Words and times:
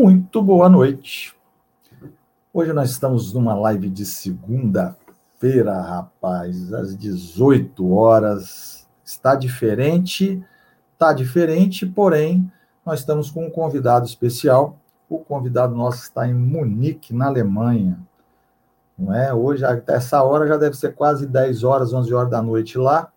Muito 0.00 0.40
boa 0.40 0.68
noite. 0.68 1.34
Hoje 2.54 2.72
nós 2.72 2.90
estamos 2.90 3.32
numa 3.32 3.52
live 3.56 3.90
de 3.90 4.06
segunda-feira, 4.06 5.74
rapaz, 5.82 6.72
às 6.72 6.96
18 6.96 7.92
horas. 7.92 8.86
Está 9.04 9.34
diferente, 9.34 10.40
está 10.92 11.12
diferente, 11.12 11.84
porém, 11.84 12.48
nós 12.86 13.00
estamos 13.00 13.28
com 13.28 13.46
um 13.46 13.50
convidado 13.50 14.06
especial. 14.06 14.78
O 15.10 15.18
convidado 15.18 15.74
nosso 15.74 16.04
está 16.04 16.28
em 16.28 16.32
Munique, 16.32 17.12
na 17.12 17.26
Alemanha. 17.26 17.98
Não 18.96 19.12
é? 19.12 19.34
Hoje, 19.34 19.64
até 19.64 19.96
essa 19.96 20.22
hora, 20.22 20.46
já 20.46 20.56
deve 20.56 20.76
ser 20.76 20.94
quase 20.94 21.26
10 21.26 21.64
horas, 21.64 21.92
11 21.92 22.14
horas 22.14 22.30
da 22.30 22.40
noite 22.40 22.78
lá. 22.78 23.10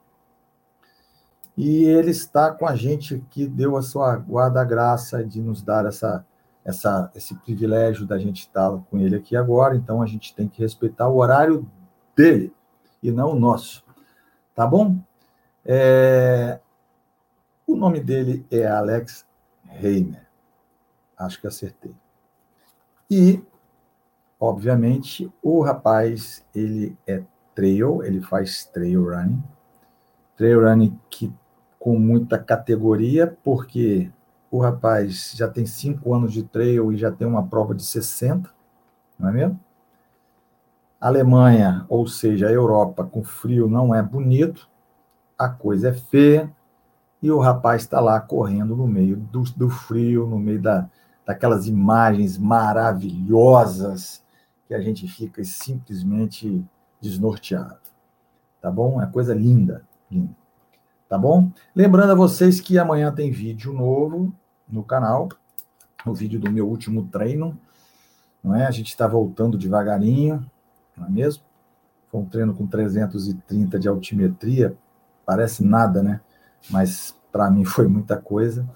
E 1.55 1.84
ele 1.84 2.09
está 2.09 2.50
com 2.50 2.66
a 2.66 2.75
gente 2.75 3.23
que 3.29 3.45
deu 3.45 3.77
a 3.77 3.84
sua 3.84 4.16
guarda-graça 4.16 5.23
de 5.23 5.39
nos 5.39 5.61
dar 5.61 5.86
essa, 5.86 6.25
essa, 6.64 7.11
esse 7.15 7.36
privilégio 7.36 8.06
da 8.06 8.18
gente 8.18 8.42
estar 8.42 8.71
com 8.89 9.00
ele 9.00 9.15
aqui 9.15 9.36
agora. 9.36 9.75
Então 9.75 10.02
a 10.02 10.06
gente 10.06 10.33
tem 10.36 10.47
que 10.47 10.61
respeitar 10.61 11.07
o 11.07 11.18
horário 11.18 11.69
dele 12.15 12.54
e 13.02 13.11
não 13.11 13.32
o 13.32 13.39
nosso. 13.39 13.83
Tá 14.56 14.66
bom? 14.66 14.97
É... 15.66 16.60
O 17.66 17.75
nome 17.75 18.00
dele 18.00 18.46
é 18.52 18.68
Alex 18.68 19.25
Reimer. 19.66 20.28
Acho 21.18 21.39
que 21.39 21.47
acertei. 21.47 21.96
E, 23.10 23.41
obviamente, 24.39 25.32
o 25.41 25.61
rapaz, 25.61 26.46
ele 26.54 26.97
é 27.07 27.24
trail, 27.54 28.04
ele 28.04 28.21
faz 28.21 28.66
trail 28.66 29.04
running. 29.10 29.43
Trail 30.36 30.61
running 30.61 31.00
que 31.10 31.33
com 31.80 31.97
muita 31.97 32.38
categoria, 32.38 33.38
porque 33.44 34.11
o 34.52 34.59
rapaz 34.59 35.33
já 35.33 35.47
tem 35.47 35.66
cinco 35.66 36.14
anos 36.14 36.33
de 36.33 36.44
trail 36.44 36.91
e 36.91 36.97
já 36.97 37.09
tem 37.09 37.25
uma 37.25 37.47
prova 37.47 37.73
de 37.73 37.83
60, 37.83 38.50
não 39.17 39.30
é 39.30 39.31
mesmo? 39.31 39.59
Alemanha, 40.99 41.85
ou 41.88 42.05
seja, 42.05 42.47
a 42.47 42.52
Europa 42.52 43.05
com 43.05 43.23
frio 43.23 43.69
não 43.69 43.95
é 43.95 44.03
bonito, 44.03 44.69
a 45.39 45.47
coisa 45.47 45.88
é 45.89 45.94
feia, 45.94 46.52
e 47.22 47.31
o 47.31 47.39
rapaz 47.39 47.83
está 47.83 48.02
lá 48.02 48.19
correndo 48.19 48.75
no 48.75 48.85
meio 48.85 49.16
do, 49.16 49.44
do 49.55 49.69
frio, 49.69 50.27
no 50.27 50.38
meio 50.38 50.61
da, 50.61 50.89
daquelas 51.25 51.66
imagens 51.66 52.38
maravilhosas 52.38 54.22
que 54.67 54.73
a 54.73 54.81
gente 54.81 55.07
fica 55.07 55.44
simplesmente 55.44 56.63
desnorteado. 56.99 57.79
Tá 58.59 58.69
bom? 58.69 59.02
É 59.02 59.07
coisa 59.07 59.33
linda, 59.33 59.83
linda 60.09 60.35
tá 61.11 61.17
bom? 61.17 61.52
Lembrando 61.75 62.13
a 62.13 62.16
vocês 62.16 62.61
que 62.61 62.79
amanhã 62.79 63.13
tem 63.13 63.31
vídeo 63.31 63.73
novo 63.73 64.33
no 64.72 64.83
canal, 64.83 65.30
o 66.05 66.14
vídeo 66.14 66.39
do 66.39 66.52
meu 66.52 66.67
último 66.67 67.03
treino, 67.03 67.58
não 68.44 68.55
é? 68.55 68.66
A 68.66 68.72
gente 68.72 68.88
está 68.88 69.08
voltando 69.08 69.58
devagarinho, 69.58 70.45
não 70.97 71.05
é 71.05 71.09
mesmo? 71.09 71.44
Foi 72.09 72.22
um 72.22 72.25
treino 72.25 72.53
com 72.53 72.66
330 72.66 73.80
de 73.80 73.88
altimetria, 73.88 74.75
parece 75.25 75.63
nada, 75.63 76.02
né? 76.02 76.22
Mas 76.69 77.16
para 77.31 77.50
mim 77.50 77.63
foi 77.66 77.88
muita 77.88 78.17
coisa, 78.17 78.67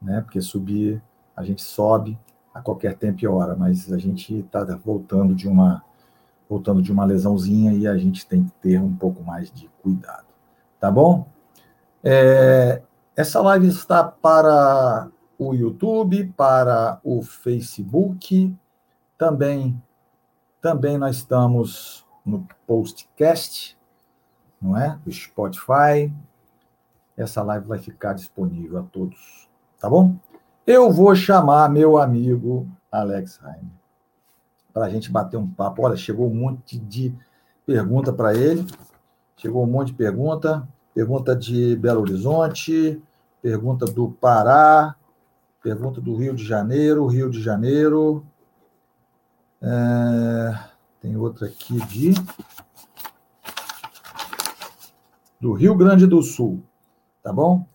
né? 0.00 0.20
Porque 0.20 0.40
subir, 0.40 1.02
a 1.36 1.42
gente 1.42 1.62
sobe 1.62 2.18
a 2.54 2.60
qualquer 2.60 2.96
tempo 2.96 3.22
e 3.22 3.26
hora, 3.26 3.54
mas 3.54 3.92
a 3.92 3.98
gente 3.98 4.38
está 4.38 4.64
voltando 4.64 5.34
de 5.34 5.48
uma 5.48 5.82
voltando 6.48 6.80
de 6.80 6.92
uma 6.92 7.04
lesãozinha 7.04 7.72
e 7.72 7.88
a 7.88 7.96
gente 7.98 8.24
tem 8.24 8.44
que 8.44 8.52
ter 8.62 8.80
um 8.80 8.94
pouco 8.94 9.20
mais 9.20 9.50
de 9.50 9.68
cuidado, 9.82 10.26
tá 10.78 10.88
bom? 10.88 11.26
É, 12.04 12.82
essa 13.16 13.40
live 13.40 13.66
está 13.66 14.04
para 14.04 15.08
o 15.38 15.54
YouTube, 15.54 16.32
para 16.36 17.00
o 17.04 17.22
Facebook, 17.22 18.54
também, 19.18 19.80
também 20.60 20.98
nós 20.98 21.16
estamos 21.16 22.06
no 22.24 22.46
podcast, 22.66 23.76
não 24.60 24.76
é? 24.76 24.98
Do 25.04 25.12
Spotify. 25.12 26.12
Essa 27.16 27.42
live 27.42 27.66
vai 27.66 27.78
ficar 27.78 28.12
disponível 28.12 28.78
a 28.78 28.82
todos, 28.82 29.48
tá 29.78 29.88
bom? 29.88 30.16
Eu 30.66 30.92
vou 30.92 31.14
chamar 31.14 31.70
meu 31.70 31.96
amigo 31.96 32.68
Alex 32.90 33.40
Heine 33.42 33.72
para 34.72 34.86
a 34.86 34.90
gente 34.90 35.10
bater 35.10 35.36
um 35.36 35.48
papo. 35.48 35.82
Olha, 35.82 35.96
chegou 35.96 36.30
um 36.30 36.34
monte 36.34 36.78
de 36.78 37.14
pergunta 37.64 38.12
para 38.12 38.34
ele. 38.34 38.66
Chegou 39.36 39.64
um 39.64 39.66
monte 39.66 39.88
de 39.88 39.94
pergunta 39.94 40.68
pergunta 40.96 41.36
de 41.36 41.76
Belo 41.76 42.00
Horizonte, 42.00 42.98
pergunta 43.42 43.84
do 43.84 44.12
Pará, 44.12 44.96
pergunta 45.66 46.00
do 46.00 46.14
Rio 46.14 46.32
de 46.32 46.44
Janeiro, 46.44 47.08
Rio 47.08 47.28
de 47.28 47.42
Janeiro. 47.42 48.24
É, 49.60 50.56
tem 51.00 51.16
outra 51.16 51.48
aqui 51.48 51.84
de. 51.86 52.14
Do 55.40 55.52
Rio 55.54 55.74
Grande 55.74 56.06
do 56.06 56.22
Sul, 56.22 56.62
tá 57.20 57.32
bom? 57.32 57.66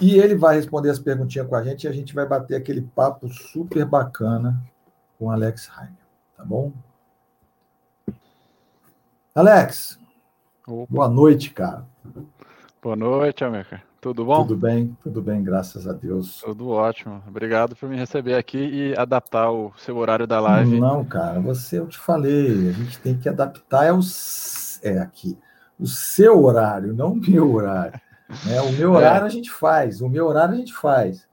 E 0.00 0.16
ele 0.16 0.36
vai 0.36 0.54
responder 0.54 0.90
as 0.90 1.00
perguntinhas 1.00 1.48
com 1.48 1.56
a 1.56 1.64
gente 1.64 1.82
e 1.82 1.88
a 1.88 1.92
gente 1.92 2.14
vai 2.14 2.26
bater 2.26 2.54
aquele 2.54 2.82
papo 2.82 3.28
super 3.28 3.84
bacana 3.84 4.62
com 5.18 5.32
Alex 5.32 5.68
Heine, 5.76 5.98
tá 6.36 6.44
bom? 6.44 6.72
Alex, 9.34 9.98
Opa. 10.66 10.86
Boa 10.88 11.08
noite, 11.08 11.50
cara. 11.50 11.84
Boa 12.80 12.94
noite, 12.94 13.42
América. 13.42 13.82
Tudo 14.04 14.22
bom? 14.22 14.42
Tudo 14.42 14.58
bem, 14.58 14.94
tudo 15.02 15.22
bem, 15.22 15.42
graças 15.42 15.88
a 15.88 15.92
Deus. 15.94 16.38
Tudo 16.42 16.68
ótimo. 16.68 17.22
Obrigado 17.26 17.74
por 17.74 17.88
me 17.88 17.96
receber 17.96 18.34
aqui 18.34 18.58
e 18.58 18.94
adaptar 18.98 19.50
o 19.50 19.72
seu 19.78 19.96
horário 19.96 20.26
da 20.26 20.38
live. 20.40 20.78
Não, 20.78 21.02
cara, 21.06 21.40
você, 21.40 21.78
eu 21.78 21.86
te 21.86 21.98
falei, 21.98 22.68
a 22.68 22.72
gente 22.72 22.98
tem 22.98 23.16
que 23.16 23.30
adaptar 23.30 23.86
é, 23.86 23.92
o, 23.94 24.00
é 24.82 24.98
aqui, 24.98 25.38
o 25.80 25.86
seu 25.86 26.44
horário, 26.44 26.92
não 26.92 27.12
o 27.12 27.16
meu 27.16 27.54
horário. 27.54 27.98
Né? 28.44 28.60
O 28.60 28.72
meu 28.72 28.92
é. 28.92 28.96
horário 28.98 29.24
é. 29.24 29.26
a 29.26 29.30
gente 29.30 29.50
faz, 29.50 30.02
o 30.02 30.08
meu 30.10 30.26
horário 30.26 30.52
a 30.52 30.58
gente 30.58 30.74
faz. 30.74 31.26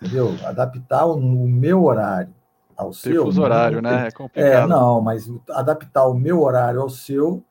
Entendeu? 0.00 0.34
Adaptar 0.46 1.04
o, 1.04 1.14
o 1.14 1.46
meu 1.46 1.84
horário 1.84 2.32
ao 2.74 2.90
seu. 2.90 3.26
Fuso 3.26 3.42
horário, 3.42 3.82
né? 3.82 4.04
É, 4.04 4.08
é 4.08 4.10
complicado. 4.10 4.64
É, 4.64 4.66
não, 4.66 5.02
mas 5.02 5.30
adaptar 5.50 6.06
o 6.06 6.14
meu 6.14 6.40
horário 6.40 6.80
ao 6.80 6.88
seu 6.88 7.44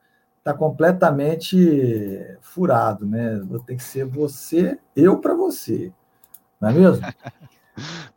está 0.48 0.54
completamente 0.54 2.36
furado, 2.40 3.04
né? 3.04 3.40
Tem 3.66 3.76
que 3.76 3.84
ser 3.84 4.06
você, 4.06 4.78
eu 4.96 5.18
para 5.18 5.34
você, 5.34 5.92
não 6.60 6.70
é 6.70 6.72
mesmo? 6.72 7.06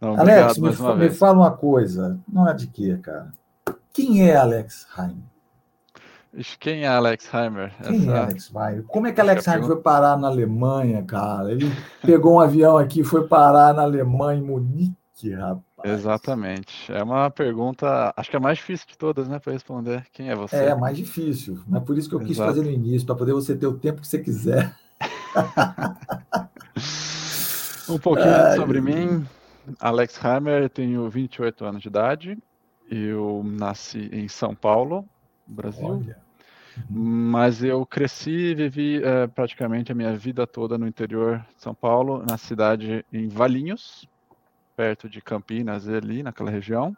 Não, 0.02 0.20
Alex, 0.20 0.58
me, 0.58 0.70
me 0.96 1.10
fala 1.12 1.38
uma 1.38 1.52
coisa, 1.52 2.20
não 2.28 2.50
é 2.50 2.54
de 2.56 2.66
quê, 2.66 2.98
cara? 3.00 3.32
Quem 3.94 4.28
é 4.28 4.36
Alex 4.36 4.88
Heimer? 4.98 5.24
Quem 6.60 6.84
é 6.84 6.88
Alex 6.88 7.32
Heimer? 7.32 7.72
Quem 7.84 8.02
Essa... 8.02 8.12
é 8.12 8.18
Alex 8.18 8.52
Heimer? 8.56 8.84
Como 8.86 9.06
é 9.06 9.12
que 9.12 9.22
Alex 9.22 9.46
Heimer 9.46 9.68
foi 9.68 9.80
parar 9.80 10.18
na 10.18 10.30
Alemanha, 10.30 11.04
cara? 11.04 11.52
Ele 11.52 11.72
pegou 12.02 12.38
um 12.38 12.40
avião 12.40 12.76
aqui 12.76 13.04
foi 13.04 13.28
parar 13.28 13.72
na 13.76 13.84
Alemanha, 13.84 14.40
em 14.40 14.44
Munique, 14.44 14.98
rapaz. 15.30 15.64
Exatamente. 15.86 16.92
É 16.92 17.04
uma 17.04 17.30
pergunta, 17.30 18.12
acho 18.18 18.30
que 18.30 18.36
é 18.36 18.40
a 18.40 18.42
mais 18.42 18.58
difícil 18.58 18.88
de 18.88 18.98
todas, 18.98 19.28
né, 19.28 19.38
para 19.38 19.54
responder. 19.54 20.08
Quem 20.12 20.30
é 20.30 20.36
você? 20.36 20.56
É, 20.56 20.72
a 20.72 20.76
mais 20.76 20.98
difícil. 20.98 21.62
É 21.74 21.80
por 21.80 21.98
isso 21.98 22.10
que 22.10 22.16
eu 22.16 22.20
quis 22.20 22.32
Exato. 22.32 22.50
fazer 22.50 22.64
no 22.64 22.72
início, 22.72 23.06
para 23.06 23.16
poder 23.16 23.34
você 23.34 23.56
ter 23.56 23.68
o 23.68 23.78
tempo 23.78 24.02
que 24.02 24.08
você 24.08 24.20
quiser. 24.20 24.76
um 27.90 28.00
pouquinho 28.00 28.34
Ai, 28.34 28.56
sobre 28.56 28.82
mim. 28.82 29.26
Alex 29.80 30.24
Hammer, 30.24 30.70
tenho 30.70 31.10
28 31.10 31.66
anos 31.66 31.82
de 31.82 31.88
idade. 31.88 32.38
Eu 32.90 33.42
nasci 33.46 34.10
em 34.12 34.28
São 34.28 34.56
Paulo, 34.56 35.06
Brasil. 35.48 35.88
Olha. 35.88 36.32
Mas 36.90 37.64
eu 37.64 37.86
cresci 37.86 38.32
e 38.32 38.56
vivi 38.56 39.04
é, 39.04 39.28
praticamente 39.28 39.92
a 39.92 39.96
minha 39.96 40.16
vida 40.16 40.48
toda 40.48 40.78
no 40.78 40.88
interior 40.88 41.46
de 41.56 41.62
São 41.62 41.74
Paulo, 41.74 42.24
na 42.28 42.38
cidade 42.38 43.06
em 43.12 43.28
Valinhos, 43.28 44.08
perto 44.76 45.10
de 45.10 45.22
Campinas, 45.22 45.88
ali 45.88 46.24
naquela 46.24 46.52
região. 46.52 46.96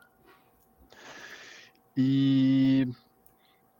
E 1.95 2.87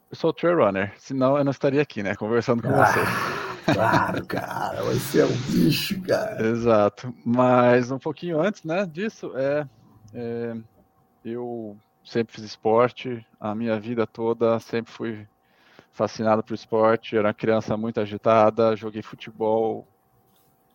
eu 0.10 0.16
sou 0.16 0.32
trail 0.32 0.58
runner, 0.58 0.94
senão 0.98 1.38
eu 1.38 1.44
não 1.44 1.52
estaria 1.52 1.82
aqui, 1.82 2.04
né, 2.04 2.16
conversando 2.16 2.62
com 2.62 2.70
ah, 2.70 2.86
você. 2.86 3.74
Claro, 3.74 4.26
cara, 4.28 4.84
você 4.84 5.22
é 5.22 5.26
um 5.26 5.38
bicho, 5.50 6.00
cara. 6.02 6.46
Exato. 6.46 7.14
Mas 7.26 7.90
um 7.90 7.98
pouquinho 7.98 8.40
antes, 8.40 8.64
né, 8.64 8.86
disso, 8.86 9.32
é, 9.36 9.68
é, 10.14 10.56
eu 11.26 11.78
sempre 12.04 12.34
fiz 12.36 12.44
esporte, 12.44 13.26
a 13.40 13.56
minha 13.56 13.80
vida 13.80 14.06
toda 14.06 14.60
sempre 14.60 14.92
fui 14.92 15.28
fascinado 15.92 16.44
por 16.44 16.54
esporte, 16.54 17.16
era 17.16 17.28
uma 17.28 17.34
criança 17.34 17.78
muito 17.78 18.00
agitada, 18.00 18.76
joguei 18.76 19.02
futebol 19.02 19.88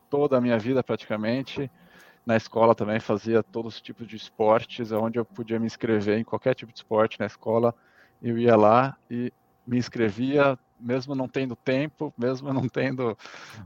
toda 0.09 0.39
a 0.39 0.41
minha 0.41 0.59
vida 0.59 0.83
praticamente 0.83 1.71
na 2.29 2.37
escola 2.37 2.75
também 2.75 3.01
fazia 3.01 3.43
todos 3.43 3.77
os 3.77 3.81
tipos 3.81 4.07
de 4.07 4.15
esportes, 4.15 4.93
onde 4.93 5.19
eu 5.19 5.25
podia 5.25 5.59
me 5.59 5.65
inscrever 5.65 6.19
em 6.19 6.25
qualquer 6.25 6.55
tipo 6.55 6.71
de 6.71 6.79
esporte 6.79 7.19
na 7.19 7.25
escola, 7.25 7.75
eu 8.21 8.37
ia 8.37 8.55
lá 8.55 8.95
e 9.11 9.33
me 9.67 9.79
inscrevia, 9.79 10.59
mesmo 10.79 11.15
não 11.15 11.27
tendo 11.27 11.57
tempo, 11.57 12.13
mesmo 12.19 12.53
não 12.53 12.69
tendo 12.69 13.17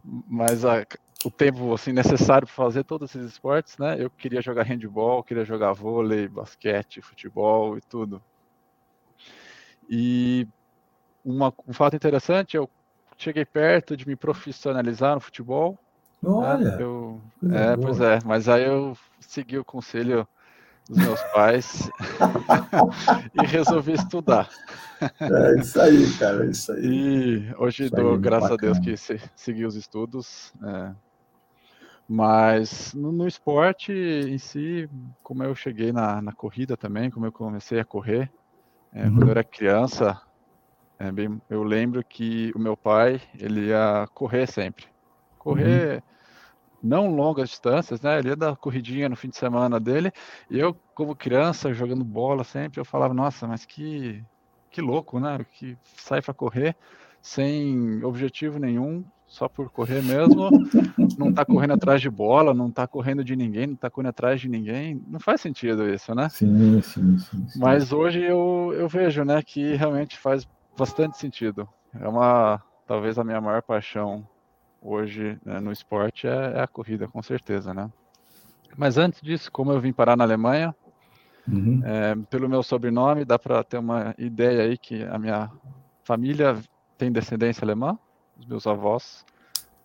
mais 0.04 0.64
a, 0.64 0.86
o 1.24 1.30
tempo 1.30 1.74
assim 1.74 1.92
necessário 1.92 2.46
para 2.46 2.54
fazer 2.54 2.84
todos 2.84 3.12
esses 3.12 3.32
esportes, 3.32 3.76
né? 3.78 3.96
Eu 3.98 4.08
queria 4.08 4.40
jogar 4.40 4.62
handball, 4.62 5.24
queria 5.24 5.44
jogar 5.44 5.72
vôlei, 5.72 6.28
basquete, 6.28 7.02
futebol 7.02 7.76
e 7.76 7.80
tudo. 7.80 8.22
E 9.90 10.46
uma, 11.24 11.52
um 11.66 11.72
fato 11.72 11.96
interessante, 11.96 12.56
eu 12.56 12.70
cheguei 13.18 13.44
perto 13.44 13.96
de 13.96 14.06
me 14.06 14.14
profissionalizar 14.14 15.16
no 15.16 15.20
futebol. 15.20 15.76
Olha! 16.22 16.76
Eu, 16.78 17.20
é, 17.50 17.76
pois 17.76 18.00
é, 18.00 18.18
mas 18.24 18.48
aí 18.48 18.64
eu 18.64 18.96
segui 19.20 19.58
o 19.58 19.64
conselho 19.64 20.26
dos 20.88 20.98
meus 20.98 21.22
pais 21.34 21.90
e 23.34 23.46
resolvi 23.46 23.92
estudar. 23.92 24.48
É 25.20 25.60
isso 25.60 25.80
aí, 25.80 26.12
cara, 26.18 26.44
é 26.46 26.50
isso 26.50 26.72
aí. 26.72 26.84
E 26.84 27.54
hoje 27.56 27.84
isso 27.84 27.94
dou, 27.94 28.18
graças 28.18 28.50
bacana. 28.50 28.72
a 28.72 28.74
Deus, 28.74 28.84
que 28.84 28.96
se, 28.96 29.20
segui 29.34 29.64
os 29.64 29.74
estudos. 29.74 30.52
É. 30.62 30.92
Mas 32.08 32.92
no, 32.94 33.10
no, 33.10 33.26
esporte 33.26 33.92
em 33.92 34.38
si, 34.38 34.88
como 35.22 35.42
eu 35.42 35.54
cheguei 35.54 35.92
na, 35.92 36.20
na 36.20 36.32
corrida 36.32 36.76
também, 36.76 37.10
como 37.10 37.26
eu 37.26 37.32
comecei 37.32 37.80
a 37.80 37.84
correr, 37.84 38.30
é, 38.92 39.04
uhum. 39.04 39.14
quando 39.14 39.22
eu 39.22 39.30
era 39.30 39.44
criança, 39.44 40.20
é, 40.98 41.10
bem, 41.10 41.40
eu 41.48 41.62
lembro 41.62 42.04
que 42.04 42.52
o 42.54 42.58
meu 42.58 42.76
pai, 42.76 43.20
ele 43.38 43.68
ia 43.68 44.06
correr 44.14 44.46
sempre. 44.46 44.91
Correr... 45.42 45.96
Uhum 45.96 46.12
não 46.82 47.14
longas 47.14 47.48
distâncias, 47.50 48.00
né? 48.00 48.18
Ele 48.18 48.30
ia 48.30 48.36
dar 48.36 48.56
corridinha 48.56 49.08
no 49.08 49.16
fim 49.16 49.28
de 49.28 49.36
semana 49.36 49.78
dele. 49.78 50.10
E 50.50 50.58
eu, 50.58 50.74
como 50.94 51.14
criança, 51.14 51.72
jogando 51.72 52.04
bola 52.04 52.42
sempre, 52.42 52.80
eu 52.80 52.84
falava, 52.84 53.14
nossa, 53.14 53.46
mas 53.46 53.64
que, 53.64 54.22
que 54.70 54.80
louco, 54.80 55.20
né? 55.20 55.46
Que 55.52 55.78
sai 55.96 56.20
para 56.20 56.34
correr 56.34 56.76
sem 57.20 58.02
objetivo 58.02 58.58
nenhum, 58.58 59.04
só 59.28 59.48
por 59.48 59.70
correr 59.70 60.02
mesmo. 60.02 60.50
não 61.16 61.32
tá 61.32 61.44
correndo 61.44 61.74
atrás 61.74 62.00
de 62.00 62.10
bola, 62.10 62.52
não 62.52 62.68
tá 62.68 62.86
correndo 62.86 63.22
de 63.22 63.36
ninguém, 63.36 63.68
não 63.68 63.76
tá 63.76 63.88
correndo 63.88 64.10
atrás 64.10 64.40
de 64.40 64.48
ninguém. 64.48 65.00
Não 65.06 65.20
faz 65.20 65.40
sentido 65.40 65.88
isso, 65.88 66.12
né? 66.16 66.28
Sim, 66.30 66.82
sim, 66.82 67.18
sim. 67.18 67.48
sim. 67.48 67.60
Mas 67.60 67.92
hoje 67.92 68.20
eu, 68.20 68.74
eu 68.76 68.88
vejo, 68.88 69.24
né, 69.24 69.40
que 69.40 69.76
realmente 69.76 70.18
faz 70.18 70.48
bastante 70.76 71.16
sentido. 71.16 71.68
É 71.94 72.08
uma, 72.08 72.60
talvez 72.88 73.18
a 73.18 73.24
minha 73.24 73.40
maior 73.40 73.62
paixão 73.62 74.26
hoje 74.82 75.38
né, 75.44 75.60
no 75.60 75.70
esporte 75.70 76.26
é, 76.26 76.54
é, 76.56 76.60
a 76.62 76.66
corrida, 76.66 77.06
com 77.06 77.22
certeza, 77.22 77.72
né? 77.72 77.90
Mas 78.76 78.98
antes 78.98 79.20
disso, 79.20 79.52
como 79.52 79.70
eu 79.70 79.80
vim 79.80 79.92
parar 79.92 80.16
na 80.16 80.24
Alemanha, 80.24 80.74
uhum. 81.46 81.82
é, 81.84 82.16
pelo 82.28 82.48
meu 82.48 82.62
sobrenome, 82.62 83.24
dá 83.24 83.38
para 83.38 83.62
ter 83.62 83.78
uma 83.78 84.14
ideia 84.18 84.62
aí 84.62 84.76
que 84.76 85.02
a 85.04 85.18
minha 85.18 85.50
família 86.02 86.58
tem 86.98 87.12
descendência 87.12 87.64
alemã, 87.64 87.98
os 88.38 88.46
meus 88.46 88.66
avós 88.66 89.24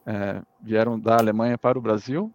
é, 0.06 0.42
vieram 0.62 1.00
da 1.00 1.18
Alemanha 1.18 1.58
para 1.58 1.78
o 1.78 1.82
Brasil 1.82 2.32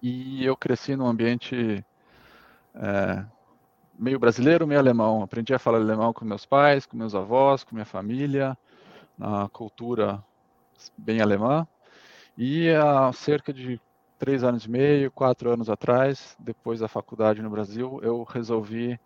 e 0.00 0.44
eu 0.44 0.56
cresci 0.56 0.94
num 0.94 1.06
ambiente 1.06 1.84
é, 2.74 3.24
meio 3.98 4.18
brasileiro, 4.18 4.66
meio 4.66 4.78
alemão. 4.78 5.22
Aprendi 5.22 5.54
a 5.54 5.58
falar 5.58 5.78
alemão 5.78 6.12
com 6.12 6.24
meus 6.24 6.46
pais, 6.46 6.86
com 6.86 6.96
meus 6.96 7.14
avós, 7.14 7.64
com 7.64 7.74
minha 7.74 7.84
família, 7.84 8.56
na 9.18 9.48
cultura 9.48 10.22
bem 10.96 11.20
alemã. 11.20 11.66
E 12.36 12.70
há 12.70 13.12
cerca 13.12 13.52
de 13.52 13.80
três 14.18 14.42
anos 14.42 14.64
e 14.64 14.70
meio, 14.70 15.10
quatro 15.10 15.50
anos 15.50 15.68
atrás, 15.68 16.36
depois 16.38 16.80
da 16.80 16.88
faculdade 16.88 17.42
no 17.42 17.50
Brasil, 17.50 18.00
eu 18.02 18.22
resolvi 18.22 18.98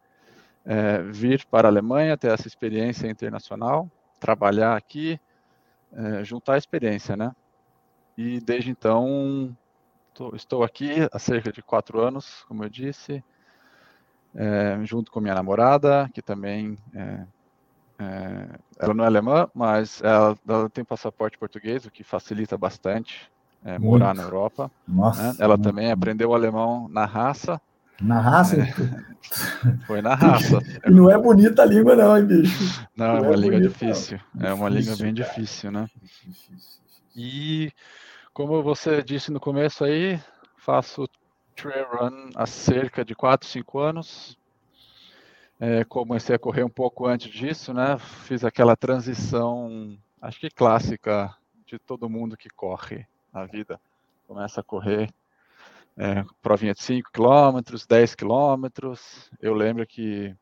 é, 0.65 1.03
vir 1.03 1.45
para 1.47 1.69
a 1.69 1.71
Alemanha, 1.71 2.17
ter 2.17 2.31
essa 2.31 2.47
experiência 2.47 3.09
internacional, 3.09 3.91
trabalhar 4.21 4.77
aqui, 4.77 5.21
é, 5.93 6.25
juntar 6.25 6.55
a 6.55 6.59
experiência, 6.59 7.17
né? 7.17 7.33
E 8.17 8.41
desde 8.41 8.71
então 8.71 9.57
tô, 10.13 10.35
estou 10.35 10.63
aqui 10.63 11.09
há 11.13 11.19
cerca 11.19 11.53
de 11.53 11.63
quatro 11.63 12.01
anos, 12.01 12.45
como 12.49 12.65
eu 12.65 12.69
disse, 12.69 13.25
é, 14.35 14.79
junto 14.85 15.11
com 15.11 15.21
minha 15.21 15.35
namorada, 15.35 16.09
que 16.13 16.21
também 16.21 16.77
é, 17.99 18.05
é, 18.05 18.49
ela 18.79 18.95
não 18.95 19.05
é 19.05 19.07
alemã, 19.07 19.49
mas 19.55 20.01
ela, 20.03 20.39
ela, 20.49 20.71
tem 20.71 20.85
passaporte 20.85 21.37
português, 21.37 21.85
o 21.85 21.91
que 21.91 22.05
facilita 22.05 22.57
bastante 22.57 23.31
é, 23.65 23.79
morar 23.79 24.15
na 24.15 24.23
Europa. 24.23 24.71
Nossa, 24.87 25.23
né? 25.23 25.35
Ela 25.39 25.59
também 25.59 25.91
aprendeu 25.91 26.33
alemão 26.33 26.89
na 26.89 27.05
raça. 27.05 27.61
Na 28.01 28.21
raça? 28.21 28.57
É, 28.61 28.73
foi 29.87 30.01
na 30.01 30.15
raça. 30.15 30.59
E 30.87 30.91
não 30.91 31.11
é 31.11 31.19
bonita 31.19 31.63
a 31.63 31.67
língua, 31.67 31.97
não, 31.97 32.17
hein, 32.17 32.25
bicho? 32.25 32.87
Não, 32.97 33.07
é 33.07 33.09
não 33.09 33.25
é 33.25 33.29
uma 33.29 33.37
língua 33.37 33.61
difícil. 33.61 34.21
Não. 34.33 34.49
É 34.49 34.53
uma 34.55 34.71
difícil, 34.71 34.93
língua 34.93 35.05
bem 35.05 35.15
cara. 35.15 35.29
difícil, 35.29 35.73
né? 35.73 35.87
E 37.17 37.73
como 38.33 38.63
você 38.63 39.03
disse 39.03 39.33
no 39.33 39.41
começo 39.41 39.83
aí, 39.83 40.21
faço 40.57 41.09
trail 41.57 41.87
run 41.91 42.31
há 42.37 42.47
cerca 42.47 43.05
de 43.05 43.17
4, 43.17 43.49
5 43.49 43.79
anos. 43.81 44.38
É, 45.61 45.85
comecei 45.85 46.37
a 46.37 46.39
correr 46.39 46.63
um 46.63 46.71
pouco 46.71 47.07
antes 47.07 47.31
disso, 47.33 47.75
né? 47.75 47.99
Fiz 47.99 48.45
aquela 48.45 48.77
transição, 48.77 49.99
acho 50.23 50.39
que 50.39 50.51
clássica 50.51 51.35
de 51.67 51.79
todo 51.79 52.09
mundo 52.09 52.37
que 52.37 52.49
corre 52.49 53.07
na 53.33 53.45
vida. 53.45 53.81
Começa 54.27 54.61
a 54.61 54.65
correr 54.65 55.13
é, 55.97 56.25
provinha 56.41 56.73
de 56.73 56.83
5 56.83 57.11
km, 57.13 57.61
10 57.89 58.15
km. 58.15 58.95
Eu 59.41 59.53
lembro 59.53 59.85
que 59.85 60.35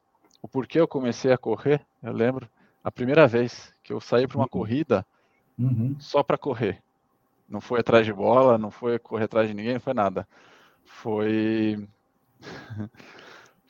o 0.42 0.48
porquê 0.48 0.78
eu 0.78 0.86
comecei 0.86 1.32
a 1.32 1.38
correr, 1.38 1.84
eu 2.02 2.12
lembro 2.12 2.48
a 2.84 2.90
primeira 2.90 3.26
vez 3.26 3.74
que 3.82 3.92
eu 3.92 4.00
saí 4.00 4.28
para 4.28 4.36
uma 4.36 4.44
uhum. 4.44 4.48
corrida 4.48 5.04
uhum. 5.58 5.96
só 5.98 6.22
para 6.22 6.36
correr. 6.36 6.82
Não 7.48 7.60
foi 7.60 7.80
atrás 7.80 8.04
de 8.04 8.12
bola, 8.12 8.58
não 8.58 8.70
foi 8.70 8.98
correr 8.98 9.24
atrás 9.24 9.48
de 9.48 9.54
ninguém, 9.54 9.74
não 9.74 9.80
foi 9.80 9.94
nada. 9.94 10.28
Foi 10.84 11.88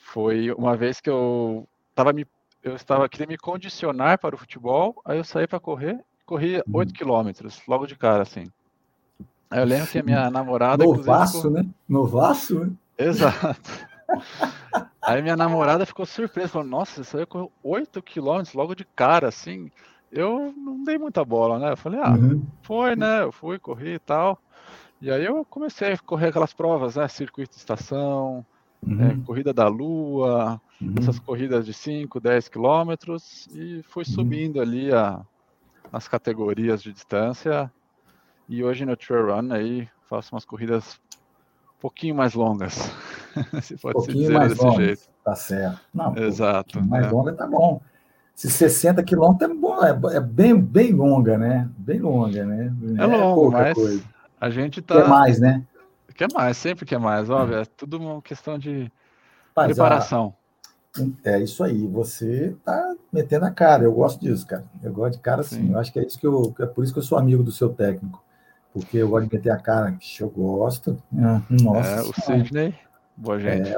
Foi 0.07 0.53
uma 0.53 0.77
vez 0.77 1.01
que 1.01 1.11
eu 1.11 1.69
estava 1.91 2.13
me 2.13 2.25
eu 2.63 2.75
estava 2.75 3.09
queria 3.09 3.27
me 3.27 3.37
condicionar 3.37 4.19
para 4.19 4.35
o 4.35 4.39
futebol, 4.39 5.01
aí 5.05 5.19
eu 5.19 5.25
saí 5.25 5.47
para 5.47 5.61
correr, 5.61 6.01
corri 6.25 6.63
8 6.73 6.91
hum. 6.91 6.93
quilômetros, 6.93 7.61
logo 7.67 7.87
de 7.87 7.97
cara, 7.97 8.23
assim. 8.23 8.47
Aí 9.51 9.61
eu 9.61 9.65
lembro 9.65 9.87
que 9.87 9.99
a 9.99 10.03
minha 10.03 10.31
namorada. 10.31 10.85
Novaço, 10.85 11.37
ficou... 11.37 11.51
né? 11.51 11.67
Novaço, 11.89 12.59
né? 12.61 12.73
Exato. 12.99 13.87
Aí 15.03 15.23
minha 15.23 15.37
namorada 15.37 15.87
ficou 15.87 16.07
surpresa, 16.07 16.49
falou: 16.49 16.67
Nossa, 16.67 17.03
você 17.03 17.11
saiu 17.11 17.27
correu 17.27 17.53
8 17.63 18.03
quilômetros 18.03 18.55
logo 18.55 18.75
de 18.75 18.85
cara, 18.85 19.29
assim. 19.29 19.71
Eu 20.11 20.53
não 20.57 20.83
dei 20.83 20.99
muita 20.99 21.25
bola, 21.25 21.59
né? 21.59 21.73
Eu 21.73 21.77
falei: 21.77 22.01
Ah, 22.01 22.13
uhum. 22.13 22.45
foi, 22.63 22.97
né? 22.97 23.23
Eu 23.23 23.33
fui, 23.33 23.59
corri 23.59 23.95
e 23.95 23.99
tal. 24.01 24.41
E 25.01 25.11
aí 25.11 25.25
eu 25.25 25.45
comecei 25.45 25.93
a 25.93 25.99
correr 25.99 26.29
aquelas 26.29 26.53
provas, 26.55 26.97
né? 26.97 27.07
Circuito 27.07 27.53
de 27.53 27.59
estação, 27.59 28.45
uhum. 28.87 29.07
é, 29.07 29.17
corrida 29.25 29.53
da 29.53 29.69
Lua, 29.69 30.61
uhum. 30.81 30.95
essas 30.99 31.19
corridas 31.19 31.67
de 31.67 31.73
5, 31.73 32.21
10 32.21 32.49
quilômetros, 32.49 33.49
e 33.53 33.83
fui 33.89 34.05
uhum. 34.07 34.13
subindo 34.13 34.61
ali 34.61 34.93
a, 34.93 35.21
as 35.93 36.09
categorias 36.09 36.83
de 36.83 36.93
distância. 36.93 37.71
E 38.49 38.63
hoje 38.63 38.85
no 38.85 38.97
Trail 38.97 39.27
Run 39.27 39.53
aí 39.53 39.89
faço 40.09 40.35
umas 40.35 40.45
corridas 40.45 41.01
um 41.77 41.81
pouquinho 41.81 42.15
mais 42.15 42.35
longas, 42.35 42.75
se 43.63 43.77
pode 43.77 43.99
um 43.99 44.01
pouquinho 44.01 44.19
dizer 44.19 44.33
mais 44.33 44.57
desse 44.57 44.77
jeito. 44.77 45.03
Tá 45.25 45.35
certo. 45.35 45.81
Não, 45.93 46.17
Exato. 46.17 46.79
Um 46.79 46.87
mais 46.87 47.07
é. 47.07 47.11
longa 47.11 47.33
tá 47.33 47.47
bom. 47.47 47.81
Se 48.35 48.51
60 48.51 49.03
quilômetros 49.03 49.51
é 49.51 49.55
bom, 49.55 49.83
é, 49.83 50.17
é, 50.17 50.21
bem, 50.21 50.61
bem 50.61 50.93
longa, 50.93 51.39
né? 51.39 51.69
Bem 51.79 51.99
longa, 52.01 52.45
né? 52.45 52.73
É, 52.99 53.03
é 53.03 53.07
longo, 53.07 53.51
mas 53.51 53.75
coisa. 53.75 54.03
a 54.39 54.51
gente 54.51 54.83
tá. 54.83 54.97
Quer 55.03 55.09
mais, 55.09 55.41
né? 55.41 55.65
Quer 56.17 56.29
mais, 56.33 56.57
sempre 56.57 56.87
quer 56.87 56.99
mais, 56.99 57.29
óbvio. 57.29 57.59
É 57.59 57.65
tudo 57.65 57.99
uma 57.99 58.23
questão 58.23 58.59
de 58.59 58.91
Mas, 59.55 59.67
preparação. 59.67 60.35
é 61.25 61.41
isso 61.41 61.63
aí, 61.63 61.87
você 61.87 62.57
tá 62.65 62.95
metendo 63.13 63.45
a 63.45 63.51
cara. 63.51 63.85
Eu 63.85 63.93
gosto 63.93 64.21
disso, 64.21 64.47
cara. 64.47 64.65
Eu 64.83 64.93
gosto 64.93 65.17
de 65.17 65.21
cara 65.21 65.43
sim. 65.43 65.73
Eu 65.73 65.79
acho 65.79 65.93
que 65.93 65.99
é 65.99 66.07
isso 66.07 66.19
que 66.19 66.27
eu. 66.27 66.55
É 66.59 66.67
por 66.67 66.83
isso 66.83 66.93
que 66.93 66.99
eu 66.99 67.03
sou 67.03 67.19
amigo 67.19 67.43
do 67.43 67.53
seu 67.53 67.69
técnico. 67.69 68.25
Porque 68.73 68.99
eu 68.99 69.09
gosto 69.09 69.29
de 69.29 69.37
meter 69.37 69.51
a 69.51 69.59
cara, 69.59 69.93
que 69.93 70.23
eu 70.23 70.31
gosto. 70.31 71.03
Ah, 71.19 71.41
nossa. 71.51 71.89
É, 71.89 72.01
o 72.01 72.13
Sidney, 72.15 72.75
boa 73.17 73.39
gente. 73.39 73.71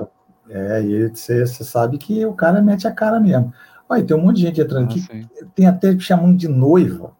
É, 0.48 0.78
é 0.78 0.82
e 0.82 1.08
você, 1.08 1.46
você 1.46 1.64
sabe 1.64 1.98
que 1.98 2.24
o 2.24 2.34
cara 2.34 2.62
mete 2.62 2.86
a 2.86 2.92
cara 2.92 3.18
mesmo. 3.18 3.52
Olha, 3.88 4.04
tem 4.04 4.16
um 4.16 4.20
monte 4.20 4.36
de 4.36 4.42
gente 4.42 4.60
entrando 4.60 4.84
ah, 4.84 4.90
aqui. 4.90 5.00
Sim. 5.00 5.28
Tem 5.54 5.66
até 5.66 5.98
chamando 5.98 6.36
de 6.36 6.46
noiva. 6.46 7.16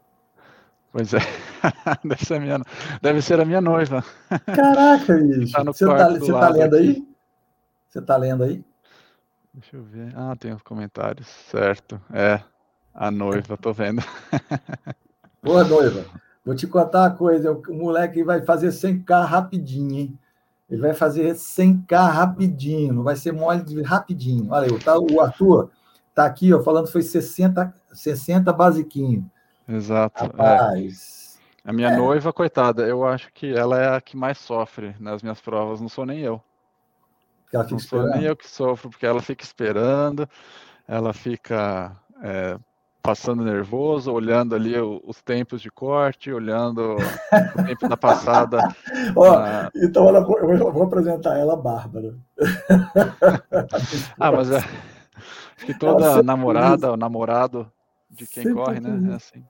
Pois 0.93 1.13
é. 1.13 1.19
deve, 2.05 2.25
ser 2.25 2.41
minha, 2.41 2.61
deve 3.03 3.23
ser 3.23 3.41
a 3.41 3.45
minha 3.45 3.61
noiva. 3.61 4.05
Caraca, 4.47 5.17
bicho. 5.21 5.53
Tá 5.53 5.65
você 5.65 5.87
tá, 5.87 6.09
você 6.09 6.33
tá 6.33 6.49
lendo 6.49 6.75
aqui. 6.75 6.87
aí? 6.87 7.09
Você 7.89 8.03
tá 8.03 8.17
lendo 8.17 8.45
aí? 8.45 8.65
Deixa 9.53 9.77
eu 9.77 9.83
ver. 9.83 10.13
Ah, 10.17 10.35
tem 10.39 10.53
os 10.53 10.63
comentários. 10.63 11.27
Certo. 11.27 12.01
É. 12.13 12.41
A 12.95 13.11
noiva, 13.11 13.57
tô 13.57 13.73
vendo. 13.73 14.03
Boa, 15.43 15.65
noiva. 15.65 16.05
Vou 16.45 16.55
te 16.55 16.67
contar 16.67 17.03
uma 17.03 17.11
coisa. 17.11 17.53
O 17.53 17.75
moleque 17.75 18.23
vai 18.23 18.43
fazer 18.43 18.69
100k 18.69 19.25
rapidinho, 19.25 19.95
hein? 19.95 20.19
Ele 20.71 20.81
vai 20.81 20.95
fazer 20.95 21.35
100k 21.35 22.11
rapidinho. 22.11 22.93
Não 22.93 23.03
vai 23.03 23.17
ser 23.17 23.33
mole 23.33 23.63
de 23.63 23.81
rapidinho. 23.83 24.49
Olha 24.51 24.67
aí, 24.67 24.79
tá, 24.79 24.99
o 24.99 25.21
Arthur 25.21 25.71
tá 26.15 26.25
aqui, 26.25 26.53
ó, 26.53 26.63
falando 26.63 26.87
que 26.87 26.93
foi 26.93 27.03
60, 27.03 27.73
60 27.93 28.53
basiquinho. 28.53 29.31
Exato. 29.69 30.25
É. 30.25 30.27
Rapaz. 30.27 31.39
É. 31.65 31.71
A 31.71 31.73
minha 31.73 31.91
é. 31.91 31.97
noiva, 31.97 32.33
coitada, 32.33 32.87
eu 32.87 33.07
acho 33.07 33.31
que 33.33 33.53
ela 33.53 33.79
é 33.79 33.95
a 33.95 34.01
que 34.01 34.17
mais 34.17 34.39
sofre 34.39 34.97
nas 34.99 35.23
minhas 35.23 35.41
provas, 35.41 35.81
não 35.81 35.89
sou 35.89 36.07
nem 36.07 36.21
eu. 36.21 36.41
Ela 37.53 37.65
fica 37.65 37.75
não 37.75 37.79
esperando. 37.79 38.09
sou 38.09 38.17
nem 38.17 38.27
eu 38.27 38.37
que 38.37 38.49
sofro, 38.49 38.91
porque 38.91 39.05
ela 39.07 39.21
fica 39.21 39.45
esperando, 39.45 40.29
ela 40.87 41.13
fica 41.13 41.95
é, 42.23 42.59
passando 43.03 43.45
nervoso, 43.45 44.13
olhando 44.13 44.55
ali 44.55 44.75
os 44.81 45.23
tempos 45.23 45.61
de 45.61 45.71
corte, 45.71 46.33
olhando 46.33 46.97
o 46.97 47.65
tempo 47.65 47.89
da 47.89 47.97
passada. 47.97 48.59
Ó, 49.17 49.39
na... 49.39 49.71
Então 49.77 50.09
ela, 50.09 50.21
eu 50.21 50.73
vou 50.73 50.83
apresentar 50.85 51.39
ela, 51.39 51.57
Bárbara. 51.57 52.15
ah, 54.19 54.33
mas 54.33 54.51
é, 54.51 54.61
que 55.65 55.75
toda 55.75 56.23
namorada 56.23 56.91
ou 56.91 56.97
namorado 56.97 57.71
de 58.11 58.27
quem 58.27 58.45
sempre 58.45 58.63
corre, 58.63 58.81
né? 58.81 59.13
É 59.13 59.15
assim. 59.15 59.45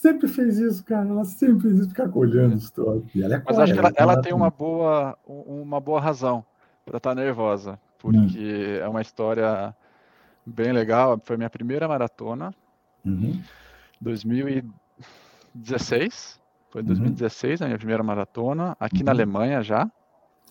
Sempre 0.00 0.28
fez 0.28 0.58
isso, 0.58 0.82
cara. 0.82 1.06
Ela 1.06 1.26
sempre 1.26 1.60
fez 1.60 1.80
isso, 1.80 1.90
ficar 1.90 2.08
olhando 2.16 2.54
os 2.54 2.70
troços. 2.70 3.04
Mas 3.14 3.42
corre, 3.42 3.62
acho 3.62 3.74
que 3.74 3.78
ela, 3.78 3.92
ela 3.94 4.22
tem 4.22 4.32
uma 4.32 4.48
boa, 4.48 5.14
uma 5.26 5.78
boa 5.78 6.00
razão 6.00 6.42
para 6.86 6.96
estar 6.96 7.10
tá 7.10 7.14
nervosa, 7.14 7.78
porque 7.98 8.78
hum. 8.78 8.82
é 8.82 8.88
uma 8.88 9.02
história 9.02 9.76
bem 10.46 10.72
legal. 10.72 11.20
Foi 11.22 11.36
minha 11.36 11.50
primeira 11.50 11.86
maratona. 11.86 12.54
Uhum. 13.04 13.42
2016. 14.00 16.40
Foi 16.70 16.82
2016 16.82 17.60
uhum. 17.60 17.64
a 17.64 17.68
minha 17.68 17.78
primeira 17.78 18.02
maratona, 18.02 18.74
aqui 18.80 19.00
uhum. 19.00 19.04
na 19.04 19.12
Alemanha 19.12 19.62
já. 19.62 19.86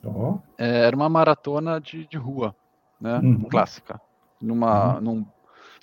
Oh. 0.05 0.37
É, 0.59 0.85
era 0.85 0.95
uma 0.95 1.09
maratona 1.09 1.81
de, 1.81 2.05
de 2.05 2.17
rua, 2.17 2.55
né? 3.01 3.17
Uhum. 3.17 3.49
Clássica. 3.49 3.99
Numa, 4.39 4.97
uhum. 4.97 5.01
num, 5.01 5.25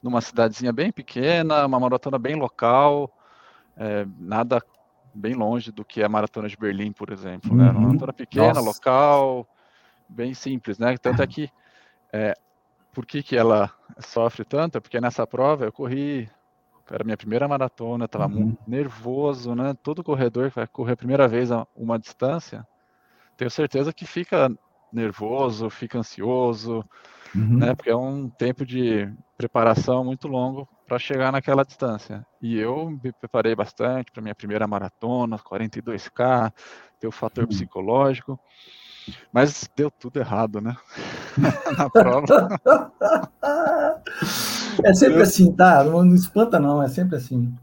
numa 0.04 0.20
cidadezinha 0.20 0.72
bem 0.72 0.92
pequena, 0.92 1.66
uma 1.66 1.80
maratona 1.80 2.16
bem 2.16 2.36
local, 2.36 3.10
é, 3.76 4.06
nada 4.18 4.62
bem 5.14 5.34
longe 5.34 5.72
do 5.72 5.84
que 5.84 6.02
a 6.02 6.08
maratona 6.08 6.48
de 6.48 6.56
Berlim, 6.56 6.92
por 6.92 7.10
exemplo. 7.10 7.54
Né? 7.54 7.70
Uma 7.70 7.72
uhum. 7.72 7.86
maratona 7.86 8.12
pequena, 8.12 8.54
Nossa. 8.54 8.66
local, 8.66 9.48
bem 10.08 10.34
simples, 10.34 10.78
né? 10.78 10.96
Tanto 10.98 11.22
é 11.22 11.26
que 11.26 11.50
é, 12.12 12.34
por 12.92 13.06
que, 13.06 13.22
que 13.22 13.36
ela 13.36 13.70
sofre 13.98 14.44
tanto? 14.44 14.78
É 14.78 14.80
porque 14.80 15.00
nessa 15.00 15.26
prova 15.26 15.64
eu 15.64 15.72
corri, 15.72 16.28
era 16.90 17.04
minha 17.04 17.16
primeira 17.16 17.48
maratona, 17.48 18.04
estava 18.04 18.26
uhum. 18.26 18.32
muito 18.32 18.58
nervoso, 18.66 19.54
né? 19.54 19.74
Todo 19.82 20.04
corredor 20.04 20.50
que 20.50 20.56
vai 20.56 20.66
correr 20.66 20.92
a 20.92 20.96
primeira 20.96 21.26
vez 21.26 21.50
a 21.50 21.66
uma 21.74 21.98
distância, 21.98 22.66
tenho 23.36 23.50
certeza 23.50 23.92
que 23.92 24.06
fica 24.06 24.50
nervoso, 24.92 25.68
fica 25.68 25.98
ansioso, 25.98 26.84
uhum. 27.34 27.58
né? 27.58 27.74
Porque 27.74 27.90
é 27.90 27.96
um 27.96 28.28
tempo 28.28 28.64
de 28.64 29.10
preparação 29.36 30.04
muito 30.04 30.28
longo 30.28 30.68
para 30.86 30.98
chegar 30.98 31.32
naquela 31.32 31.64
distância. 31.64 32.24
E 32.40 32.56
eu 32.56 32.90
me 32.90 33.12
preparei 33.12 33.54
bastante 33.54 34.12
para 34.12 34.22
minha 34.22 34.34
primeira 34.34 34.66
maratona, 34.66 35.38
42K, 35.38 36.52
tem 37.00 37.08
o 37.08 37.12
fator 37.12 37.44
uhum. 37.44 37.48
psicológico. 37.48 38.38
Mas 39.32 39.70
deu 39.76 39.90
tudo 39.90 40.18
errado, 40.18 40.60
né? 40.60 40.76
Na 41.78 41.90
prova. 41.90 42.48
É 44.84 44.92
sempre 44.94 45.14
deu... 45.14 45.22
assim, 45.22 45.52
tá? 45.52 45.84
Não, 45.84 46.04
não, 46.04 46.14
espanta, 46.14 46.58
não, 46.58 46.82
é 46.82 46.88
sempre 46.88 47.16
assim. 47.16 47.54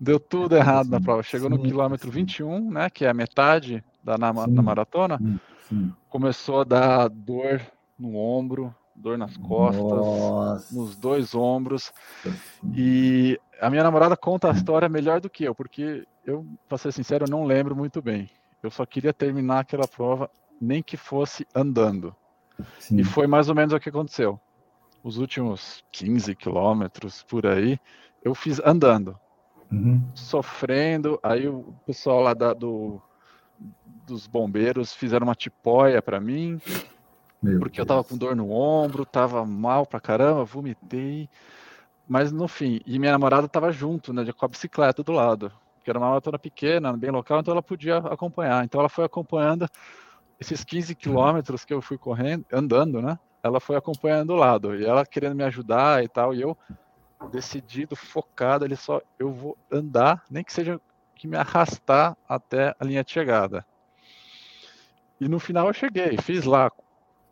Deu 0.00 0.18
tudo 0.18 0.56
é 0.56 0.58
errado 0.58 0.82
assim. 0.82 0.90
na 0.90 1.00
prova. 1.00 1.22
Chegou 1.22 1.50
sim, 1.50 1.56
no 1.56 1.62
quilômetro 1.62 2.10
21, 2.10 2.70
né? 2.70 2.88
Que 2.88 3.04
é 3.04 3.10
a 3.10 3.14
metade 3.14 3.84
da 4.02 4.16
na, 4.16 4.32
na 4.32 4.62
maratona. 4.62 5.18
Sim, 5.18 5.40
sim. 5.68 5.92
Começou 6.08 6.60
a 6.60 6.64
dar 6.64 7.08
dor 7.08 7.60
no 7.98 8.16
ombro, 8.16 8.74
dor 8.96 9.18
nas 9.18 9.36
costas, 9.36 9.82
Nossa. 9.82 10.74
nos 10.74 10.96
dois 10.96 11.34
ombros. 11.34 11.92
E 12.74 13.38
a 13.60 13.70
minha 13.70 13.82
namorada 13.82 14.16
conta 14.16 14.50
a 14.50 14.54
história 14.54 14.88
melhor 14.88 15.20
do 15.20 15.30
que 15.30 15.44
eu, 15.44 15.54
porque 15.54 16.06
eu, 16.24 16.46
para 16.68 16.78
ser 16.78 16.92
sincero, 16.92 17.24
eu 17.24 17.30
não 17.30 17.44
lembro 17.44 17.76
muito 17.76 18.02
bem. 18.02 18.28
Eu 18.62 18.70
só 18.70 18.84
queria 18.84 19.12
terminar 19.12 19.60
aquela 19.60 19.86
prova 19.86 20.30
nem 20.60 20.82
que 20.82 20.96
fosse 20.96 21.46
andando. 21.54 22.14
Sim. 22.78 22.98
E 22.98 23.04
foi 23.04 23.26
mais 23.26 23.48
ou 23.48 23.54
menos 23.54 23.72
o 23.72 23.80
que 23.80 23.88
aconteceu. 23.88 24.40
Os 25.02 25.18
últimos 25.18 25.84
15 25.92 26.34
quilômetros 26.34 27.22
por 27.22 27.46
aí, 27.46 27.78
eu 28.24 28.34
fiz 28.34 28.60
andando, 28.64 29.16
uhum. 29.70 30.02
sofrendo. 30.14 31.20
Aí 31.22 31.46
o 31.46 31.74
pessoal 31.86 32.20
lá 32.22 32.34
da, 32.34 32.52
do, 32.52 33.00
dos 34.06 34.26
bombeiros 34.26 34.92
fizeram 34.92 35.26
uma 35.26 35.34
tipóia 35.34 36.02
para 36.02 36.18
mim, 36.18 36.60
Meu 37.42 37.58
porque 37.58 37.76
Deus. 37.76 37.84
eu 37.84 37.86
tava 37.86 38.04
com 38.04 38.16
dor 38.16 38.34
no 38.34 38.50
ombro, 38.50 39.04
tava 39.04 39.44
mal 39.44 39.86
pra 39.86 40.00
caramba, 40.00 40.44
vomitei. 40.44 41.28
Mas 42.08 42.30
no 42.30 42.46
fim, 42.46 42.80
e 42.86 42.98
minha 42.98 43.12
namorada 43.12 43.48
tava 43.48 43.72
junto, 43.72 44.12
né, 44.12 44.24
com 44.32 44.44
a 44.44 44.48
bicicleta 44.48 45.02
do 45.02 45.12
lado, 45.12 45.52
que 45.82 45.90
era 45.90 45.98
uma 45.98 46.08
maratona 46.08 46.38
pequena, 46.38 46.96
bem 46.96 47.10
local, 47.10 47.40
então 47.40 47.52
ela 47.52 47.62
podia 47.62 47.98
acompanhar. 47.98 48.64
Então 48.64 48.80
ela 48.80 48.88
foi 48.88 49.04
acompanhando 49.04 49.66
esses 50.38 50.62
15 50.62 50.94
quilômetros 50.94 51.64
que 51.64 51.74
eu 51.74 51.82
fui 51.82 51.98
correndo, 51.98 52.44
andando, 52.52 53.02
né? 53.02 53.18
Ela 53.42 53.58
foi 53.58 53.76
acompanhando 53.76 54.28
do 54.28 54.34
lado 54.34 54.76
e 54.76 54.84
ela 54.84 55.04
querendo 55.04 55.34
me 55.34 55.44
ajudar 55.44 56.04
e 56.04 56.08
tal, 56.08 56.34
e 56.34 56.40
eu 56.40 56.56
decidido, 57.30 57.96
focado, 57.96 58.64
ele 58.64 58.76
só 58.76 59.00
eu 59.18 59.32
vou 59.32 59.56
andar, 59.70 60.22
nem 60.30 60.44
que 60.44 60.52
seja 60.52 60.80
que 61.14 61.26
me 61.26 61.36
arrastar 61.36 62.16
até 62.28 62.74
a 62.78 62.84
linha 62.84 63.02
de 63.02 63.10
chegada. 63.10 63.66
E 65.20 65.28
no 65.28 65.38
final 65.38 65.66
eu 65.66 65.72
cheguei, 65.72 66.16
fiz 66.18 66.44
lá 66.44 66.70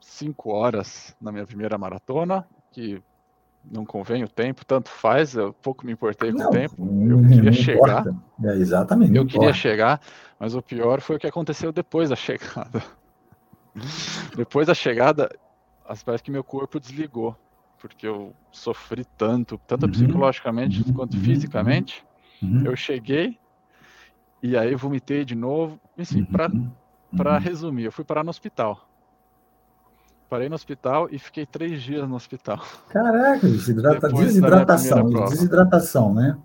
cinco 0.04 0.50
horas 0.50 1.16
na 1.20 1.32
minha 1.32 1.46
primeira 1.46 1.76
maratona, 1.78 2.46
que 2.70 3.02
não 3.64 3.84
convém 3.84 4.22
o 4.22 4.28
tempo, 4.28 4.64
tanto 4.64 4.90
faz, 4.90 5.34
eu 5.34 5.52
pouco 5.54 5.86
me 5.86 5.92
importei 5.92 6.30
com 6.30 6.38
não, 6.38 6.48
o 6.48 6.50
tempo. 6.50 6.76
Eu 7.08 7.28
queria 7.28 7.52
chegar. 7.52 8.04
É, 8.44 8.54
exatamente. 8.56 9.16
Eu 9.16 9.26
queria 9.26 9.52
chegar, 9.52 10.00
mas 10.38 10.54
o 10.54 10.62
pior 10.62 11.00
foi 11.00 11.16
o 11.16 11.18
que 11.18 11.26
aconteceu 11.26 11.72
depois 11.72 12.10
da 12.10 12.16
chegada. 12.16 12.82
depois 14.36 14.66
da 14.66 14.74
chegada, 14.74 15.30
parece 16.04 16.22
que 16.22 16.30
meu 16.30 16.44
corpo 16.44 16.78
desligou, 16.78 17.34
porque 17.78 18.06
eu 18.06 18.34
sofri 18.52 19.04
tanto, 19.16 19.58
tanto 19.66 19.86
uhum. 19.86 19.92
psicologicamente 19.92 20.82
uhum. 20.86 20.92
quanto 20.92 21.14
uhum. 21.14 21.22
fisicamente. 21.22 22.04
Uhum. 22.42 22.66
Eu 22.66 22.76
cheguei 22.76 23.38
e 24.42 24.56
aí 24.56 24.74
vomitei 24.74 25.24
de 25.24 25.34
novo. 25.34 25.80
Enfim, 25.96 26.22
para 26.24 26.48
uhum. 26.48 26.70
uhum. 27.12 27.38
resumir, 27.38 27.84
eu 27.84 27.92
fui 27.92 28.04
parar 28.04 28.22
no 28.22 28.30
hospital 28.30 28.86
parei 30.28 30.48
no 30.48 30.54
hospital 30.54 31.08
e 31.10 31.18
fiquei 31.18 31.46
três 31.46 31.82
dias 31.82 32.08
no 32.08 32.14
hospital. 32.14 32.62
Caraca, 32.88 33.46
desidrata, 33.48 34.08
desidratação, 34.08 35.10
desidratação, 35.26 36.14
né? 36.14 36.36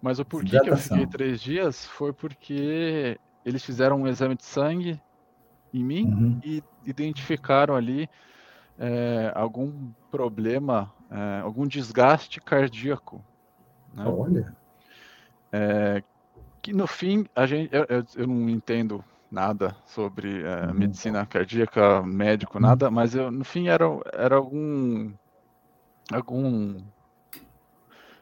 Mas 0.00 0.18
o 0.18 0.24
porquê 0.24 0.58
que 0.60 0.70
eu 0.70 0.76
fiquei 0.76 1.06
três 1.06 1.40
dias 1.40 1.86
foi 1.86 2.12
porque 2.12 3.18
eles 3.44 3.64
fizeram 3.64 4.02
um 4.02 4.08
exame 4.08 4.34
de 4.34 4.44
sangue 4.44 5.00
em 5.72 5.84
mim 5.84 6.06
uhum. 6.06 6.40
e 6.44 6.62
identificaram 6.84 7.76
ali 7.76 8.08
é, 8.78 9.30
algum 9.34 9.90
problema, 10.10 10.92
é, 11.10 11.40
algum 11.40 11.66
desgaste 11.66 12.40
cardíaco. 12.40 13.24
Né? 13.94 14.04
Olha. 14.04 14.56
É, 15.52 16.02
que 16.60 16.72
no 16.72 16.86
fim 16.86 17.26
a 17.34 17.46
gente, 17.46 17.72
eu, 17.72 17.86
eu, 17.88 18.04
eu 18.16 18.26
não 18.26 18.48
entendo 18.48 19.04
nada 19.32 19.74
sobre 19.86 20.42
é, 20.42 20.72
medicina 20.72 21.24
cardíaca, 21.24 22.02
médico, 22.02 22.58
uhum. 22.58 22.62
nada, 22.62 22.90
mas 22.90 23.14
eu, 23.14 23.30
no 23.30 23.44
fim 23.44 23.68
era, 23.68 23.86
era 24.12 24.36
algum 24.36 25.10
algum 26.12 26.82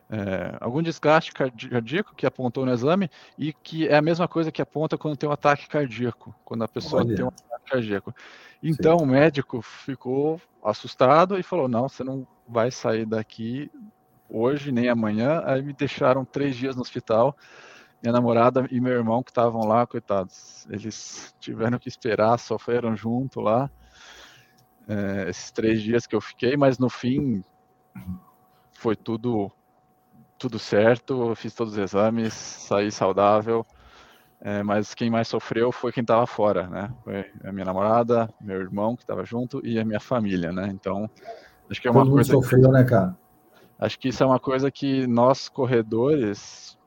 é, 0.09 0.57
algum 0.61 0.83
desgaste 0.83 1.33
cardíaco 1.33 2.15
que 2.15 2.27
apontou 2.27 2.65
no 2.65 2.73
exame 2.73 3.11
e 3.37 3.53
que 3.53 3.89
é 3.89 3.97
a 3.97 4.03
mesma 4.03 4.29
coisa 4.29 4.53
que 4.53 4.63
aponta 4.63 4.97
quando 4.97 5.17
tem 5.17 5.29
um 5.29 5.33
ataque 5.33 5.69
cardíaco, 5.69 6.35
quando 6.45 6.63
a 6.63 6.69
pessoa 6.69 7.03
Olha. 7.03 7.15
tem 7.15 7.25
um 7.25 7.29
ataque 7.29 7.71
cardíaco. 7.71 8.15
Então 8.63 8.99
Sim. 8.99 9.05
o 9.05 9.07
médico 9.07 9.63
ficou 9.63 10.41
assustado 10.63 11.39
e 11.39 11.43
falou: 11.43 11.69
não, 11.69 11.89
você 11.89 12.05
não 12.05 12.27
vai 12.47 12.71
sair 12.71 13.07
daqui 13.07 13.71
hoje 14.29 14.71
nem 14.71 14.89
amanhã. 14.89 15.43
Aí 15.45 15.63
me 15.63 15.73
deixaram 15.73 16.25
três 16.25 16.57
dias 16.57 16.77
no 16.77 16.83
hospital 16.83 17.37
minha 18.03 18.13
namorada 18.13 18.67
e 18.71 18.81
meu 18.81 18.93
irmão 18.93 19.23
que 19.23 19.31
estavam 19.31 19.67
lá, 19.67 19.87
coitados, 19.87 20.67
eles 20.71 21.35
tiveram 21.39 21.79
que 21.79 21.89
esperar, 21.89 22.39
sofreram 22.39 22.97
junto 22.97 23.41
lá, 23.41 23.71
é, 24.89 25.29
esses 25.29 25.51
três 25.51 25.83
dias 25.83 26.07
que 26.07 26.17
eu 26.17 26.21
fiquei, 26.21 26.57
mas 26.57 26.79
no 26.79 26.89
fim 26.89 27.45
foi 28.73 28.97
tudo 28.97 29.51
tudo 30.39 30.59
certo, 30.59 31.29
eu 31.29 31.37
fiz 31.37 31.53
todos 31.53 31.75
os 31.75 31.79
exames, 31.79 32.33
saí 32.33 32.91
saudável, 32.91 33.65
é, 34.41 34.63
mas 34.63 34.95
quem 34.95 35.11
mais 35.11 35.29
sofreu 35.29 35.71
foi 35.71 35.93
quem 35.93 36.01
estava 36.01 36.27
fora, 36.27 36.67
né? 36.67 36.91
Foi 37.05 37.31
a 37.45 37.53
minha 37.53 37.67
namorada, 37.67 38.33
meu 38.41 38.59
irmão 38.59 38.97
que 38.97 39.03
estava 39.03 39.23
junto 39.23 39.61
e 39.65 39.79
a 39.79 39.85
minha 39.85 40.01
família, 40.01 40.51
né? 40.51 40.69
Então, 40.73 41.11
acho 41.71 41.79
que 41.79 41.87
é 41.87 41.91
uma 41.91 42.05
Todo 42.05 42.13
coisa. 42.13 42.33
sofreu, 42.33 42.63
que... 42.63 42.69
né, 42.69 42.85
cara? 42.85 43.15
Acho 43.79 43.99
que 43.99 44.09
isso 44.09 44.23
é 44.23 44.27
uma 44.27 44.41
coisa 44.41 44.71
que 44.71 45.07
nós 45.07 45.47
corredores 45.51 46.79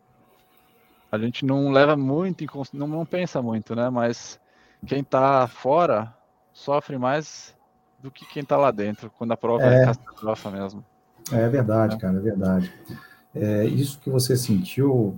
a 1.13 1.20
gente 1.20 1.46
não 1.46 1.72
leva 1.72 1.96
muito, 1.96 2.43
não, 2.74 2.88
não 2.88 3.05
pensa 3.05 3.39
muito, 3.39 3.75
né? 3.75 3.88
Mas 3.88 4.39
quem 4.84 5.01
está 5.01 5.48
fora 5.48 6.12
sofre 6.51 6.98
mais 6.98 7.55
do 8.00 8.10
que 8.10 8.25
quem 8.25 8.41
está 8.41 8.58
lá 8.58 8.72
dentro, 8.72 9.12
quando 9.15 9.32
a 9.32 9.38
prova 9.38 9.63
é, 9.63 9.84
é 9.84 9.86
catástrofe 9.86 10.50
mesmo. 10.50 10.84
É 11.32 11.48
verdade, 11.48 11.96
é. 11.96 12.00
cara, 12.00 12.17
é 12.17 12.20
verdade. 12.20 12.74
É, 13.36 13.65
isso 13.65 14.00
que 14.00 14.10
você 14.10 14.36
sentiu 14.36 15.15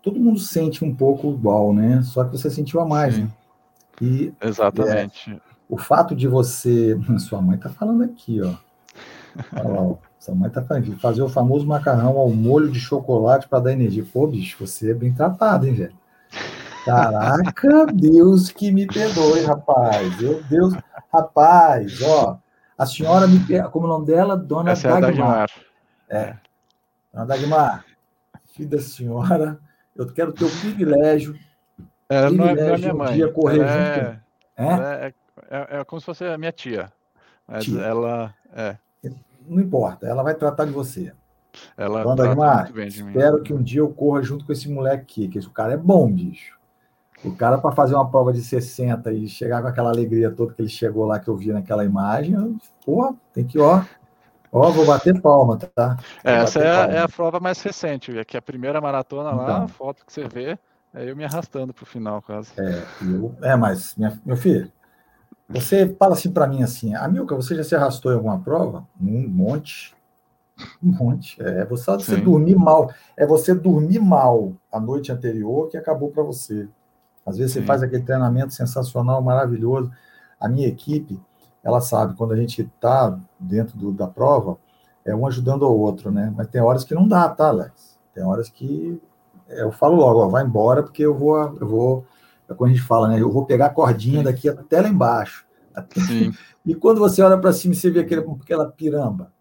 todo 0.00 0.20
mundo 0.20 0.38
sente 0.38 0.84
um 0.84 0.94
pouco 0.94 1.32
igual, 1.32 1.74
né? 1.74 2.00
Só 2.02 2.22
que 2.22 2.30
você 2.30 2.48
sentiu 2.48 2.80
a 2.80 2.86
mais, 2.86 3.16
Sim. 3.16 3.22
né? 3.22 3.30
E, 4.00 4.32
Exatamente. 4.40 5.32
É, 5.32 5.40
o 5.68 5.76
fato 5.76 6.14
de 6.14 6.28
você. 6.28 6.96
Sua 7.18 7.42
mãe 7.42 7.58
tá 7.58 7.68
falando 7.68 8.04
aqui, 8.04 8.40
ó. 8.40 8.54
Olha 9.52 9.68
lá, 9.68 9.98
sua 10.20 10.34
mãe 10.34 10.50
tá 10.50 10.62
falando 10.62 10.82
aqui. 10.82 11.00
Fazer 11.00 11.22
o 11.22 11.28
famoso 11.30 11.66
macarrão 11.66 12.18
ao 12.18 12.28
molho 12.28 12.70
de 12.70 12.78
chocolate 12.78 13.48
para 13.48 13.60
dar 13.60 13.72
energia. 13.72 14.04
Pô, 14.12 14.26
bicho, 14.26 14.64
você 14.64 14.90
é 14.90 14.94
bem 14.94 15.12
tratado, 15.14 15.66
hein, 15.66 15.72
velho? 15.72 15.94
Caraca, 16.84 17.86
Deus 17.90 18.50
que 18.50 18.70
me 18.70 18.86
perdoe, 18.86 19.42
rapaz. 19.44 20.20
Meu 20.20 20.42
Deus, 20.44 20.74
rapaz, 21.10 22.02
ó. 22.02 22.38
A 22.76 22.84
senhora 22.84 23.26
me. 23.26 23.40
Como 23.70 23.86
é 23.86 23.88
o 23.88 23.92
nome 23.92 24.06
dela? 24.06 24.36
Dona 24.36 24.72
Essa 24.72 25.00
Dagmar. 25.00 25.00
É, 25.00 25.06
Dagmar. 25.06 25.50
é. 26.10 26.36
Dona 27.12 27.26
Dagmar, 27.26 27.84
filho 28.54 28.68
da 28.68 28.80
senhora, 28.80 29.58
eu 29.96 30.06
quero 30.12 30.32
ter 30.32 30.44
o 30.44 30.50
privilégio. 30.50 31.34
Ela 32.10 32.28
privilégio 32.28 32.58
não 32.58 32.66
é, 32.66 32.74
é 32.74 32.78
minha 32.78 32.94
mãe. 32.94 33.14
Dia 33.14 33.32
correr 33.32 33.62
é, 33.62 33.94
junto. 33.94 34.20
É? 34.56 34.64
É, 35.06 35.14
é, 35.50 35.80
é, 35.80 35.84
como 35.84 35.98
se 35.98 36.04
fosse 36.04 36.24
a 36.24 36.36
minha 36.36 36.52
tia. 36.52 36.92
Mas 37.48 37.64
tia. 37.64 37.80
ela. 37.80 38.34
É. 38.52 38.76
Não 39.46 39.60
importa, 39.60 40.06
ela 40.06 40.22
vai 40.22 40.34
tratar 40.34 40.64
de 40.64 40.72
você. 40.72 41.12
Ela 41.76 42.02
Dona 42.02 42.16
Dagmar, 42.16 42.72
espero 42.86 43.42
que 43.42 43.52
um 43.52 43.62
dia 43.62 43.80
eu 43.80 43.88
corra 43.88 44.22
junto 44.22 44.44
com 44.44 44.52
esse 44.52 44.68
moleque 44.68 45.02
aqui, 45.02 45.28
que 45.28 45.38
esse 45.38 45.50
cara 45.50 45.72
é 45.72 45.76
bom, 45.76 46.10
bicho. 46.10 46.58
O 47.24 47.34
cara, 47.34 47.58
para 47.58 47.72
fazer 47.72 47.94
uma 47.94 48.08
prova 48.08 48.32
de 48.32 48.40
60 48.40 49.12
e 49.12 49.28
chegar 49.28 49.60
com 49.60 49.68
aquela 49.68 49.90
alegria 49.90 50.30
toda 50.30 50.54
que 50.54 50.62
ele 50.62 50.68
chegou 50.68 51.04
lá, 51.04 51.18
que 51.18 51.28
eu 51.28 51.36
vi 51.36 51.52
naquela 51.52 51.84
imagem, 51.84 52.58
pô, 52.84 53.14
tem 53.34 53.44
que, 53.44 53.58
ó, 53.58 53.82
ó, 54.50 54.70
vou 54.70 54.86
bater 54.86 55.20
palma, 55.20 55.58
tá? 55.58 55.96
Vou 56.24 56.32
Essa 56.32 56.60
é, 56.60 56.72
palma. 56.72 56.94
é, 56.94 56.98
a 57.00 57.08
prova 57.08 57.38
mais 57.38 57.60
recente, 57.60 58.16
é 58.16 58.24
que 58.24 58.38
a 58.38 58.42
primeira 58.42 58.80
maratona 58.80 59.32
então, 59.32 59.44
lá, 59.44 59.64
a 59.64 59.68
foto 59.68 60.06
que 60.06 60.12
você 60.12 60.26
vê, 60.26 60.58
é 60.94 61.10
eu 61.10 61.14
me 61.14 61.24
arrastando 61.24 61.74
pro 61.74 61.84
final, 61.84 62.22
quase. 62.22 62.52
É, 62.58 62.82
eu, 63.02 63.34
é 63.42 63.54
mas, 63.54 63.94
minha, 63.96 64.18
meu 64.24 64.36
filho, 64.36 64.72
você 65.50 65.94
fala 65.98 66.14
assim 66.14 66.30
para 66.30 66.46
mim 66.46 66.62
assim, 66.62 66.94
Amilca, 66.94 67.34
você 67.34 67.54
já 67.56 67.64
se 67.64 67.74
arrastou 67.74 68.12
em 68.12 68.14
alguma 68.14 68.38
prova? 68.40 68.86
Um 69.00 69.28
monte. 69.28 69.94
Um 70.82 70.92
monte. 70.92 71.40
É 71.42 71.64
você, 71.64 71.90
você 71.92 72.16
dormir 72.16 72.56
mal. 72.56 72.90
É 73.16 73.26
você 73.26 73.54
dormir 73.54 73.98
mal 73.98 74.52
a 74.70 74.78
noite 74.78 75.10
anterior 75.10 75.68
que 75.68 75.76
acabou 75.76 76.10
para 76.10 76.22
você. 76.22 76.68
Às 77.26 77.36
vezes 77.36 77.52
Sim. 77.52 77.60
você 77.60 77.66
faz 77.66 77.82
aquele 77.82 78.02
treinamento 78.02 78.54
sensacional, 78.54 79.20
maravilhoso. 79.22 79.90
A 80.38 80.48
minha 80.48 80.68
equipe, 80.68 81.20
ela 81.62 81.80
sabe, 81.80 82.14
quando 82.14 82.32
a 82.32 82.36
gente 82.36 82.62
está 82.62 83.18
dentro 83.38 83.76
do, 83.76 83.92
da 83.92 84.06
prova, 84.06 84.56
é 85.04 85.14
um 85.14 85.26
ajudando 85.26 85.62
o 85.62 85.78
outro, 85.78 86.10
né? 86.10 86.32
Mas 86.36 86.48
tem 86.48 86.60
horas 86.60 86.84
que 86.84 86.94
não 86.94 87.06
dá, 87.06 87.28
tá, 87.28 87.48
Alex? 87.48 87.98
Tem 88.14 88.24
horas 88.24 88.48
que 88.48 89.00
eu 89.48 89.72
falo 89.72 89.96
logo, 89.96 90.20
ó, 90.20 90.28
vai 90.28 90.44
embora, 90.44 90.82
porque 90.82 91.02
eu 91.04 91.14
vou, 91.14 91.36
eu 91.60 91.66
vou, 91.66 92.04
é 92.50 92.54
quando 92.54 92.70
a 92.70 92.74
gente 92.74 92.86
fala, 92.86 93.08
né? 93.08 93.20
Eu 93.20 93.30
vou 93.30 93.46
pegar 93.46 93.66
a 93.66 93.70
cordinha 93.70 94.22
daqui 94.22 94.48
até 94.48 94.80
lá 94.80 94.88
embaixo. 94.88 95.46
Sim. 96.06 96.32
E 96.66 96.74
quando 96.74 96.98
você 96.98 97.22
olha 97.22 97.38
para 97.38 97.54
cima, 97.54 97.74
você 97.74 97.90
vê 97.90 98.00
aquele, 98.00 98.20
aquela 98.20 98.70
piramba, 98.70 99.32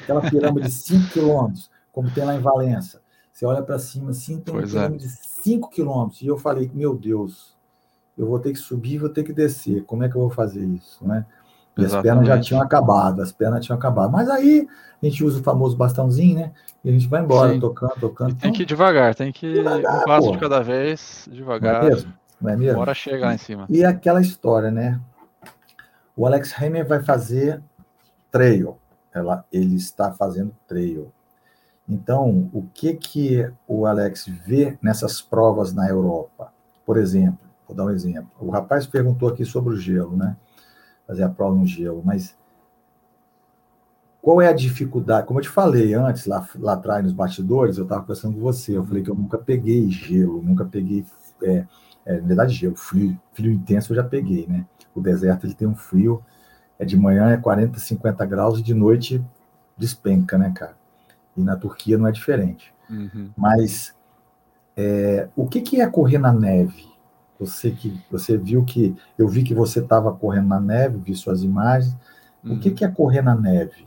aquela 0.00 0.20
piramba 0.20 0.60
de 0.60 0.70
5 0.70 1.10
quilômetros, 1.10 1.68
como 1.90 2.08
tem 2.12 2.24
lá 2.24 2.36
em 2.36 2.40
Valença. 2.40 3.02
Você 3.32 3.44
olha 3.44 3.60
para 3.60 3.76
cima 3.76 4.10
assim, 4.10 4.38
tem 4.38 4.54
pois 4.54 4.72
um 4.72 4.78
é. 4.78 4.88
de 4.88 5.08
5 5.08 5.68
quilômetros. 5.68 6.22
E 6.22 6.28
eu 6.28 6.38
falei, 6.38 6.70
meu 6.72 6.94
Deus, 6.94 7.56
eu 8.16 8.24
vou 8.24 8.38
ter 8.38 8.52
que 8.52 8.58
subir, 8.58 8.98
vou 8.98 9.08
ter 9.08 9.24
que 9.24 9.32
descer. 9.32 9.84
Como 9.84 10.04
é 10.04 10.08
que 10.08 10.14
eu 10.14 10.20
vou 10.20 10.30
fazer 10.30 10.64
isso, 10.64 11.04
né? 11.04 11.26
E 11.78 11.84
as 11.84 11.94
pernas 12.02 12.26
já 12.26 12.40
tinham 12.40 12.60
acabado, 12.60 13.22
as 13.22 13.30
pernas 13.30 13.64
tinham 13.64 13.78
acabado. 13.78 14.10
Mas 14.10 14.28
aí 14.28 14.66
a 15.00 15.06
gente 15.06 15.22
usa 15.22 15.40
o 15.40 15.42
famoso 15.44 15.76
bastãozinho, 15.76 16.40
né? 16.40 16.52
E 16.82 16.90
a 16.90 16.92
gente 16.92 17.06
vai 17.06 17.22
embora, 17.22 17.52
Sim. 17.52 17.60
tocando, 17.60 17.94
tocando. 18.00 18.30
E 18.32 18.34
tem 18.34 18.52
que 18.52 18.62
ir 18.62 18.66
devagar, 18.66 19.14
tem 19.14 19.30
que 19.30 19.52
devagar, 19.52 20.02
um 20.02 20.04
passo 20.04 20.32
de 20.32 20.38
cada 20.38 20.60
vez, 20.60 21.28
devagar. 21.30 21.82
Não 21.82 21.88
é 21.88 21.90
mesmo? 21.90 22.14
Não 22.40 22.50
é 22.50 22.56
mesmo? 22.56 22.78
Bora 22.78 22.94
chegar 22.94 23.32
em 23.32 23.38
cima. 23.38 23.66
E 23.68 23.84
aquela 23.84 24.20
história, 24.20 24.70
né? 24.70 25.00
O 26.16 26.26
Alex 26.26 26.52
Hammer 26.60 26.86
vai 26.86 27.00
fazer 27.00 27.62
trail. 28.30 28.76
Ela, 29.14 29.44
ele 29.52 29.76
está 29.76 30.12
fazendo 30.12 30.52
trail. 30.66 31.12
Então, 31.88 32.50
o 32.52 32.62
que 32.74 32.94
que 32.94 33.50
o 33.66 33.86
Alex 33.86 34.26
vê 34.26 34.76
nessas 34.82 35.22
provas 35.22 35.72
na 35.72 35.88
Europa? 35.88 36.52
Por 36.84 36.96
exemplo, 36.96 37.38
vou 37.66 37.76
dar 37.76 37.84
um 37.84 37.90
exemplo. 37.90 38.30
O 38.40 38.50
rapaz 38.50 38.86
perguntou 38.86 39.28
aqui 39.28 39.44
sobre 39.44 39.74
o 39.74 39.76
gelo, 39.76 40.16
né? 40.16 40.36
Fazer 41.08 41.24
a 41.24 41.28
prova 41.28 41.56
no 41.56 41.66
gelo, 41.66 42.02
mas 42.04 42.36
qual 44.22 44.40
é 44.42 44.48
a 44.48 44.52
dificuldade? 44.52 45.26
Como 45.26 45.40
eu 45.40 45.42
te 45.42 45.48
falei 45.48 45.94
antes, 45.94 46.26
lá, 46.26 46.46
lá 46.56 46.74
atrás 46.74 47.02
nos 47.02 47.12
bastidores, 47.14 47.78
eu 47.78 47.84
estava 47.84 48.02
conversando 48.02 48.34
com 48.34 48.40
você, 48.40 48.76
eu 48.76 48.84
falei 48.84 49.02
que 49.02 49.10
eu 49.10 49.14
nunca 49.14 49.38
peguei 49.38 49.88
gelo, 49.90 50.42
nunca 50.42 50.64
peguei, 50.64 51.04
é, 51.42 51.64
é, 52.04 52.20
na 52.20 52.26
verdade, 52.26 52.52
gelo, 52.52 52.76
frio, 52.76 53.18
frio 53.32 53.50
intenso 53.50 53.92
eu 53.92 53.96
já 53.96 54.04
peguei, 54.04 54.46
né? 54.46 54.66
O 54.94 55.00
deserto 55.00 55.46
ele 55.46 55.54
tem 55.54 55.66
um 55.66 55.74
frio, 55.74 56.22
é 56.78 56.84
de 56.84 56.96
manhã 56.96 57.30
é 57.30 57.36
40, 57.36 57.78
50 57.78 58.26
graus 58.26 58.58
e 58.58 58.62
de 58.62 58.74
noite 58.74 59.24
despenca, 59.78 60.36
né, 60.36 60.52
cara? 60.54 60.76
E 61.36 61.42
na 61.42 61.56
Turquia 61.56 61.96
não 61.96 62.06
é 62.06 62.12
diferente. 62.12 62.74
Uhum. 62.90 63.30
Mas 63.36 63.94
é, 64.76 65.28
o 65.34 65.48
que, 65.48 65.60
que 65.60 65.80
é 65.80 65.86
correr 65.86 66.18
na 66.18 66.32
neve? 66.32 66.86
Você 67.38 67.70
que 67.70 67.98
você 68.10 68.36
viu 68.36 68.64
que 68.64 68.96
eu 69.16 69.28
vi 69.28 69.42
que 69.42 69.54
você 69.54 69.80
estava 69.80 70.12
correndo 70.12 70.48
na 70.48 70.60
neve, 70.60 70.98
vi 70.98 71.14
suas 71.14 71.42
imagens. 71.42 71.96
Uhum. 72.42 72.54
O 72.54 72.58
que, 72.58 72.68
uhum. 72.68 72.74
que 72.74 72.84
é 72.84 72.88
correr 72.88 73.22
na 73.22 73.34
neve? 73.34 73.86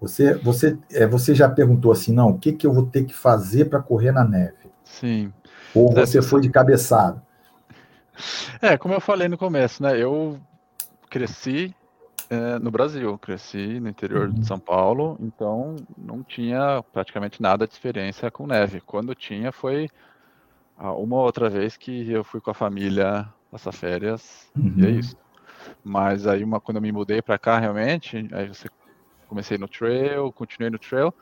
Você 0.00 0.34
você 0.34 0.78
é, 0.92 1.06
você 1.06 1.34
já 1.34 1.48
perguntou 1.48 1.92
assim, 1.92 2.12
não? 2.12 2.30
O 2.30 2.38
que 2.38 2.52
que 2.52 2.66
eu 2.66 2.72
vou 2.72 2.86
ter 2.86 3.04
que 3.04 3.14
fazer 3.14 3.66
para 3.66 3.80
correr 3.80 4.12
na 4.12 4.24
neve? 4.24 4.70
Sim. 4.84 5.32
Ou 5.74 5.92
você 5.92 6.20
foi 6.20 6.40
de 6.40 6.50
cabeçada? 6.50 7.22
É, 8.60 8.76
como 8.76 8.94
eu 8.94 9.00
falei 9.00 9.28
no 9.28 9.38
começo, 9.38 9.82
né? 9.82 9.98
Eu 9.98 10.38
cresci 11.08 11.74
é, 12.30 12.58
no 12.58 12.70
Brasil, 12.70 13.18
cresci 13.18 13.80
no 13.80 13.88
interior 13.88 14.28
uhum. 14.28 14.34
de 14.34 14.46
São 14.46 14.58
Paulo, 14.58 15.18
então 15.20 15.76
não 15.96 16.22
tinha 16.22 16.82
praticamente 16.92 17.42
nada 17.42 17.66
de 17.66 17.72
experiência 17.72 18.30
com 18.30 18.46
neve. 18.46 18.80
Quando 18.80 19.14
tinha, 19.14 19.52
foi 19.52 19.88
uma 20.90 21.16
outra 21.16 21.48
vez 21.48 21.76
que 21.76 22.10
eu 22.10 22.24
fui 22.24 22.40
com 22.40 22.50
a 22.50 22.54
família 22.54 23.28
passar 23.50 23.72
férias, 23.72 24.50
uhum. 24.56 24.74
e 24.76 24.84
é 24.84 24.88
uhum. 24.88 24.98
isso. 24.98 25.16
Mas 25.84 26.26
aí, 26.26 26.42
uma, 26.42 26.60
quando 26.60 26.76
eu 26.76 26.82
me 26.82 26.90
mudei 26.90 27.22
para 27.22 27.38
cá, 27.38 27.58
realmente, 27.58 28.28
aí 28.32 28.48
você 28.48 28.68
comecei 29.28 29.56
no 29.56 29.68
trail, 29.68 30.32
continuei 30.32 30.70
no 30.70 30.78
trail, 30.78 31.14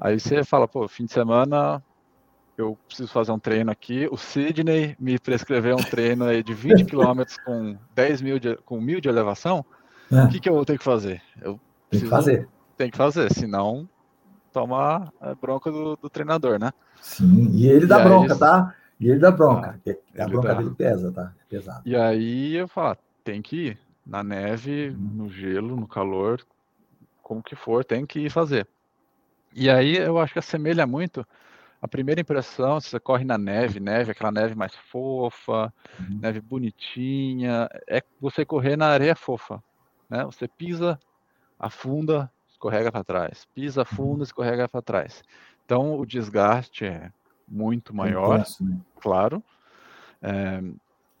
aí 0.00 0.18
você 0.18 0.44
fala, 0.44 0.68
pô, 0.68 0.86
fim 0.86 1.06
de 1.06 1.12
semana 1.12 1.82
eu 2.56 2.78
preciso 2.86 3.10
fazer 3.10 3.32
um 3.32 3.38
treino 3.38 3.70
aqui. 3.70 4.08
O 4.10 4.16
Sidney 4.16 4.96
me 4.98 5.18
prescreveu 5.18 5.76
um 5.76 5.82
treino 5.82 6.24
aí 6.24 6.42
de 6.42 6.54
20 6.54 6.84
quilômetros 6.86 7.36
com 7.38 7.76
10 7.94 8.22
mil 8.22 8.38
de, 8.38 8.56
com 8.58 8.80
mil 8.80 9.00
de 9.00 9.08
elevação. 9.08 9.64
É. 10.10 10.22
O 10.22 10.28
que, 10.28 10.38
que 10.38 10.48
eu 10.48 10.54
vou 10.54 10.64
ter 10.64 10.78
que 10.78 10.84
fazer? 10.84 11.20
Eu 11.42 11.58
tem 11.90 12.00
que 12.00 12.06
fazer. 12.06 12.48
Tem 12.76 12.90
que 12.90 12.96
fazer, 12.96 13.32
senão 13.32 13.88
toma 14.52 15.12
a 15.20 15.34
bronca 15.34 15.70
do, 15.70 15.96
do 15.96 16.08
treinador, 16.08 16.58
né? 16.60 16.72
Sim, 17.00 17.50
e 17.52 17.66
ele 17.66 17.86
dá 17.86 18.00
e 18.00 18.04
bronca, 18.04 18.34
aí, 18.34 18.38
tá? 18.38 18.74
E 19.00 19.10
ele 19.10 19.18
dá 19.18 19.30
bronca. 19.30 19.80
Ah, 20.16 20.24
a 20.24 20.28
bronca 20.28 20.48
dá. 20.48 20.54
dele 20.54 20.74
pesa, 20.74 21.12
tá? 21.12 21.32
É 21.40 21.44
pesado. 21.48 21.82
E 21.84 21.96
aí 21.96 22.54
eu 22.54 22.68
falo, 22.68 22.92
ah, 22.92 22.98
tem 23.22 23.42
que 23.42 23.68
ir. 23.68 23.78
Na 24.06 24.22
neve, 24.22 24.90
uhum. 24.90 24.96
no 24.96 25.30
gelo, 25.30 25.76
no 25.76 25.88
calor, 25.88 26.44
como 27.22 27.42
que 27.42 27.56
for, 27.56 27.84
tem 27.84 28.04
que 28.04 28.20
ir 28.20 28.30
fazer. 28.30 28.68
E 29.54 29.70
aí 29.70 29.96
eu 29.96 30.18
acho 30.18 30.34
que 30.34 30.38
assemelha 30.38 30.86
muito 30.86 31.26
a 31.84 31.88
primeira 31.88 32.22
impressão, 32.22 32.80
se 32.80 32.88
você 32.88 32.98
corre 32.98 33.26
na 33.26 33.36
neve, 33.36 33.78
neve, 33.78 34.10
aquela 34.10 34.32
neve 34.32 34.54
mais 34.54 34.74
fofa, 34.74 35.70
uhum. 36.00 36.18
neve 36.18 36.40
bonitinha, 36.40 37.68
é 37.86 38.02
você 38.18 38.42
correr 38.42 38.74
na 38.74 38.86
areia 38.86 39.14
fofa. 39.14 39.62
Né? 40.08 40.24
Você 40.24 40.48
pisa, 40.48 40.98
afunda, 41.58 42.32
escorrega 42.48 42.90
para 42.90 43.04
trás. 43.04 43.46
Pisa, 43.54 43.82
afunda, 43.82 44.24
escorrega 44.24 44.66
para 44.66 44.80
trás. 44.80 45.22
Então, 45.66 45.98
o 46.00 46.06
desgaste 46.06 46.86
é 46.86 47.12
muito 47.46 47.92
é 47.92 47.96
maior, 47.96 48.44
né? 48.60 48.78
claro. 49.00 49.42
É, 50.22 50.62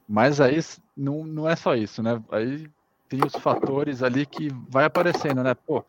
mas 0.08 0.40
aí 0.40 0.58
não, 0.96 1.24
não 1.24 1.48
é 1.48 1.56
só 1.56 1.74
isso, 1.74 2.02
né? 2.02 2.22
Aí 2.30 2.68
tem 3.08 3.20
os 3.24 3.34
fatores 3.34 4.02
ali 4.02 4.26
que 4.26 4.48
vai 4.68 4.84
aparecendo, 4.84 5.42
né? 5.42 5.54
Pô, 5.54 5.84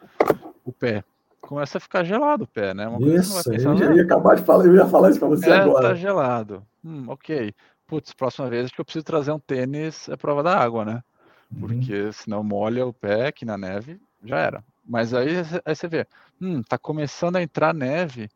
o 0.63 0.71
pé 0.71 1.03
começa 1.41 1.77
a 1.77 1.81
ficar 1.81 2.03
gelado 2.03 2.43
o 2.43 2.47
pé, 2.47 2.73
né? 2.73 2.87
Uma 2.87 2.99
isso, 3.07 3.49
pensar, 3.49 3.75
eu 3.75 3.95
ia 3.95 4.03
acabar 4.03 4.35
de 4.35 4.43
falar, 4.43 4.65
eu 4.65 4.75
ia 4.75 4.87
falar 4.87 5.11
isso 5.11 5.19
para 5.19 5.29
você 5.29 5.49
é, 5.49 5.53
agora. 5.53 5.89
Tá 5.89 5.95
gelado. 5.95 6.63
Hum, 6.83 7.05
ok. 7.07 7.53
Putz, 7.87 8.13
próxima 8.13 8.49
vez 8.49 8.65
acho 8.65 8.73
que 8.73 8.81
eu 8.81 8.85
preciso 8.85 9.05
trazer 9.05 9.31
um 9.31 9.39
tênis 9.39 10.09
à 10.09 10.17
prova 10.17 10.41
da 10.41 10.57
água, 10.57 10.83
né? 10.83 11.03
Uhum. 11.51 11.59
porque 11.59 12.01
uhum. 12.01 12.11
senão 12.11 12.43
molha 12.43 12.85
o 12.85 12.93
pé 12.93 13.27
aqui 13.27 13.45
na 13.45 13.57
neve, 13.57 13.99
já 14.23 14.39
era. 14.39 14.63
Mas 14.83 15.13
aí, 15.13 15.29
aí 15.63 15.75
você 15.75 15.87
vê, 15.87 16.07
hum, 16.41 16.61
tá 16.63 16.77
começando 16.77 17.35
a 17.35 17.43
entrar 17.43 17.73
neve 17.73 18.29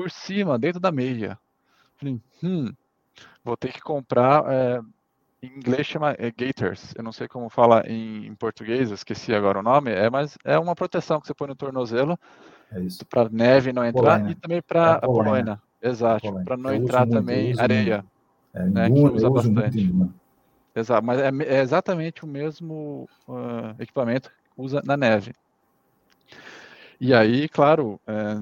por 0.00 0.10
cima, 0.10 0.58
dentro 0.58 0.80
da 0.80 0.90
meia. 0.90 1.38
Falei, 1.96 2.18
hum, 2.42 2.72
vou 3.44 3.54
ter 3.54 3.70
que 3.70 3.82
comprar 3.82 4.50
é, 4.50 4.80
em 5.42 5.58
inglês 5.58 5.86
chama 5.86 6.16
é, 6.18 6.30
gaiters. 6.30 6.94
Eu 6.96 7.04
não 7.04 7.12
sei 7.12 7.28
como 7.28 7.50
fala 7.50 7.82
em, 7.86 8.26
em 8.26 8.34
português, 8.34 8.90
esqueci 8.90 9.34
agora 9.34 9.58
o 9.58 9.62
nome. 9.62 9.90
É, 9.90 10.08
mas 10.08 10.38
é 10.42 10.58
uma 10.58 10.74
proteção 10.74 11.20
que 11.20 11.26
você 11.26 11.34
põe 11.34 11.48
no 11.48 11.54
tornozelo 11.54 12.18
é 12.72 12.80
para 13.10 13.28
neve 13.28 13.74
não 13.74 13.84
entrar 13.84 14.20
Polaina. 14.20 14.30
e 14.30 14.34
também 14.36 14.62
para 14.62 14.92
é 14.92 14.92
a 14.92 15.00
polaina. 15.00 15.62
Exato, 15.82 16.32
para 16.44 16.56
não 16.56 16.70
eu 16.70 16.76
entrar 16.76 17.06
também 17.06 17.52
areia. 17.58 18.02
É, 18.54 18.64
né, 18.64 18.90
que 18.90 19.00
usa 19.00 19.28
bastante. 19.28 19.94
Exato, 20.74 21.04
mas 21.04 21.20
é, 21.20 21.28
é, 21.28 21.60
exatamente 21.60 22.24
o 22.24 22.26
mesmo 22.26 23.06
uh, 23.28 23.74
equipamento 23.78 24.30
que 24.30 24.34
usa 24.56 24.80
na 24.82 24.96
neve. 24.96 25.34
E 26.98 27.12
aí, 27.12 27.48
claro, 27.48 28.00
é, 28.06 28.40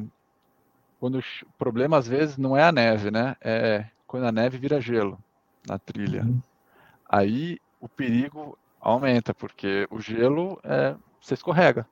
quando 0.98 1.18
o 1.18 1.22
problema 1.56 1.96
às 1.96 2.06
vezes 2.06 2.36
não 2.36 2.56
é 2.56 2.62
a 2.62 2.72
neve, 2.72 3.10
né? 3.10 3.36
É 3.40 3.84
quando 4.06 4.24
a 4.24 4.32
neve 4.32 4.58
vira 4.58 4.80
gelo 4.80 5.18
na 5.66 5.78
trilha. 5.78 6.22
Uhum. 6.22 6.40
Aí 7.08 7.58
o 7.80 7.88
perigo 7.88 8.58
aumenta, 8.80 9.34
porque 9.34 9.86
o 9.90 10.00
gelo 10.00 10.58
é, 10.64 10.96
você 11.20 11.34
escorrega, 11.34 11.86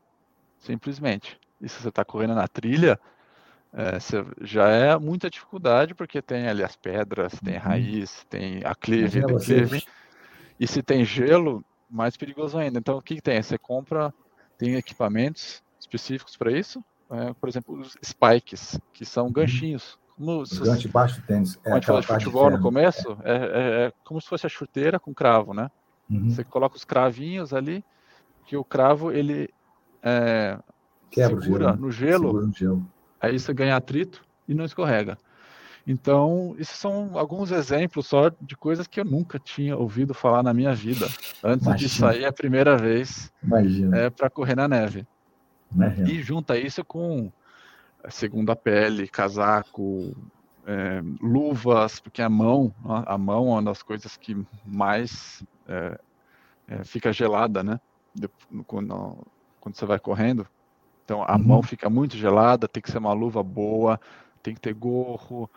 simplesmente. 0.58 1.38
E 1.60 1.68
se 1.68 1.80
você 1.80 1.88
está 1.88 2.04
correndo 2.04 2.34
na 2.34 2.48
trilha, 2.48 2.98
é, 3.72 3.98
já 4.40 4.68
é 4.68 4.98
muita 4.98 5.28
dificuldade, 5.28 5.94
porque 5.94 6.22
tem 6.22 6.48
ali 6.48 6.64
as 6.64 6.74
pedras, 6.76 7.38
tem 7.44 7.54
uhum. 7.54 7.60
raiz, 7.60 8.24
tem 8.28 8.62
a 8.64 8.74
clive, 8.74 9.20
declive. 9.20 9.84
E 10.58 10.66
se 10.66 10.82
tem 10.82 11.04
gelo, 11.04 11.62
mais 11.88 12.16
perigoso 12.16 12.58
ainda. 12.58 12.78
Então, 12.78 12.96
o 12.96 13.02
que, 13.02 13.16
que 13.16 13.22
tem? 13.22 13.42
Você 13.42 13.58
compra, 13.58 14.12
tem 14.58 14.74
equipamentos 14.74 15.62
específicos 15.78 16.36
para 16.36 16.50
isso. 16.50 16.82
É, 17.10 17.32
por 17.34 17.48
exemplo, 17.48 17.78
os 17.78 17.96
spikes, 18.04 18.80
que 18.92 19.04
são 19.04 19.30
ganchinhos. 19.30 19.98
Como 20.16 20.40
os 20.40 20.58
gancho 20.58 20.88
baixo 20.88 21.22
tênis. 21.26 21.58
É, 21.64 21.70
a 21.70 21.74
gente 21.74 21.86
falou 21.86 22.00
de 22.00 22.06
futebol 22.06 22.50
no 22.50 22.60
começo, 22.60 23.16
é. 23.22 23.32
É, 23.32 23.86
é. 23.86 23.92
como 24.04 24.20
se 24.20 24.28
fosse 24.28 24.46
a 24.46 24.48
chuteira 24.48 24.98
com 24.98 25.14
cravo, 25.14 25.52
né? 25.52 25.70
Uhum. 26.10 26.30
Você 26.30 26.42
coloca 26.42 26.76
os 26.76 26.84
cravinhos 26.84 27.52
ali, 27.52 27.84
que 28.46 28.56
o 28.56 28.64
cravo 28.64 29.12
ele 29.12 29.50
é, 30.02 30.58
Quebra 31.10 31.40
segura 31.40 31.64
gelo, 31.66 31.76
no 31.76 31.90
gelo, 31.90 32.26
segura 32.26 32.46
no 32.46 32.54
gelo, 32.54 32.86
aí 33.20 33.38
você 33.38 33.52
ganha 33.52 33.76
atrito 33.76 34.22
e 34.48 34.54
não 34.54 34.64
escorrega. 34.64 35.18
Então, 35.86 36.56
esses 36.58 36.76
são 36.76 37.16
alguns 37.16 37.52
exemplos 37.52 38.06
só 38.06 38.28
de 38.40 38.56
coisas 38.56 38.88
que 38.88 38.98
eu 38.98 39.04
nunca 39.04 39.38
tinha 39.38 39.76
ouvido 39.76 40.12
falar 40.12 40.42
na 40.42 40.52
minha 40.52 40.74
vida, 40.74 41.06
antes 41.44 41.66
Imagina. 41.66 41.76
de 41.76 41.88
sair 41.88 42.24
a 42.24 42.32
primeira 42.32 42.76
vez 42.76 43.32
é, 43.94 44.10
para 44.10 44.28
correr 44.28 44.56
na 44.56 44.66
neve. 44.66 45.06
Imagina. 45.74 46.10
E 46.10 46.22
junta 46.22 46.58
isso 46.58 46.84
com 46.84 47.30
segunda 48.08 48.54
pele, 48.54 49.08
casaco, 49.08 50.16
é, 50.66 51.02
luvas, 51.20 52.00
porque 52.00 52.22
a 52.22 52.28
mão, 52.28 52.74
a 52.84 53.16
mão 53.16 53.48
é 53.48 53.50
uma 53.52 53.62
das 53.62 53.82
coisas 53.82 54.16
que 54.16 54.36
mais 54.64 55.42
é, 55.68 55.98
é, 56.68 56.84
fica 56.84 57.12
gelada, 57.12 57.62
né? 57.62 57.80
quando, 58.66 59.18
quando, 59.60 59.74
você 59.74 59.86
vai 59.86 59.98
correndo. 59.98 60.46
Então 61.04 61.22
a 61.22 61.36
uhum. 61.36 61.44
mão 61.44 61.62
fica 61.62 61.88
muito 61.88 62.16
gelada, 62.16 62.66
tem 62.66 62.82
que 62.82 62.90
ser 62.90 62.98
uma 62.98 63.12
luva 63.12 63.42
boa, 63.42 64.00
tem 64.42 64.54
que 64.54 64.60
ter 64.60 64.74
gorro. 64.74 65.48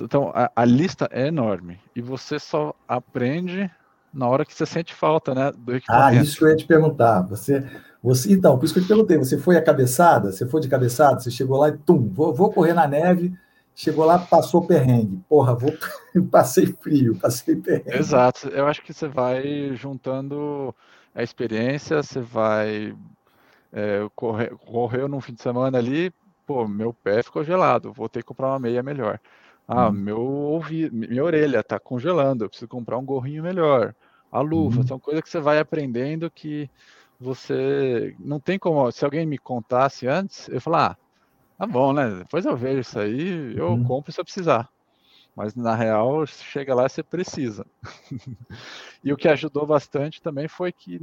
Então, 0.00 0.32
a, 0.34 0.50
a, 0.54 0.64
lista 0.64 1.08
é 1.10 1.26
enorme. 1.26 1.78
E 1.94 2.00
você 2.00 2.38
só 2.38 2.74
aprende 2.88 3.70
na 4.12 4.26
hora 4.28 4.44
que 4.44 4.54
você 4.54 4.66
sente 4.66 4.94
falta, 4.94 5.34
né? 5.34 5.52
Do 5.56 5.72
ah, 5.88 6.14
isso 6.14 6.38
que 6.38 6.44
eu 6.44 6.48
ia 6.48 6.56
te 6.56 6.66
perguntar. 6.66 7.22
Você, 7.22 7.68
você, 8.02 8.32
então, 8.32 8.58
por 8.58 8.64
isso 8.64 8.74
que 8.74 8.80
eu 8.80 8.84
te 8.84 8.88
perguntei, 8.88 9.16
você 9.16 9.38
foi 9.38 9.56
a 9.56 9.62
cabeçada? 9.62 10.32
Você 10.32 10.46
foi 10.46 10.60
de 10.60 10.68
cabeçada? 10.68 11.20
Você 11.20 11.30
chegou 11.30 11.58
lá 11.58 11.68
e 11.68 11.78
tum, 11.78 12.08
vou, 12.08 12.34
vou 12.34 12.52
correr 12.52 12.74
na 12.74 12.86
neve. 12.86 13.32
Chegou 13.74 14.04
lá, 14.04 14.18
passou 14.18 14.66
perrengue. 14.66 15.20
Porra, 15.28 15.54
vou, 15.54 15.72
passei 16.30 16.66
frio, 16.66 17.16
passei 17.16 17.56
perrengue. 17.56 17.96
Exato. 17.96 18.48
Eu 18.48 18.66
acho 18.66 18.82
que 18.82 18.92
você 18.92 19.06
vai 19.06 19.74
juntando 19.76 20.74
a 21.14 21.22
experiência, 21.22 22.02
você 22.02 22.20
vai 22.20 22.94
é, 23.72 24.06
correu 24.66 25.08
num 25.08 25.20
fim 25.20 25.32
de 25.32 25.42
semana 25.42 25.78
ali, 25.78 26.12
pô, 26.46 26.68
meu 26.68 26.92
pé 26.92 27.22
ficou 27.22 27.42
gelado, 27.42 27.92
vou 27.92 28.08
ter 28.08 28.20
que 28.20 28.26
comprar 28.26 28.48
uma 28.48 28.58
meia 28.58 28.82
melhor. 28.82 29.18
Ah, 29.66 29.88
hum. 29.88 29.92
meu 29.92 30.20
ouvido, 30.20 30.94
minha 30.94 31.24
orelha 31.24 31.62
tá 31.62 31.78
congelando, 31.78 32.44
eu 32.44 32.48
preciso 32.48 32.68
comprar 32.68 32.98
um 32.98 33.04
gorrinho 33.04 33.42
melhor. 33.42 33.94
A 34.30 34.40
luva, 34.40 34.80
hum. 34.80 34.86
são 34.86 34.98
coisas 34.98 35.22
que 35.22 35.30
você 35.30 35.40
vai 35.40 35.58
aprendendo 35.58 36.30
que 36.30 36.68
você 37.22 38.14
não 38.18 38.40
tem 38.40 38.58
como. 38.58 38.90
Se 38.90 39.04
alguém 39.04 39.24
me 39.26 39.38
contasse 39.38 40.06
antes, 40.06 40.48
eu 40.48 40.60
falar, 40.60 40.92
ah, 40.92 40.96
tá 41.58 41.66
bom, 41.66 41.92
né? 41.92 42.10
Depois 42.18 42.44
eu 42.44 42.56
vejo 42.56 42.80
isso 42.80 42.98
aí, 42.98 43.56
eu 43.56 43.72
hum. 43.72 43.84
compro 43.84 44.12
se 44.12 44.20
eu 44.20 44.24
precisar. 44.24 44.68
Mas 45.34 45.54
na 45.54 45.74
real, 45.74 46.26
chega 46.26 46.74
lá 46.74 46.88
você 46.88 47.02
precisa. 47.02 47.66
e 49.02 49.12
o 49.12 49.16
que 49.16 49.28
ajudou 49.28 49.66
bastante 49.66 50.20
também 50.20 50.48
foi 50.48 50.72
que 50.72 51.00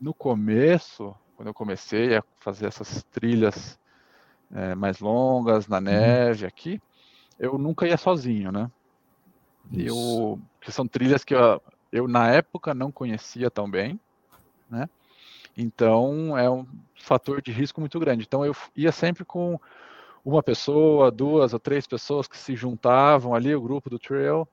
no 0.00 0.14
começo 0.14 1.14
quando 1.42 1.48
eu 1.48 1.54
comecei 1.54 2.16
a 2.16 2.22
fazer 2.38 2.66
essas 2.66 3.02
trilhas 3.10 3.76
é, 4.52 4.76
mais 4.76 5.00
longas 5.00 5.66
na 5.66 5.78
uhum. 5.78 5.82
neve 5.82 6.46
aqui, 6.46 6.80
eu 7.36 7.58
nunca 7.58 7.84
ia 7.84 7.96
sozinho, 7.96 8.52
né? 8.52 8.70
Eu, 9.72 10.40
que 10.60 10.70
são 10.70 10.86
trilhas 10.86 11.24
que 11.24 11.34
eu, 11.34 11.60
eu 11.90 12.06
na 12.06 12.28
época 12.30 12.72
não 12.74 12.92
conhecia 12.92 13.50
tão 13.50 13.68
bem, 13.68 13.98
né? 14.70 14.88
Então 15.56 16.36
é 16.36 16.50
um 16.50 16.66
fator 16.94 17.42
de 17.42 17.52
risco 17.52 17.80
muito 17.80 17.98
grande. 17.98 18.24
Então 18.26 18.44
eu 18.44 18.54
ia 18.76 18.92
sempre 18.92 19.24
com 19.24 19.58
uma 20.24 20.42
pessoa, 20.42 21.10
duas 21.10 21.52
ou 21.52 21.58
três 21.58 21.86
pessoas 21.86 22.28
que 22.28 22.38
se 22.38 22.54
juntavam 22.54 23.34
ali, 23.34 23.54
o 23.54 23.60
grupo 23.60 23.90
do 23.90 23.98
trail, 23.98 24.46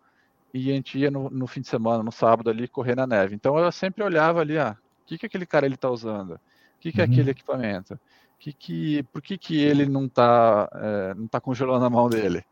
e 0.54 0.72
a 0.72 0.76
gente 0.76 0.98
ia 0.98 1.12
no, 1.12 1.30
no 1.30 1.48
fim 1.48 1.62
de 1.62 1.68
semana, 1.68 2.04
no 2.04 2.12
sábado 2.12 2.50
ali, 2.50 2.68
correr 2.68 2.96
na 2.96 3.06
neve. 3.06 3.36
Então 3.36 3.58
eu 3.58 3.72
sempre 3.72 4.04
olhava 4.04 4.42
ali, 4.42 4.58
ah, 4.58 4.76
o 5.04 5.06
que, 5.06 5.18
que 5.18 5.26
aquele 5.26 5.46
cara 5.46 5.66
ele 5.66 5.76
está 5.76 5.90
usando? 5.90 6.32
O 6.34 6.40
que, 6.80 6.92
que 6.92 7.02
é 7.02 7.06
uhum. 7.06 7.12
aquele 7.12 7.32
equipamento? 7.32 8.00
Que 8.40 8.54
que, 8.54 9.04
por 9.04 9.22
que, 9.22 9.38
que 9.38 9.62
ele 9.62 9.86
não 9.86 10.06
está 10.06 10.70
é, 10.74 11.14
não 11.14 11.28
tá 11.28 11.40
congelando 11.40 11.86
a 11.86 11.90
mão 11.90 12.10
dele? 12.10 12.44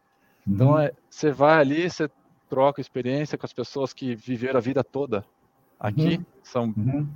Então, 0.46 0.68
uhum. 0.68 0.74
Então, 0.74 0.80
é, 0.80 0.92
você 1.10 1.32
vai 1.32 1.60
ali, 1.60 1.90
você 1.90 2.10
troca 2.50 2.82
experiência 2.82 3.38
com 3.38 3.46
as 3.46 3.54
pessoas 3.54 3.94
que 3.94 4.16
viveram 4.16 4.58
a 4.58 4.62
vida 4.62 4.84
toda 4.84 5.26
aqui, 5.80 6.18
uhum. 6.18 6.26
são 6.44 6.64
uhum. 6.78 7.08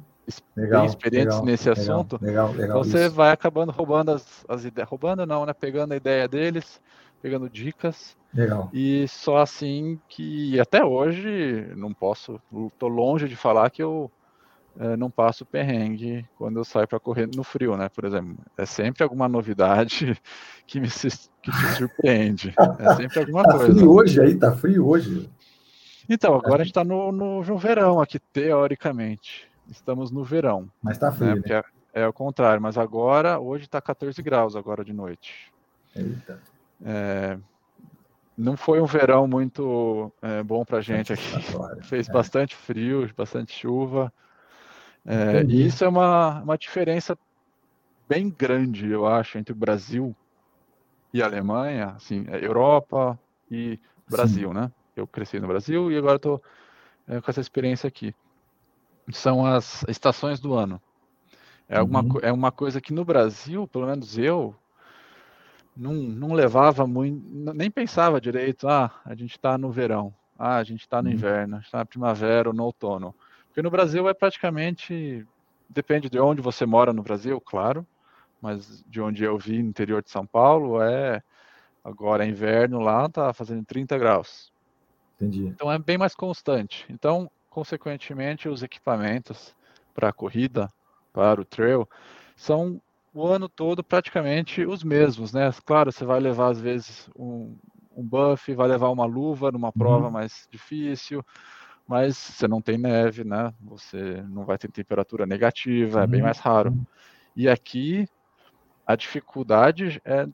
Legal, 0.56 0.86
experientes 0.86 1.36
legal, 1.36 1.46
nesse 1.46 1.70
legal, 1.70 1.84
assunto. 1.84 2.20
Legal, 2.22 2.54
então, 2.56 2.78
você 2.78 3.10
vai 3.10 3.32
acabando 3.32 3.72
roubando 3.72 4.12
as, 4.12 4.46
as 4.48 4.65
ideias, 4.65 4.89
roubando 4.89 5.26
não, 5.26 5.46
né? 5.46 5.54
Pegando 5.54 5.94
a 5.94 5.98
ideia 5.98 6.28
deles, 6.28 6.82
pegando 7.22 7.50
dicas. 7.50 8.15
Legal. 8.34 8.70
E 8.74 9.08
só 9.08 9.38
assim 9.38 10.00
que 10.08 10.60
até 10.60 10.84
hoje 10.84 11.67
não 11.76 11.94
posso, 11.94 12.39
estou 12.67 12.89
longe 12.89 13.28
de 13.28 13.36
falar 13.36 13.70
que 13.70 13.84
eu 13.84 14.10
é, 14.80 14.96
não 14.96 15.10
passo 15.10 15.46
perrengue 15.46 16.26
quando 16.38 16.58
eu 16.58 16.63
saio 16.63 16.88
para 16.88 17.00
correr 17.00 17.28
no 17.36 17.44
frio, 17.44 17.76
né? 17.76 17.89
Por 17.89 18.06
exemplo, 18.06 18.38
é 18.58 18.65
sempre 18.65 19.04
alguma 19.04 19.28
novidade 19.28 20.17
que 20.65 20.80
me 20.80 20.88
que 20.88 21.52
te 21.52 21.76
surpreende. 21.78 22.54
É 22.80 22.96
sempre 22.96 23.20
alguma 23.20 23.44
tá 23.44 23.58
coisa. 23.58 23.74
frio 23.74 23.91
hoje 23.91 24.22
aí, 24.22 24.36
tá 24.36 24.52
frio 24.52 24.88
hoje. 24.88 25.30
Então, 26.10 26.36
agora 26.36 26.62
a 26.62 26.65
gente 26.65 26.72
está 26.72 26.84
no, 26.84 27.12
no, 27.12 27.44
no, 27.44 27.58
verão 27.58 28.00
aqui, 28.00 28.20
teoricamente. 28.20 29.50
Estamos 29.72 30.12
no 30.12 30.24
verão. 30.24 30.70
Mas 30.82 30.98
tá 30.98 31.12
frio, 31.12 31.36
né? 31.36 31.42
né? 31.46 31.64
É, 31.94 32.02
é 32.02 32.08
o 32.08 32.14
contrário, 32.14 32.62
mas 32.62 32.78
agora, 32.78 33.40
hoje 33.40 33.66
está 33.66 33.82
14 33.82 34.22
graus 34.22 34.56
agora 34.56 34.84
de 34.84 34.92
noite. 34.92 35.52
Eita. 35.96 36.40
É, 36.84 37.38
não 38.38 38.58
foi 38.58 38.82
um 38.82 38.86
verão 38.86 39.28
muito 39.28 40.12
é, 40.22 40.44
bom 40.44 40.66
para 40.66 40.82
gente 40.82 41.14
aqui. 41.14 41.24
Fez 41.84 42.10
é. 42.10 42.12
bastante 42.12 42.56
frio, 42.56 43.10
bastante 43.16 43.54
chuva. 43.54 44.12
É, 45.06 45.44
e 45.44 45.66
isso 45.66 45.84
é 45.84 45.88
uma, 45.88 46.42
uma 46.42 46.58
diferença 46.58 47.18
bem 48.08 48.30
grande, 48.30 48.90
eu 48.90 49.08
acho, 49.08 49.38
entre 49.38 49.54
o 49.54 49.56
Brasil 49.56 50.14
e 51.14 51.22
a 51.22 51.26
Alemanha, 51.26 51.94
assim, 51.96 52.26
é 52.30 52.46
Europa 52.46 53.18
e 53.50 53.80
Brasil, 54.10 54.50
Sim. 54.50 54.54
né? 54.54 54.72
Eu 54.96 55.08
cresci 55.08 55.40
no 55.40 55.48
Brasil 55.48 55.92
e 55.92 55.98
agora 55.98 56.18
estou 56.18 56.44
é, 57.08 57.22
com 57.22 57.32
essa 57.32 57.42
experiência 57.42 57.88
aqui. 57.88 58.14
São 59.12 59.46
as 59.46 59.84
estações 59.88 60.40
do 60.40 60.54
ano. 60.54 60.82
É, 61.68 61.78
alguma, 61.78 62.02
uhum. 62.02 62.20
é 62.22 62.32
uma 62.32 62.52
coisa 62.52 62.82
que 62.82 62.94
no 62.94 63.06
Brasil, 63.06 63.68
pelo 63.68 63.88
menos 63.88 64.18
eu, 64.18 64.54
não, 65.76 65.94
não 65.94 66.34
levava 66.34 66.86
muito, 66.86 67.22
nem 67.54 67.72
pensava 67.72 68.20
direito, 68.20 68.68
ah, 68.68 68.92
a 69.06 69.16
gente 69.16 69.32
está 69.32 69.58
no 69.58 69.72
verão, 69.72 70.14
ah, 70.38 70.58
a 70.58 70.64
gente 70.64 70.82
está 70.82 71.02
no 71.02 71.08
uhum. 71.08 71.16
inverno, 71.16 71.60
está 71.60 71.80
na 71.80 71.86
primavera 71.86 72.50
ou 72.50 72.56
no 72.56 72.64
outono. 72.66 73.16
Porque 73.48 73.62
no 73.62 73.70
Brasil 73.70 74.08
é 74.08 74.14
praticamente. 74.14 75.26
Depende 75.70 76.10
de 76.10 76.20
onde 76.20 76.42
você 76.42 76.66
mora 76.66 76.92
no 76.92 77.02
Brasil, 77.02 77.40
claro, 77.40 77.88
mas 78.42 78.84
de 78.88 79.00
onde 79.00 79.24
eu 79.24 79.38
vi, 79.38 79.64
no 79.64 79.70
interior 79.70 80.04
de 80.04 80.10
São 80.10 80.26
Paulo, 80.26 80.82
é. 80.82 81.22
Agora 81.84 82.26
é 82.26 82.30
inverno 82.30 82.80
lá, 82.80 83.10
tá 83.10 83.34
fazendo 83.34 83.66
30 83.66 83.98
graus. 83.98 84.52
Entendi. 85.16 85.48
Então 85.48 85.72
é 85.72 85.80
bem 85.80 85.98
mais 85.98 86.14
constante. 86.14 86.86
Então, 86.90 87.30
consequentemente, 87.52 88.50
os 88.50 88.64
equipamentos 88.64 89.54
para 89.94 90.10
a 90.10 90.14
corrida, 90.14 90.72
para 91.14 91.42
o 91.42 91.46
trail, 91.46 91.88
são 92.36 92.82
o 93.14 93.28
ano 93.28 93.50
todo 93.50 93.84
praticamente 93.84 94.66
os 94.66 94.84
mesmos, 94.84 95.34
né? 95.34 95.52
Claro, 95.66 95.92
você 95.92 96.06
vai 96.06 96.20
levar 96.20 96.48
às 96.48 96.62
vezes 96.62 97.10
um, 97.14 97.56
um 97.96 98.04
buff, 98.04 98.54
vai 98.56 98.70
levar 98.70 98.90
uma 98.90 99.06
luva 99.06 99.52
numa 99.52 99.72
prova 99.72 100.06
uhum. 100.06 100.12
mais 100.12 100.48
difícil, 100.50 101.24
mas 101.86 102.16
você 102.16 102.48
não 102.48 102.62
tem 102.62 102.78
neve, 102.78 103.26
né? 103.26 103.54
Você 103.60 104.24
não 104.30 104.46
vai 104.46 104.58
ter 104.58 104.72
temperatura 104.72 105.26
negativa, 105.26 106.04
é 106.04 106.08
bem 106.08 106.22
mais 106.22 106.40
raro. 106.40 106.72
Uhum. 106.72 106.86
E 107.36 107.50
aqui 107.50 108.08
a 108.88 108.96
dificuldade 108.96 110.02
é 110.06 110.26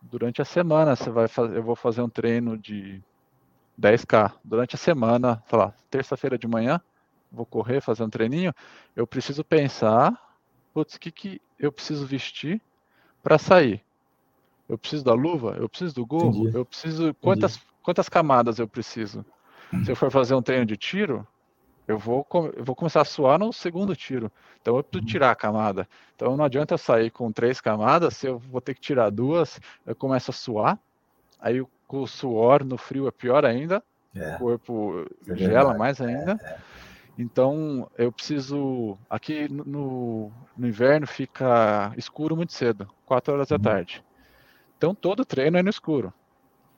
durante 0.00 0.40
a 0.40 0.44
semana. 0.44 0.94
Você 0.94 1.10
vai 1.10 1.26
fazer, 1.26 1.56
eu 1.56 1.64
vou 1.64 1.74
fazer 1.74 2.00
um 2.00 2.08
treino 2.08 2.56
de 2.56 3.02
10k 3.80 4.32
durante 4.44 4.74
a 4.74 4.78
semana, 4.78 5.42
sei 5.48 5.58
lá, 5.58 5.74
terça-feira 5.90 6.38
de 6.38 6.46
manhã, 6.46 6.80
vou 7.30 7.44
correr, 7.44 7.80
fazer 7.80 8.04
um 8.04 8.10
treininho. 8.10 8.52
Eu 8.94 9.06
preciso 9.06 9.44
pensar, 9.44 10.12
putz, 10.72 10.94
o 10.94 11.00
que, 11.00 11.10
que 11.10 11.42
eu 11.58 11.72
preciso 11.72 12.06
vestir 12.06 12.60
para 13.22 13.38
sair? 13.38 13.82
Eu 14.68 14.78
preciso 14.78 15.04
da 15.04 15.12
luva? 15.12 15.56
Eu 15.58 15.68
preciso 15.68 15.94
do 15.94 16.06
gorro? 16.06 16.40
Entendi. 16.40 16.56
Eu 16.56 16.64
preciso. 16.64 17.14
Quantas, 17.14 17.60
quantas 17.82 18.08
camadas 18.08 18.58
eu 18.58 18.68
preciso? 18.68 19.24
Se 19.84 19.90
eu 19.90 19.96
for 19.96 20.10
fazer 20.10 20.34
um 20.34 20.42
treino 20.42 20.64
de 20.64 20.76
tiro, 20.76 21.26
eu 21.86 21.98
vou, 21.98 22.26
eu 22.56 22.64
vou 22.64 22.74
começar 22.74 23.02
a 23.02 23.04
suar 23.04 23.38
no 23.38 23.52
segundo 23.52 23.94
tiro. 23.94 24.32
Então 24.60 24.76
eu 24.76 24.84
preciso 24.84 25.06
tirar 25.06 25.30
a 25.32 25.36
camada. 25.36 25.86
Então 26.14 26.36
não 26.36 26.44
adianta 26.44 26.74
eu 26.74 26.78
sair 26.78 27.10
com 27.10 27.30
três 27.30 27.60
camadas, 27.60 28.16
se 28.16 28.26
eu 28.26 28.38
vou 28.38 28.60
ter 28.60 28.74
que 28.74 28.80
tirar 28.80 29.10
duas, 29.10 29.60
eu 29.84 29.94
começo 29.94 30.30
a 30.30 30.34
suar. 30.34 30.78
Aí 31.38 31.62
com 31.86 32.02
o 32.02 32.06
suor 32.06 32.64
no 32.64 32.76
frio 32.76 33.06
é 33.06 33.10
pior 33.10 33.44
ainda. 33.44 33.82
É. 34.14 34.34
O 34.34 34.38
corpo 34.38 35.04
É 35.28 35.36
gela 35.36 35.74
mais 35.74 36.00
ainda. 36.00 36.38
É, 36.42 36.50
é. 36.50 36.56
Então 37.18 37.88
eu 37.96 38.10
preciso. 38.10 38.98
Aqui 39.08 39.48
no, 39.48 40.30
no 40.56 40.66
inverno 40.66 41.06
fica 41.06 41.92
escuro 41.96 42.36
muito 42.36 42.52
cedo, 42.52 42.88
4 43.06 43.34
horas 43.34 43.48
da 43.48 43.56
Uhum. 43.56 43.62
tarde. 43.62 44.02
Então 44.76 44.94
todo 44.94 45.24
treino 45.24 45.56
é 45.56 45.62
no 45.62 45.70
escuro. 45.70 46.12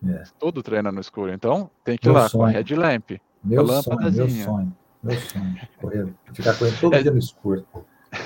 É. 0.07 0.23
Todo 0.39 0.63
treino 0.63 0.89
é 0.89 0.93
no 0.93 1.01
escuro. 1.01 1.33
Então 1.33 1.71
tem 1.85 1.97
que 1.97 2.07
ir 2.07 2.11
Meu 2.13 2.15
lá 2.21 2.29
com 2.29 2.45
a 2.45 2.49
sonho. 2.49 2.53
headlamp. 2.53 3.11
Meu 3.43 3.71
A 3.71 3.83
sonho, 3.83 4.13
meu 4.13 4.29
sonho, 4.29 4.77
meu 5.03 5.17
sonho. 5.19 5.55
Correr, 5.81 6.15
ficar 6.33 6.59
correndo 6.59 6.77
todo 6.81 7.03
dia 7.03 7.11
no 7.11 7.19
escuro. 7.19 7.67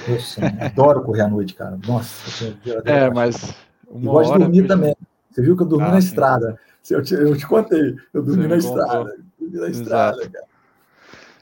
Meu 0.08 0.18
sonho. 0.18 0.56
Adoro 0.60 1.02
correr 1.02 1.22
à 1.22 1.28
noite, 1.28 1.54
cara. 1.54 1.78
Nossa, 1.86 2.44
eu 2.44 2.54
verdadeira 2.56 3.06
É, 3.06 3.10
mas 3.10 3.54
E 3.94 4.06
uma 4.06 4.12
gosto 4.12 4.32
de 4.32 4.38
dormir 4.40 4.66
também. 4.66 4.96
Você 5.30 5.42
viu 5.42 5.56
que 5.56 5.62
eu 5.62 5.66
dormi 5.66 5.86
Ah, 5.88 5.92
na 5.92 6.00
sim. 6.00 6.08
estrada. 6.08 6.58
Eu 6.90 7.02
te, 7.02 7.14
eu 7.14 7.36
te 7.36 7.46
contei, 7.46 7.94
eu 8.12 8.22
dormi 8.22 8.42
Você 8.42 8.48
na 8.48 8.56
estrada. 8.56 9.16
Dormi 9.38 9.58
na 9.58 9.68
Exato. 9.68 10.20
estrada, 10.20 10.30
cara. 10.30 10.46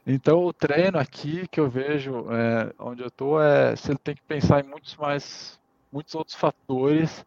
Então, 0.07 0.45
o 0.45 0.53
treino 0.53 0.99
aqui 0.99 1.47
que 1.49 1.61
eu 1.61 1.69
vejo 1.69 2.27
é, 2.33 2.73
onde 2.79 3.03
eu 3.03 3.11
tô 3.11 3.41
é 3.41 3.77
você 3.77 3.95
tem 3.97 4.15
que 4.15 4.23
pensar 4.23 4.65
em 4.65 4.69
muitos 4.69 4.97
mais, 4.97 5.61
muitos 5.93 6.15
outros 6.15 6.35
fatores 6.35 7.25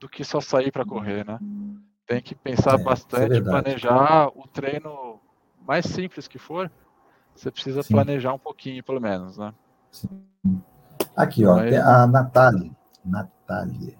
do 0.00 0.08
que 0.08 0.24
só 0.24 0.40
sair 0.40 0.72
para 0.72 0.84
correr, 0.84 1.26
né? 1.26 1.38
Tem 2.06 2.20
que 2.20 2.34
pensar 2.34 2.72
É, 2.72 2.80
é 2.80 2.84
bastante, 2.84 3.28
verdade. 3.28 3.50
planejar 3.50 4.28
o 4.28 4.46
treino 4.48 5.20
mais 5.66 5.86
simples 5.86 6.26
que 6.26 6.38
for. 6.38 6.70
Você 7.34 7.50
precisa 7.50 7.82
Sim. 7.82 7.94
planejar 7.94 8.32
um 8.32 8.38
pouquinho, 8.38 8.82
pelo 8.82 9.00
menos, 9.00 9.38
né? 9.38 9.54
Aqui, 11.16 11.46
ó, 11.46 11.58
a 11.58 12.06
Natália. 12.06 12.70
Natália. 13.04 13.94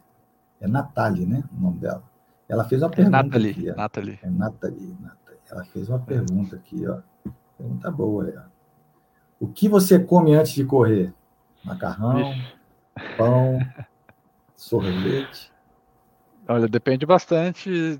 É 0.60 0.66
Natália, 0.66 1.26
né? 1.26 1.44
O 1.56 1.60
nome 1.60 1.78
dela. 1.78 2.11
Ela 2.52 2.64
fez 2.64 2.82
uma 2.82 2.88
É 2.88 2.94
pergunta. 2.94 3.22
Nathalie, 3.22 3.50
aqui. 3.50 3.72
Nathalie. 3.72 4.18
É 4.22 4.28
Nathalie, 4.28 4.96
Nathalie. 5.00 5.38
Ela 5.50 5.64
fez 5.64 5.88
uma 5.88 5.98
pergunta 5.98 6.56
aqui, 6.56 6.86
ó. 6.86 6.98
Pergunta 7.56 7.90
boa, 7.90 8.24
aí, 8.26 8.34
ó. 8.36 8.42
O 9.40 9.48
que 9.48 9.70
você 9.70 9.98
come 9.98 10.34
antes 10.34 10.52
de 10.52 10.62
correr? 10.62 11.14
Macarrão, 11.64 12.34
Vixe. 12.34 12.52
pão, 13.16 13.58
sorvete. 14.54 15.50
Olha, 16.46 16.68
depende 16.68 17.06
bastante 17.06 17.98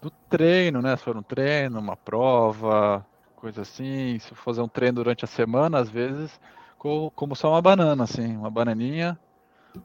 do 0.00 0.10
treino, 0.30 0.80
né? 0.80 0.96
Se 0.96 1.04
for 1.04 1.14
um 1.16 1.22
treino, 1.22 1.78
uma 1.78 1.96
prova, 1.98 3.04
coisa 3.36 3.60
assim. 3.60 4.18
Se 4.20 4.32
eu 4.32 4.36
fazer 4.36 4.62
um 4.62 4.68
treino 4.68 4.96
durante 4.96 5.24
a 5.24 5.28
semana, 5.28 5.78
às 5.78 5.90
vezes, 5.90 6.40
co- 6.78 7.10
como 7.14 7.36
só 7.36 7.50
uma 7.50 7.60
banana, 7.62 8.04
assim, 8.04 8.36
uma 8.36 8.50
bananinha 8.50 9.18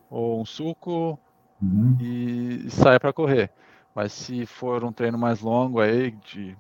ou 0.10 0.40
um 0.42 0.46
suco 0.46 1.20
Uhum. 1.62 1.98
e, 2.00 2.66
e 2.68 2.70
saia 2.72 3.00
para 3.00 3.14
correr. 3.14 3.52
Mas 3.94 4.14
se 4.14 4.46
for 4.46 4.84
um 4.84 4.94
treino 4.94 5.18
mais 5.18 5.42
longo 5.42 5.80
aí, 5.82 6.12
de 6.12 6.58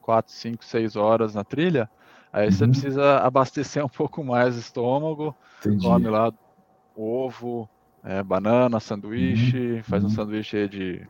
4, 0.00 0.32
5, 0.32 0.64
6 0.64 0.96
horas 0.96 1.34
na 1.34 1.44
trilha, 1.44 1.90
aí 2.32 2.50
você 2.50 2.64
Uhum. 2.64 2.70
precisa 2.70 3.18
abastecer 3.18 3.84
um 3.86 3.88
pouco 3.88 4.24
mais 4.24 4.56
o 4.56 4.60
estômago, 4.60 5.36
Entendi. 5.64 5.86
come 5.86 6.08
lá 6.08 6.30
ovo, 6.94 7.68
é, 8.04 8.22
banana, 8.22 8.80
sanduíche, 8.80 9.82
faz 9.84 10.04
um 10.04 10.06
uhum. 10.06 10.10
sanduíche 10.10 10.68
de 10.68 11.08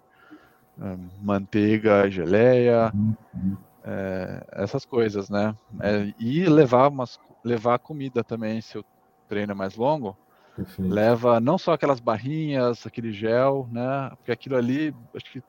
é, 0.81 0.97
manteiga, 1.21 2.11
geleia, 2.11 2.95
Uhum, 2.95 3.15
uhum. 3.35 3.57
é, 3.85 4.45
essas 4.53 4.85
coisas, 4.85 5.29
né? 5.29 5.55
É, 5.81 6.13
e 6.19 6.45
levar 6.49 6.89
umas, 6.91 7.19
levar 7.45 7.79
comida 7.79 8.23
também, 8.25 8.61
se 8.61 8.79
o 8.79 8.85
treino 9.29 9.53
é 9.53 9.55
mais 9.55 9.75
longo, 9.77 10.19
Perfeito. 10.57 10.93
leva 10.93 11.41
não 11.41 11.57
só 11.57 11.73
aquelas 11.73 12.01
barrinhas, 12.01 12.87
aquele 12.87 13.13
gel, 13.13 13.69
né? 13.71 14.11
Porque 14.17 14.33
aquilo 14.33 14.57
ali, 14.57 14.95
acho 15.15 15.33
que 15.33 15.43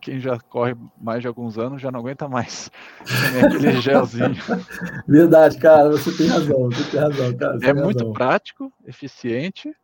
quem 0.00 0.20
já 0.20 0.38
corre 0.48 0.76
mais 1.00 1.20
de 1.22 1.28
alguns 1.28 1.58
anos 1.58 1.82
já 1.82 1.90
não 1.90 2.00
aguenta 2.00 2.28
mais 2.28 2.70
comer 3.06 3.46
aquele 3.46 3.80
gelzinho. 3.80 4.34
Verdade, 5.06 5.58
cara, 5.58 5.90
você 5.90 6.16
tem 6.16 6.28
razão, 6.28 6.64
você 6.70 6.90
tem 6.90 7.00
razão, 7.00 7.36
cara. 7.36 7.58
É 7.62 7.72
muito 7.72 7.98
razão. 7.98 8.12
prático, 8.12 8.72
eficiente, 8.86 9.74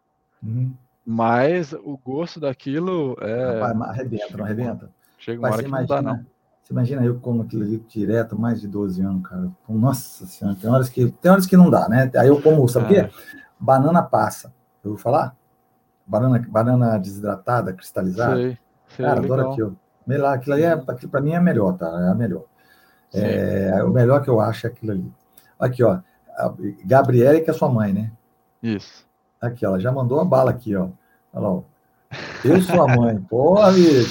Uhum. 0.43 0.75
mas 1.05 1.73
o 1.73 1.97
gosto 1.97 2.39
daquilo 2.39 3.17
é. 3.21 3.61
Rapaz, 3.61 3.81
arrebenta, 3.91 4.37
não 4.37 4.45
arrebenta? 4.45 4.91
Chega 5.19 5.41
uma 5.41 5.49
Rapaz, 5.49 5.55
hora 5.55 5.63
você 5.63 5.65
que 5.65 5.81
não 5.81 5.87
dá, 5.87 6.03
não. 6.03 6.11
imagina, 6.13 6.27
você 6.63 6.73
imagina 6.73 7.05
eu 7.05 7.19
como 7.21 7.43
aquilo 7.43 7.63
ali 7.63 7.79
direto, 7.89 8.39
mais 8.39 8.61
de 8.61 8.69
12 8.69 9.03
anos, 9.03 9.27
cara. 9.27 9.51
Nossa 9.69 10.27
senhora, 10.27 10.57
tem 10.61 10.71
horas 10.71 10.89
que, 10.89 11.11
tem 11.11 11.31
horas 11.33 11.47
que 11.47 11.57
não 11.57 11.71
dá, 11.71 11.89
né? 11.89 12.11
Aí 12.17 12.29
eu 12.29 12.41
como, 12.41 12.69
sabe 12.69 12.93
o 12.93 12.97
É. 12.99 13.09
quê? 13.09 13.15
Banana 13.59 14.03
passa. 14.03 14.54
Eu 14.85 14.91
vou 14.93 14.99
falar? 14.99 15.35
Banana, 16.07 16.45
banana 16.49 16.99
desidratada, 16.99 17.73
cristalizada. 17.73 18.37
Sei, 18.37 18.59
sei, 18.89 19.05
Cara, 19.05 19.21
adoro 19.21 19.35
legal. 19.35 19.53
aquilo. 19.53 19.77
Melhor, 20.07 20.35
aquilo 20.35 20.57
é, 20.57 20.73
aquilo 20.73 21.11
pra 21.11 21.21
mim 21.21 21.33
é 21.33 21.41
melhor, 21.41 21.73
tá? 21.77 21.87
É 21.87 22.09
a 22.11 22.15
melhor. 22.15 22.45
É, 23.13 23.83
o 23.85 23.91
melhor 23.91 24.23
que 24.23 24.29
eu 24.29 24.41
acho 24.41 24.67
é 24.67 24.71
aquilo 24.71 24.93
ali. 24.93 25.13
Aqui, 25.59 25.83
ó. 25.83 26.01
Gabriele, 26.85 27.41
que 27.41 27.51
é 27.51 27.55
sua 27.55 27.71
mãe, 27.71 27.93
né? 27.93 28.11
Isso. 28.63 29.07
Aqui, 29.41 29.65
ela 29.65 29.79
já 29.79 29.91
mandou 29.93 30.21
a 30.21 30.25
bala 30.25 30.51
aqui, 30.51 30.75
ó. 30.77 30.89
Olha 31.33 31.43
lá, 31.47 31.49
ó. 31.51 31.63
Eu 32.45 32.61
sou 32.61 32.83
a 32.83 32.89
mãe. 32.97 33.19
Pô, 33.31 33.59
amigo. 33.59 34.05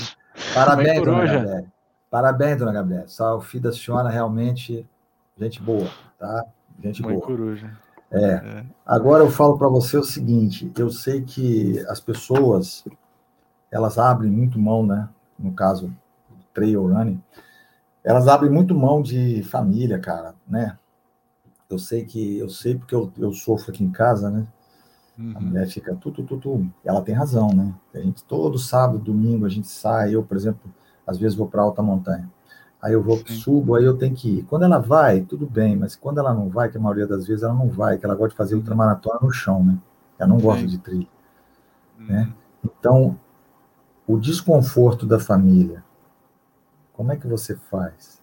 Parabéns, 0.53 0.95
Mãe 0.95 1.05
dona. 1.05 1.25
Gabriele. 1.25 1.67
Parabéns, 2.09 2.57
dona 2.57 2.73
Gabriele. 2.73 3.05
O 3.19 3.41
filho 3.41 3.63
da 3.63 3.71
senhora 3.71 4.09
realmente 4.09 4.88
gente 5.38 5.62
boa, 5.62 5.88
tá? 6.17 6.45
Gente 6.81 7.01
Mãe 7.01 7.13
boa. 7.13 7.25
coruja. 7.25 7.71
É. 8.13 8.34
É. 8.36 8.65
Agora 8.86 9.23
eu 9.23 9.30
falo 9.32 9.58
para 9.58 9.67
você 9.69 9.97
o 9.97 10.04
seguinte, 10.04 10.71
eu 10.78 10.89
sei 10.89 11.21
que 11.23 11.80
as 11.88 11.99
pessoas 11.99 12.84
elas 13.71 13.97
abrem 13.97 14.32
muito 14.32 14.60
mão, 14.60 14.86
né? 14.86 15.10
No 15.39 15.54
caso 15.54 15.88
do 15.88 16.43
trail 16.54 16.88
running, 16.88 17.21
elas 18.04 18.28
abrem 18.28 18.52
muito 18.52 18.76
mão 18.76 19.02
de 19.02 19.43
família, 19.43 19.99
cara, 19.99 20.36
né? 20.47 20.78
Eu 21.69 21.80
sei 21.80 22.06
que 22.06 22.38
eu 22.38 22.49
sei 22.49 22.76
porque 22.76 22.95
eu, 22.95 23.12
eu 23.17 23.34
sofro 23.34 23.71
aqui 23.71 23.84
em 23.84 23.91
casa, 23.91 24.30
né? 24.30 24.47
A 25.17 25.39
Uhum. 25.39 25.41
mulher 25.41 25.67
fica 25.67 25.95
tu, 25.95 26.12
tu, 26.12 26.23
tu, 26.23 26.38
tu. 26.38 26.67
Ela 26.84 27.02
tem 27.02 27.13
razão, 27.15 27.49
né? 27.54 27.73
A 27.93 27.99
gente 27.99 28.23
todo 28.23 28.58
sábado, 28.58 28.99
domingo 28.99 29.45
a 29.45 29.49
gente 29.49 29.67
sai. 29.67 30.15
Eu, 30.15 30.23
por 30.23 30.36
exemplo, 30.38 30.73
às 31.06 31.17
vezes 31.19 31.38
vou 31.38 31.47
para 31.47 31.62
alta 31.62 31.82
montanha. 31.84 32.30
Aí 32.84 32.91
eu 32.91 33.02
vou, 33.02 33.17
Sim. 33.26 33.36
subo, 33.36 33.76
aí 33.76 33.86
eu 33.86 33.98
tenho 33.98 34.13
que 34.13 34.39
ir. 34.39 34.43
Quando 34.43 34.63
ela 34.63 34.78
vai, 34.78 35.22
tudo 35.22 35.48
bem, 35.48 35.74
mas 35.74 35.96
quando 35.96 36.17
ela 36.17 36.34
não 36.34 36.50
vai, 36.50 36.69
que 36.69 36.78
a 36.78 36.82
maioria 36.82 37.08
das 37.08 37.26
vezes 37.26 37.41
ela 37.41 37.54
não 37.54 37.69
vai, 37.69 37.98
que 37.98 38.06
ela 38.06 38.13
gosta 38.13 38.32
de 38.32 38.36
fazer 38.36 38.56
ultramaratona 38.56 39.19
no 39.22 39.32
chão, 39.32 39.63
né? 39.63 39.78
Ela 40.19 40.28
não 40.28 40.38
gosta 40.38 40.63
Sim. 40.63 40.67
de 40.67 40.78
trilha. 40.80 41.08
Uhum. 41.98 42.06
né? 42.08 42.34
Então, 42.62 43.17
o 44.06 44.17
desconforto 44.17 45.06
da 45.06 45.17
família, 45.17 45.82
como 46.91 47.13
é 47.13 47.15
que 47.15 47.26
você 47.26 47.56
faz? 47.56 48.22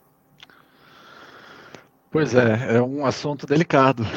Pois 2.10 2.34
é, 2.34 2.76
é 2.76 2.82
um 2.82 3.06
assunto 3.06 3.46
delicado. 3.46 4.04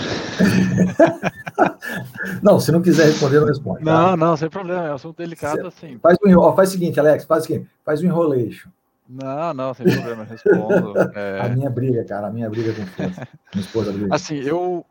Não, 2.42 2.60
se 2.60 2.72
não 2.72 2.82
quiser 2.82 3.06
responder, 3.06 3.40
não 3.40 3.48
responde. 3.48 3.86
tá? 3.86 3.94
Não, 3.94 4.18
não, 4.18 4.36
sem 4.36 4.50
problema, 4.50 4.88
é 4.88 4.92
um 4.92 4.96
assunto 4.96 5.18
delicado 5.18 5.68
assim. 5.68 6.00
Faz 6.00 6.18
o, 6.22 6.40
ó, 6.40 6.56
faz 6.56 6.70
o 6.70 6.72
seguinte, 6.72 7.00
Alex, 7.00 7.26
faz 7.26 7.44
o 7.44 7.48
seguinte, 7.48 7.70
faz 7.86 8.02
o 8.02 8.06
enrolation. 8.06 8.70
Não, 9.08 9.54
não, 9.54 9.74
sem 9.74 9.86
problema, 9.86 10.24
respondo. 10.24 10.94
É, 11.16 11.42
A 11.42 11.50
minha 11.50 11.70
briga, 11.70 12.04
cara, 12.06 12.28
a 12.28 12.32
minha 12.32 12.50
briga 12.50 12.74
com 12.74 12.86
força. 12.86 13.28
Minha 13.54 13.66
esposa 13.66 13.92
briga. 13.92 14.16
Assim, 14.16 14.36
eu 14.36 14.86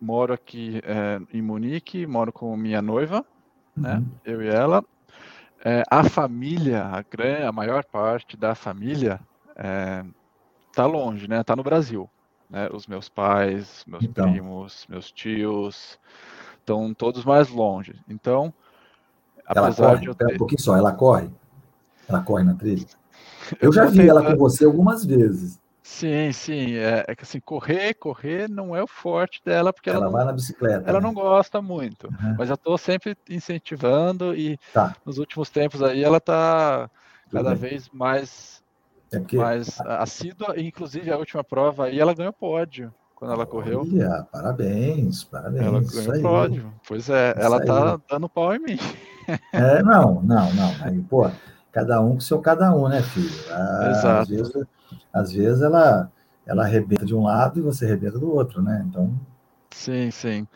moro 0.00 0.32
aqui 0.32 0.80
é, 0.84 1.20
em 1.36 1.42
Munique, 1.42 2.06
moro 2.06 2.32
com 2.32 2.56
minha 2.56 2.80
noiva, 2.80 3.24
né? 3.76 3.96
Uhum. 3.96 4.06
Eu 4.24 4.42
e 4.42 4.48
ela. 4.48 4.84
É, 5.64 5.82
a 5.90 6.02
família, 6.04 6.84
a, 6.84 7.02
gran- 7.02 7.46
a 7.46 7.52
maior 7.52 7.84
parte 7.84 8.36
da 8.36 8.54
família 8.54 9.20
é, 9.56 10.02
tá 10.72 10.86
longe, 10.86 11.28
né? 11.28 11.42
Tá 11.44 11.54
no 11.54 11.62
Brasil. 11.62 12.08
Né? 12.48 12.68
Os 12.72 12.86
meus 12.86 13.08
pais, 13.08 13.84
meus 13.86 14.02
Então. 14.04 14.30
primos, 14.30 14.86
meus 14.88 15.12
tios, 15.12 15.98
estão 16.58 16.94
todos 16.94 17.24
mais 17.24 17.50
longe. 17.50 17.94
Então, 18.08 18.54
Ela 19.46 19.66
apesar 19.66 19.90
corre, 19.90 20.00
de 20.00 20.06
eu 20.06 20.12
espera 20.12 20.28
um 20.28 20.32
ter. 20.32 20.38
pouquinho 20.38 20.60
só, 20.60 20.76
ela 20.76 20.92
corre? 20.92 21.28
Ela 22.10 22.22
corre 22.22 22.44
na 22.44 22.54
trilha? 22.54 22.86
Eu 23.60 23.72
já 23.72 23.86
vi 23.86 24.08
ela 24.08 24.22
com 24.22 24.36
você 24.36 24.64
algumas 24.64 25.04
vezes. 25.04 25.58
Sim, 25.82 26.30
sim. 26.32 26.74
É, 26.76 27.04
é, 27.08 27.14
que 27.16 27.24
assim, 27.24 27.40
correr, 27.40 27.94
correr 27.94 28.48
não 28.48 28.76
é 28.76 28.82
o 28.82 28.86
forte 28.86 29.40
dela, 29.44 29.72
porque 29.72 29.90
ela, 29.90 29.98
ela 29.98 30.06
não, 30.06 30.12
vai 30.12 30.24
na 30.24 30.32
bicicleta. 30.32 30.88
Ela 30.88 31.00
né? 31.00 31.06
não 31.06 31.12
gosta 31.12 31.60
muito. 31.60 32.06
Uhum. 32.06 32.36
Mas 32.38 32.48
eu 32.48 32.54
estou 32.54 32.78
sempre 32.78 33.16
incentivando 33.28 34.34
e 34.36 34.58
tá. 34.72 34.94
nos 35.04 35.18
últimos 35.18 35.50
tempos 35.50 35.82
aí 35.82 36.04
ela 36.04 36.18
está 36.18 36.88
cada 37.32 37.50
bem. 37.50 37.58
vez 37.58 37.88
mais, 37.92 38.62
é 39.12 39.18
porque... 39.18 39.36
mais 39.36 39.80
assídua. 39.80 40.54
Inclusive 40.60 41.10
a 41.10 41.18
última 41.18 41.42
prova 41.42 41.86
aí 41.86 41.98
ela 41.98 42.14
ganhou 42.14 42.32
pódio 42.32 42.94
quando 43.16 43.32
ela 43.32 43.44
correu. 43.44 43.80
Olha, 43.80 44.26
parabéns, 44.30 45.24
parabéns. 45.24 45.66
Ela 45.66 45.80
ganhou 45.80 46.22
pódio. 46.22 46.74
Pois 46.86 47.08
é, 47.08 47.32
isso 47.32 47.40
ela 47.40 47.60
aí. 47.60 47.66
tá 47.66 48.00
dando 48.08 48.28
pau 48.28 48.54
em 48.54 48.60
mim. 48.60 48.78
É, 49.52 49.82
não, 49.82 50.22
não, 50.22 50.52
não. 50.54 50.74
Aí, 50.82 51.00
pô, 51.02 51.30
cada 51.72 52.00
um 52.00 52.14
com 52.14 52.20
seu 52.20 52.40
cada 52.40 52.74
um, 52.74 52.88
né, 52.88 53.02
filho? 53.02 53.30
Ah, 53.50 53.88
Exato. 53.90 54.22
Às 54.22 54.28
vezes, 54.28 54.66
às 55.12 55.32
vezes 55.32 55.62
ela, 55.62 56.10
ela 56.46 56.64
arrebenta 56.64 57.04
de 57.04 57.14
um 57.14 57.22
lado 57.22 57.58
e 57.58 57.62
você 57.62 57.86
arrebenta 57.86 58.18
do 58.18 58.32
outro, 58.32 58.62
né? 58.62 58.84
Então. 58.88 59.12
Sim, 59.70 60.10
sim. 60.10 60.46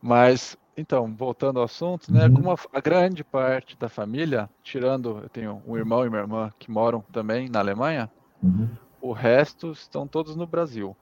Mas, 0.00 0.56
então, 0.76 1.14
voltando 1.14 1.58
ao 1.58 1.64
assunto, 1.66 2.12
né? 2.12 2.26
Uhum. 2.26 2.34
Como 2.34 2.50
a, 2.50 2.56
a, 2.72 2.80
grande 2.80 3.22
parte 3.22 3.76
da 3.78 3.88
família, 3.88 4.48
tirando, 4.62 5.20
eu 5.22 5.28
tenho 5.28 5.62
um 5.66 5.76
irmão 5.76 6.04
e 6.04 6.08
uma 6.08 6.18
irmã 6.18 6.52
que 6.58 6.70
moram 6.70 7.02
também 7.12 7.48
na 7.48 7.58
Alemanha, 7.58 8.10
uhum. 8.42 8.68
o 9.00 9.12
resto 9.12 9.72
estão 9.72 10.06
todos 10.06 10.34
no 10.34 10.46
Brasil. 10.46 10.96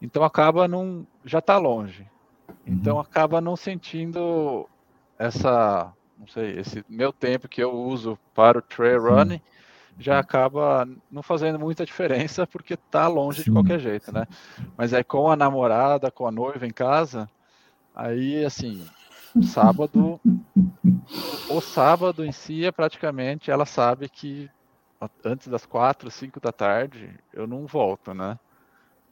Então 0.00 0.24
acaba 0.24 0.66
não. 0.66 1.06
já 1.24 1.40
está 1.40 1.58
longe. 1.58 2.06
Então 2.66 2.94
uhum. 2.94 3.00
acaba 3.00 3.40
não 3.40 3.56
sentindo 3.56 4.66
essa 5.18 5.92
não 6.20 6.26
sei, 6.26 6.58
esse 6.58 6.84
meu 6.86 7.14
tempo 7.14 7.48
que 7.48 7.62
eu 7.62 7.72
uso 7.72 8.18
para 8.34 8.58
o 8.58 8.62
trail 8.62 9.02
running 9.02 9.40
já 9.98 10.18
acaba 10.18 10.86
não 11.10 11.22
fazendo 11.22 11.58
muita 11.58 11.84
diferença 11.84 12.46
porque 12.46 12.76
tá 12.76 13.08
longe 13.08 13.38
Sim. 13.38 13.44
de 13.44 13.50
qualquer 13.50 13.80
jeito, 13.80 14.12
né? 14.12 14.26
Mas 14.76 14.92
é 14.92 15.02
com 15.02 15.30
a 15.30 15.36
namorada, 15.36 16.10
com 16.10 16.26
a 16.26 16.30
noiva 16.30 16.66
em 16.66 16.72
casa, 16.72 17.28
aí 17.94 18.44
assim, 18.44 18.86
sábado, 19.42 20.20
o 21.48 21.60
sábado 21.60 22.22
em 22.22 22.32
si 22.32 22.66
é 22.66 22.70
praticamente, 22.70 23.50
ela 23.50 23.64
sabe 23.64 24.06
que 24.08 24.50
antes 25.24 25.48
das 25.48 25.64
quatro, 25.64 26.10
cinco 26.10 26.38
da 26.38 26.52
tarde 26.52 27.18
eu 27.32 27.46
não 27.46 27.66
volto, 27.66 28.12
né? 28.12 28.38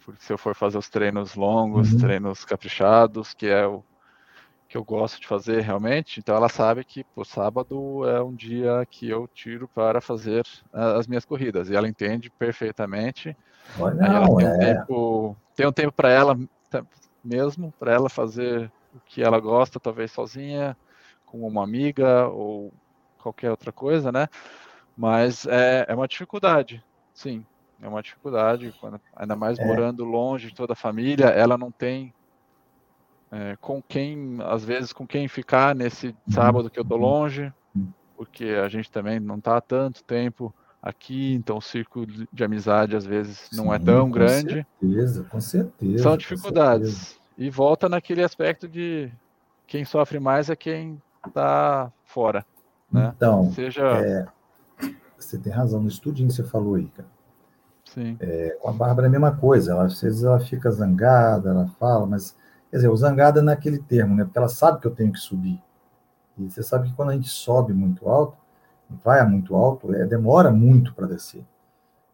Porque 0.04 0.22
se 0.22 0.32
eu 0.32 0.38
for 0.38 0.54
fazer 0.54 0.76
os 0.76 0.90
treinos 0.90 1.34
longos, 1.34 1.92
uhum. 1.92 1.98
treinos 1.98 2.44
caprichados, 2.44 3.32
que 3.32 3.46
é 3.46 3.66
o 3.66 3.82
que 4.68 4.76
eu 4.76 4.84
gosto 4.84 5.18
de 5.18 5.26
fazer 5.26 5.62
realmente, 5.62 6.20
então 6.20 6.36
ela 6.36 6.48
sabe 6.48 6.84
que 6.84 7.04
o 7.16 7.24
sábado 7.24 8.06
é 8.06 8.22
um 8.22 8.34
dia 8.34 8.86
que 8.90 9.08
eu 9.08 9.26
tiro 9.26 9.66
para 9.66 9.98
fazer 10.00 10.44
as 10.70 11.06
minhas 11.06 11.24
corridas 11.24 11.70
e 11.70 11.74
ela 11.74 11.88
entende 11.88 12.28
perfeitamente. 12.28 13.34
Olha, 13.80 14.04
ela 14.04 14.26
tem, 14.26 14.34
um 14.34 14.40
é. 14.40 14.58
tempo, 14.58 15.36
tem 15.56 15.66
um 15.66 15.72
tempo 15.72 15.92
para 15.92 16.10
ela 16.10 16.38
mesmo, 17.24 17.72
para 17.78 17.92
ela 17.94 18.10
fazer 18.10 18.70
o 18.94 19.00
que 19.06 19.22
ela 19.22 19.40
gosta, 19.40 19.80
talvez 19.80 20.12
sozinha, 20.12 20.76
com 21.24 21.46
uma 21.46 21.64
amiga 21.64 22.28
ou 22.28 22.70
qualquer 23.18 23.50
outra 23.50 23.72
coisa, 23.72 24.12
né? 24.12 24.28
Mas 24.94 25.46
é, 25.46 25.86
é 25.88 25.94
uma 25.94 26.08
dificuldade, 26.08 26.84
sim, 27.14 27.44
é 27.80 27.88
uma 27.88 28.02
dificuldade, 28.02 28.74
quando, 28.80 29.00
ainda 29.16 29.34
mais 29.34 29.58
é. 29.58 29.64
morando 29.64 30.04
longe 30.04 30.48
de 30.48 30.54
toda 30.54 30.74
a 30.74 30.76
família, 30.76 31.26
ela 31.26 31.56
não 31.56 31.70
tem 31.70 32.12
é, 33.30 33.56
com 33.60 33.82
quem, 33.82 34.38
às 34.42 34.64
vezes, 34.64 34.92
com 34.92 35.06
quem 35.06 35.28
ficar 35.28 35.74
nesse 35.74 36.14
sábado 36.28 36.70
que 36.70 36.78
eu 36.78 36.84
tô 36.84 36.96
longe, 36.96 37.52
porque 38.16 38.44
a 38.44 38.68
gente 38.68 38.90
também 38.90 39.20
não 39.20 39.40
tá 39.40 39.56
há 39.58 39.60
tanto 39.60 40.02
tempo 40.02 40.54
aqui, 40.82 41.34
então 41.34 41.58
o 41.58 41.62
círculo 41.62 42.06
de 42.32 42.44
amizade 42.44 42.96
às 42.96 43.04
vezes 43.04 43.48
não 43.52 43.72
é 43.72 43.78
tão 43.78 44.06
com 44.06 44.12
grande. 44.12 44.66
Com 44.80 44.88
certeza, 44.88 45.24
com 45.24 45.40
certeza. 45.40 46.02
São 46.02 46.16
dificuldades. 46.16 46.94
Certeza. 46.94 47.18
E 47.36 47.50
volta 47.50 47.88
naquele 47.88 48.22
aspecto 48.22 48.66
de 48.66 49.10
quem 49.66 49.84
sofre 49.84 50.18
mais 50.18 50.50
é 50.50 50.56
quem 50.56 51.00
tá 51.32 51.92
fora. 52.04 52.44
Né? 52.90 53.12
Então, 53.16 53.52
Seja... 53.52 53.84
É, 54.04 54.26
você 55.16 55.38
tem 55.38 55.52
razão 55.52 55.80
no 55.80 55.88
estudinho 55.88 56.28
que 56.28 56.34
você 56.34 56.44
falou 56.44 56.76
aí, 56.76 56.86
cara. 56.88 57.08
Sim. 57.84 58.16
É, 58.20 58.56
com 58.60 58.68
a 58.68 58.72
Bárbara 58.72 59.06
é 59.06 59.08
a 59.08 59.10
mesma 59.10 59.34
coisa, 59.36 59.72
ela, 59.72 59.84
às 59.84 60.00
vezes 60.00 60.22
ela 60.22 60.38
fica 60.40 60.70
zangada, 60.70 61.50
ela 61.50 61.66
fala, 61.78 62.06
mas 62.06 62.36
Quer 62.70 62.76
dizer, 62.76 62.88
o 62.88 62.96
zangada 62.96 63.40
é 63.40 63.42
naquele 63.42 63.78
termo, 63.78 64.14
né? 64.14 64.24
Porque 64.24 64.38
ela 64.38 64.48
sabe 64.48 64.80
que 64.80 64.86
eu 64.86 64.94
tenho 64.94 65.12
que 65.12 65.18
subir. 65.18 65.60
E 66.38 66.50
você 66.50 66.62
sabe 66.62 66.88
que 66.88 66.94
quando 66.94 67.10
a 67.10 67.14
gente 67.14 67.28
sobe 67.28 67.72
muito 67.72 68.08
alto, 68.08 68.36
vai 69.04 69.26
muito 69.26 69.54
alto, 69.54 69.94
é, 69.94 70.06
demora 70.06 70.50
muito 70.50 70.94
para 70.94 71.06
descer. 71.06 71.44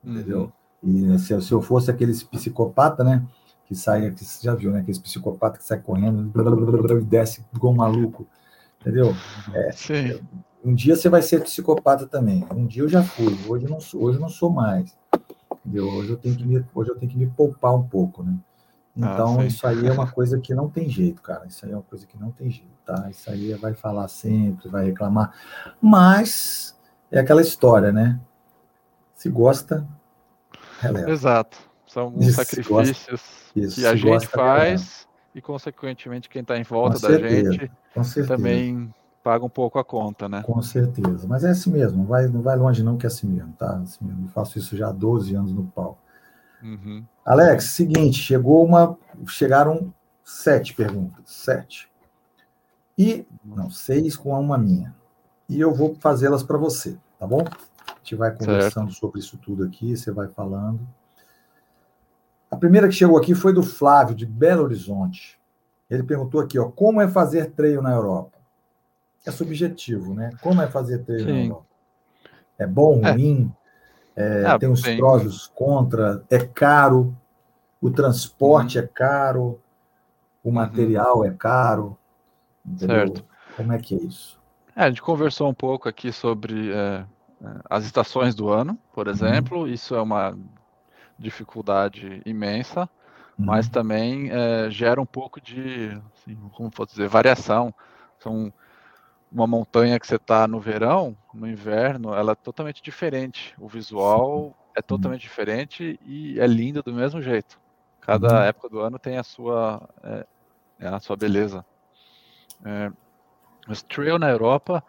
Entendeu? 0.02 0.52
Uhum. 0.82 1.14
E 1.14 1.18
se, 1.18 1.40
se, 1.40 1.52
eu 1.52 1.62
fosse 1.62 1.90
aqueles 1.90 2.22
psicopata, 2.22 3.02
né? 3.02 3.24
Que 3.66 3.74
sai, 3.74 4.10
que 4.10 4.24
você 4.24 4.44
já 4.44 4.54
viu, 4.54 4.70
né? 4.70 4.80
Aqueles 4.80 4.98
psicopata 4.98 5.58
que 5.58 5.64
sai 5.64 5.80
correndo 5.80 6.30
e 7.00 7.04
desce 7.04 7.44
igual 7.54 7.72
um 7.72 7.76
maluco. 7.76 8.26
Entendeu? 8.80 9.14
É, 9.52 9.72
Sim. 9.72 10.20
Um 10.64 10.74
dia 10.74 10.96
você 10.96 11.08
vai 11.08 11.20
ser 11.20 11.42
psicopata 11.42 12.06
também. 12.06 12.46
Um 12.50 12.66
dia 12.66 12.82
eu 12.82 12.88
já 12.88 13.02
fui, 13.02 13.38
hoje 13.48 13.66
eu 13.66 13.70
não 13.70 13.80
sou, 13.80 14.02
hoje 14.02 14.16
eu 14.16 14.20
não 14.20 14.30
sou 14.30 14.50
mais. 14.50 14.96
Entendeu? 15.64 15.86
Hoje 15.88 16.10
eu 16.10 16.16
tenho 16.16 16.36
que 16.36 16.44
me, 16.44 16.64
hoje 16.74 16.90
eu 16.90 16.96
tenho 16.96 17.10
que 17.10 17.18
me 17.18 17.26
poupar 17.26 17.74
um 17.74 17.82
pouco, 17.82 18.22
né? 18.22 18.34
Ah, 19.00 19.14
então, 19.14 19.40
ah, 19.40 19.46
isso 19.46 19.66
aí 19.66 19.86
é 19.86 19.92
uma 19.92 20.10
coisa 20.10 20.38
que 20.38 20.54
não 20.54 20.68
tem 20.68 20.88
jeito, 20.88 21.20
cara. 21.20 21.46
Isso 21.46 21.66
aí 21.66 21.72
é 21.72 21.74
uma 21.74 21.82
coisa 21.82 22.06
que 22.06 22.16
não 22.18 22.30
tem 22.30 22.48
jeito, 22.50 22.70
tá? 22.84 23.08
Isso 23.10 23.28
aí 23.28 23.52
vai 23.54 23.74
falar 23.74 24.06
sempre, 24.08 24.68
vai 24.68 24.84
reclamar. 24.84 25.34
Mas 25.80 26.78
é 27.10 27.18
aquela 27.18 27.42
história, 27.42 27.90
né? 27.90 28.20
Se 29.14 29.28
gosta, 29.28 29.86
releva. 30.80 31.10
Exato. 31.10 31.58
São 31.86 32.04
alguns 32.04 32.26
isso, 32.26 32.36
sacrifícios 32.36 33.22
isso, 33.54 33.80
que 33.80 33.86
a 33.86 33.94
gente 33.96 34.08
gosta, 34.08 34.28
faz 34.28 34.80
releva. 34.80 35.08
e, 35.34 35.42
consequentemente, 35.42 36.28
quem 36.28 36.42
está 36.42 36.56
em 36.56 36.62
volta 36.62 36.96
com 36.96 37.02
da 37.02 37.08
certeza, 37.08 37.52
gente 37.52 38.26
também 38.26 38.94
paga 39.24 39.44
um 39.44 39.48
pouco 39.48 39.78
a 39.78 39.84
conta, 39.84 40.28
né? 40.28 40.42
Com 40.42 40.60
certeza. 40.60 41.26
Mas 41.26 41.42
é 41.44 41.50
assim 41.50 41.70
mesmo, 41.70 41.98
não 41.98 42.04
vai, 42.04 42.28
não 42.28 42.42
vai 42.42 42.56
longe 42.56 42.82
não 42.82 42.96
que 42.98 43.06
é 43.06 43.08
assim 43.08 43.26
mesmo, 43.26 43.52
tá? 43.54 43.78
Assim 43.78 44.04
mesmo. 44.04 44.26
Eu 44.26 44.28
faço 44.28 44.58
isso 44.58 44.76
já 44.76 44.88
há 44.88 44.92
12 44.92 45.34
anos 45.34 45.52
no 45.52 45.64
pau. 45.64 45.98
Uhum. 46.64 47.04
Alex, 47.24 47.64
seguinte, 47.64 48.18
chegou 48.18 48.64
uma, 48.64 48.96
chegaram 49.26 49.92
sete 50.24 50.72
perguntas, 50.72 51.22
sete. 51.26 51.90
E, 52.96 53.26
não, 53.44 53.70
seis 53.70 54.16
com 54.16 54.30
uma 54.30 54.56
minha. 54.56 54.94
E 55.46 55.60
eu 55.60 55.74
vou 55.74 55.94
fazê-las 56.00 56.42
para 56.42 56.56
você, 56.56 56.96
tá 57.18 57.26
bom? 57.26 57.42
A 57.86 57.96
gente 57.98 58.14
vai 58.14 58.34
conversando 58.34 58.90
certo. 58.90 58.98
sobre 58.98 59.20
isso 59.20 59.36
tudo 59.36 59.64
aqui, 59.64 59.94
você 59.94 60.10
vai 60.10 60.28
falando. 60.28 60.80
A 62.50 62.56
primeira 62.56 62.88
que 62.88 62.94
chegou 62.94 63.18
aqui 63.18 63.34
foi 63.34 63.52
do 63.52 63.62
Flávio, 63.62 64.14
de 64.14 64.24
Belo 64.24 64.62
Horizonte. 64.62 65.38
Ele 65.90 66.02
perguntou 66.02 66.40
aqui, 66.40 66.58
ó, 66.58 66.70
como 66.70 67.00
é 67.00 67.08
fazer 67.08 67.50
treino 67.50 67.82
na 67.82 67.92
Europa? 67.92 68.38
É 69.26 69.30
subjetivo, 69.30 70.14
né? 70.14 70.30
Como 70.40 70.62
é 70.62 70.66
fazer 70.66 70.98
treino 71.04 71.26
Sim. 71.26 71.32
na 71.32 71.44
Europa? 71.44 71.66
É 72.58 72.66
bom, 72.66 73.00
é. 73.04 73.10
ruim? 73.10 73.52
É. 73.60 73.63
É, 74.16 74.44
ah, 74.46 74.58
tem 74.58 74.70
os 74.70 74.80
bem. 74.80 74.96
prós 74.96 75.22
e 75.22 75.26
os 75.26 75.46
contras, 75.48 76.20
é 76.30 76.38
caro, 76.38 77.14
o 77.80 77.90
transporte 77.90 78.78
uhum. 78.78 78.84
é 78.84 78.86
caro, 78.86 79.60
o 80.42 80.48
uhum. 80.48 80.54
material 80.54 81.18
uhum. 81.18 81.24
é 81.24 81.30
caro. 81.30 81.98
Entendeu? 82.64 82.96
Certo. 82.96 83.24
Como 83.56 83.72
é 83.72 83.78
que 83.78 83.94
é 83.94 83.98
isso? 83.98 84.40
É, 84.76 84.84
a 84.84 84.88
gente 84.88 85.02
conversou 85.02 85.48
um 85.48 85.54
pouco 85.54 85.88
aqui 85.88 86.12
sobre 86.12 86.72
é, 86.72 87.04
é 87.42 87.48
as 87.68 87.84
estações 87.84 88.34
do 88.34 88.48
ano, 88.48 88.78
por 88.92 89.06
uhum. 89.06 89.12
exemplo. 89.12 89.58
Uhum. 89.60 89.66
Isso 89.66 89.94
é 89.94 90.00
uma 90.00 90.36
dificuldade 91.18 92.22
imensa, 92.24 92.82
uhum. 93.38 93.46
mas 93.46 93.68
também 93.68 94.30
é, 94.30 94.70
gera 94.70 95.00
um 95.00 95.06
pouco 95.06 95.40
de, 95.40 96.00
assim, 96.14 96.36
como 96.52 96.70
posso 96.70 96.92
dizer, 96.92 97.08
variação. 97.08 97.74
São 98.18 98.52
uma 99.34 99.48
montanha 99.48 99.98
que 99.98 100.06
você 100.06 100.14
está 100.14 100.46
no 100.46 100.60
verão, 100.60 101.16
no 101.34 101.48
inverno, 101.48 102.14
ela 102.14 102.32
é 102.32 102.36
totalmente 102.36 102.80
diferente. 102.80 103.52
O 103.58 103.66
visual 103.66 104.54
é 104.76 104.80
totalmente 104.80 105.22
diferente 105.22 105.98
e 106.06 106.38
é 106.38 106.46
lindo 106.46 106.84
do 106.84 106.92
mesmo 106.92 107.20
jeito. 107.20 107.60
Cada 108.00 108.28
uhum. 108.28 108.42
época 108.44 108.68
do 108.68 108.78
ano 108.78 108.96
tem 108.96 109.18
a 109.18 109.24
sua, 109.24 109.82
é, 110.04 110.26
é 110.78 110.86
a 110.86 111.00
sua 111.00 111.16
beleza. 111.16 111.66
É, 112.64 112.92
mas 113.66 113.82
trail 113.82 114.20
na 114.20 114.30
Europa, 114.30 114.84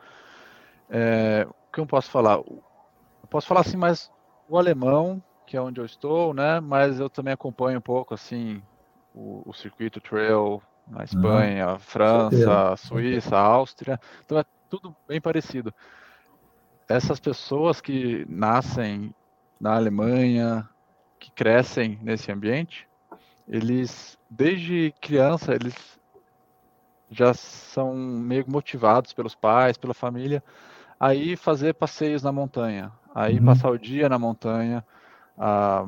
é, 0.91 1.47
o 1.49 1.73
que 1.73 1.79
eu 1.79 1.87
posso 1.87 2.11
falar? 2.11 2.35
Eu 2.37 3.27
posso 3.27 3.47
falar 3.47 3.61
assim, 3.61 3.77
mas 3.77 4.11
o 4.47 4.59
alemão, 4.59 5.23
que 5.47 5.57
é 5.57 5.61
onde 5.61 5.81
eu 5.81 5.85
estou, 5.85 6.35
né? 6.35 6.59
Mas 6.59 6.99
eu 6.99 7.09
também 7.09 7.33
acompanho 7.33 7.79
um 7.79 7.81
pouco 7.81 8.13
assim 8.13 8.61
o, 9.11 9.41
o 9.43 9.53
circuito 9.53 9.99
trail 9.99 10.61
na 10.87 11.03
Espanha. 11.03 11.77
França, 11.79 12.75
Suíça, 12.77 13.37
Áustria. 13.37 13.99
Então 14.23 14.37
é 14.39 14.45
tudo 14.69 14.95
bem 15.07 15.19
parecido. 15.19 15.73
Essas 16.87 17.19
pessoas 17.19 17.81
que 17.81 18.25
nascem 18.29 19.13
na 19.59 19.75
Alemanha, 19.75 20.67
que 21.19 21.31
crescem 21.31 21.99
nesse 22.01 22.31
ambiente, 22.31 22.87
eles 23.47 24.17
desde 24.29 24.93
criança 25.01 25.53
eles 25.53 25.99
já 27.09 27.33
são 27.33 27.93
meio 27.95 28.45
motivados 28.47 29.13
pelos 29.13 29.35
pais, 29.35 29.77
pela 29.77 29.93
família, 29.93 30.43
a 30.99 31.13
ir 31.13 31.37
fazer 31.37 31.73
passeios 31.73 32.23
na 32.23 32.31
montanha, 32.31 32.91
a 33.13 33.29
ir 33.29 33.39
uhum. 33.39 33.45
passar 33.45 33.69
o 33.69 33.77
dia 33.77 34.09
na 34.09 34.17
montanha, 34.17 34.83
Ah, 35.37 35.85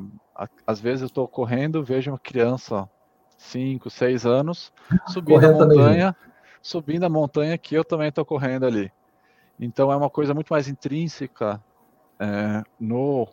às 0.66 0.80
vezes 0.80 1.02
eu 1.02 1.06
estou 1.06 1.26
correndo, 1.26 1.82
vejo 1.82 2.10
uma 2.10 2.18
criança, 2.18 2.88
5, 3.38 3.88
6 3.88 4.26
anos, 4.26 4.72
subindo 5.08 5.46
a 5.46 5.52
montanha, 5.52 6.16
subindo 6.60 7.04
a 7.04 7.08
montanha 7.08 7.56
que 7.56 7.74
eu 7.74 7.84
também 7.84 8.08
estou 8.08 8.24
correndo 8.24 8.66
ali. 8.66 8.92
Então 9.58 9.90
é 9.90 9.96
uma 9.96 10.10
coisa 10.10 10.34
muito 10.34 10.52
mais 10.52 10.68
intrínseca 10.68 11.62
é, 12.18 12.62
no, 12.78 13.26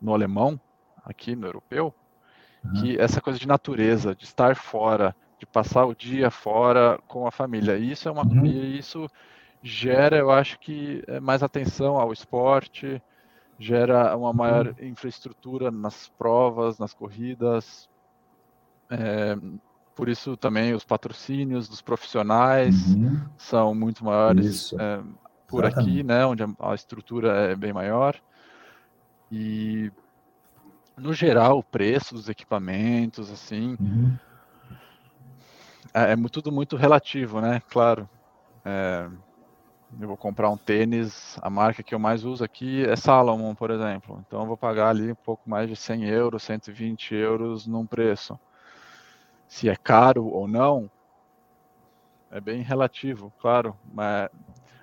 no 0.00 0.12
alemão, 0.12 0.60
aqui 1.04 1.34
no 1.34 1.46
europeu, 1.46 1.94
uhum. 2.64 2.72
que 2.74 3.00
essa 3.00 3.20
coisa 3.20 3.38
de 3.38 3.48
natureza, 3.48 4.14
de 4.14 4.24
estar 4.24 4.56
fora, 4.56 5.14
de 5.38 5.46
passar 5.46 5.86
o 5.86 5.94
dia 5.94 6.30
fora 6.30 6.98
com 7.06 7.26
a 7.26 7.30
família. 7.30 7.78
Isso 7.78 8.08
é 8.08 8.12
uma 8.12 8.26
uhum. 8.26 8.44
isso 8.44 9.08
gera, 9.62 10.16
eu 10.16 10.30
acho 10.30 10.58
que 10.58 11.02
é 11.06 11.20
mais 11.20 11.42
atenção 11.42 11.96
ao 11.96 12.12
esporte, 12.12 13.02
gera 13.58 14.16
uma 14.16 14.32
maior 14.32 14.68
uhum. 14.68 14.74
infraestrutura 14.86 15.70
nas 15.70 16.08
provas, 16.08 16.78
nas 16.78 16.92
corridas. 16.92 17.88
É, 18.90 19.36
por 19.94 20.08
isso 20.08 20.36
também 20.36 20.74
os 20.74 20.84
patrocínios 20.84 21.68
dos 21.68 21.80
profissionais 21.80 22.94
uhum. 22.94 23.20
são 23.38 23.74
muito 23.74 24.04
maiores 24.04 24.72
é, 24.74 25.00
por 25.46 25.64
Exatamente. 25.64 25.90
aqui, 25.90 26.02
né, 26.02 26.26
onde 26.26 26.42
a, 26.58 26.74
estrutura 26.74 27.50
é 27.50 27.56
bem 27.56 27.72
maior. 27.72 28.14
E 29.32 29.90
no 30.96 31.12
geral 31.12 31.58
o 31.58 31.64
preço 31.64 32.14
dos 32.14 32.28
equipamentos, 32.28 33.30
assim, 33.30 33.76
uhum. 33.80 34.16
é, 35.94 36.12
é, 36.12 36.16
tudo 36.30 36.52
muito 36.52 36.76
relativo, 36.76 37.40
né? 37.40 37.62
Claro. 37.70 38.08
É, 38.64 39.08
eu 40.00 40.08
vou 40.08 40.16
comprar 40.16 40.50
um 40.50 40.56
tênis, 40.56 41.38
a 41.40 41.48
marca 41.48 41.82
que 41.82 41.94
eu 41.94 41.98
mais 41.98 42.24
uso 42.24 42.44
aqui 42.44 42.84
é 42.84 42.96
Salomon, 42.96 43.54
por 43.54 43.70
exemplo. 43.70 44.22
Então 44.26 44.40
eu 44.40 44.46
vou 44.46 44.56
pagar 44.56 44.90
ali 44.90 45.12
um 45.12 45.16
pouco 45.16 45.48
mais 45.48 45.68
de 45.68 45.76
100 45.76 46.04
euros, 46.04 46.42
120 46.42 47.14
euros 47.14 47.66
num 47.66 47.86
preço. 47.86 48.38
Se 49.48 49.68
é 49.68 49.76
caro 49.76 50.26
ou 50.26 50.48
não, 50.48 50.90
é 52.30 52.40
bem 52.40 52.62
relativo, 52.62 53.32
claro. 53.40 53.76
Mas 53.92 54.28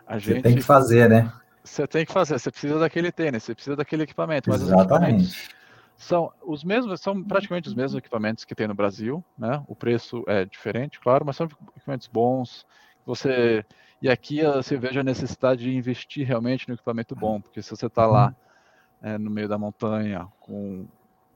a 0.07 0.17
gente. 0.17 0.35
Você 0.35 0.41
tem 0.41 0.55
que 0.55 0.61
fazer, 0.61 1.09
né? 1.09 1.31
Você 1.63 1.87
tem 1.87 2.05
que 2.05 2.11
fazer, 2.11 2.37
você 2.37 2.51
precisa 2.51 2.79
daquele 2.79 3.11
tênis, 3.11 3.43
você 3.43 3.55
precisa 3.55 3.75
daquele 3.75 4.03
equipamento. 4.03 4.49
Mas 4.49 4.61
Exatamente. 4.61 5.49
São 5.95 6.31
os 6.45 6.63
mesmos, 6.63 6.99
são 6.99 7.23
praticamente 7.23 7.69
os 7.69 7.75
mesmos 7.75 7.97
equipamentos 7.97 8.43
que 8.43 8.55
tem 8.55 8.67
no 8.67 8.73
Brasil, 8.73 9.23
né? 9.37 9.63
O 9.67 9.75
preço 9.75 10.23
é 10.27 10.43
diferente, 10.43 10.99
claro, 10.99 11.23
mas 11.25 11.37
são 11.37 11.47
equipamentos 11.75 12.07
bons. 12.07 12.65
Você 13.05 13.63
e 14.01 14.09
aqui 14.09 14.43
você 14.43 14.75
veja 14.75 14.99
a 14.99 15.03
necessidade 15.03 15.63
de 15.63 15.73
investir 15.73 16.27
realmente 16.27 16.67
no 16.67 16.73
equipamento 16.73 17.15
bom, 17.15 17.39
porque 17.39 17.61
se 17.61 17.69
você 17.69 17.85
está 17.85 18.05
lá 18.05 18.35
é, 19.01 19.17
no 19.17 19.31
meio 19.31 19.47
da 19.47 19.57
montanha, 19.57 20.27
com, 20.41 20.85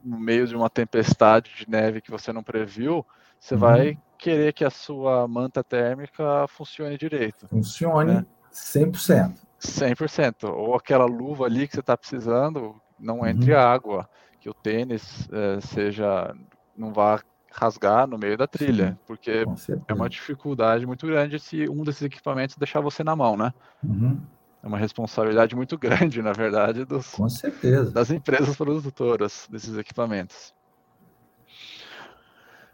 no 0.02 0.18
meio 0.18 0.46
de 0.46 0.56
uma 0.56 0.70
tempestade 0.70 1.50
de 1.58 1.70
neve 1.70 2.00
que 2.00 2.10
você 2.10 2.32
não 2.32 2.42
previu, 2.42 3.04
você 3.38 3.54
uhum. 3.54 3.60
vai 3.60 3.98
querer 4.18 4.52
que 4.52 4.64
a 4.64 4.70
sua 4.70 5.26
manta 5.28 5.62
térmica 5.62 6.46
funcione 6.48 6.98
direito. 6.98 7.46
Funcione 7.48 8.14
né? 8.14 8.26
100%. 8.52 9.34
100%. 9.60 10.50
Ou 10.50 10.74
aquela 10.74 11.04
luva 11.04 11.46
ali 11.46 11.66
que 11.66 11.74
você 11.74 11.80
está 11.80 11.96
precisando, 11.96 12.74
não 12.98 13.26
entre 13.26 13.52
uhum. 13.52 13.58
água, 13.58 14.08
que 14.40 14.48
o 14.48 14.54
tênis 14.54 15.28
é, 15.32 15.60
seja, 15.60 16.34
não 16.76 16.92
vá 16.92 17.20
rasgar 17.50 18.06
no 18.06 18.18
meio 18.18 18.36
da 18.36 18.46
trilha, 18.46 18.90
Sim, 18.90 18.98
porque 19.06 19.44
é 19.88 19.92
uma 19.92 20.08
dificuldade 20.08 20.86
muito 20.86 21.06
grande 21.06 21.38
se 21.38 21.68
um 21.68 21.82
desses 21.82 22.02
equipamentos 22.02 22.56
deixar 22.56 22.80
você 22.80 23.02
na 23.02 23.16
mão, 23.16 23.36
né? 23.36 23.52
Uhum. 23.82 24.20
É 24.62 24.66
uma 24.66 24.78
responsabilidade 24.78 25.54
muito 25.54 25.76
grande, 25.78 26.20
na 26.22 26.32
verdade, 26.32 26.84
dos, 26.84 27.12
Com 27.12 27.28
certeza. 27.28 27.90
das 27.90 28.10
empresas 28.10 28.56
produtoras 28.56 29.46
desses 29.50 29.76
equipamentos. 29.76 30.54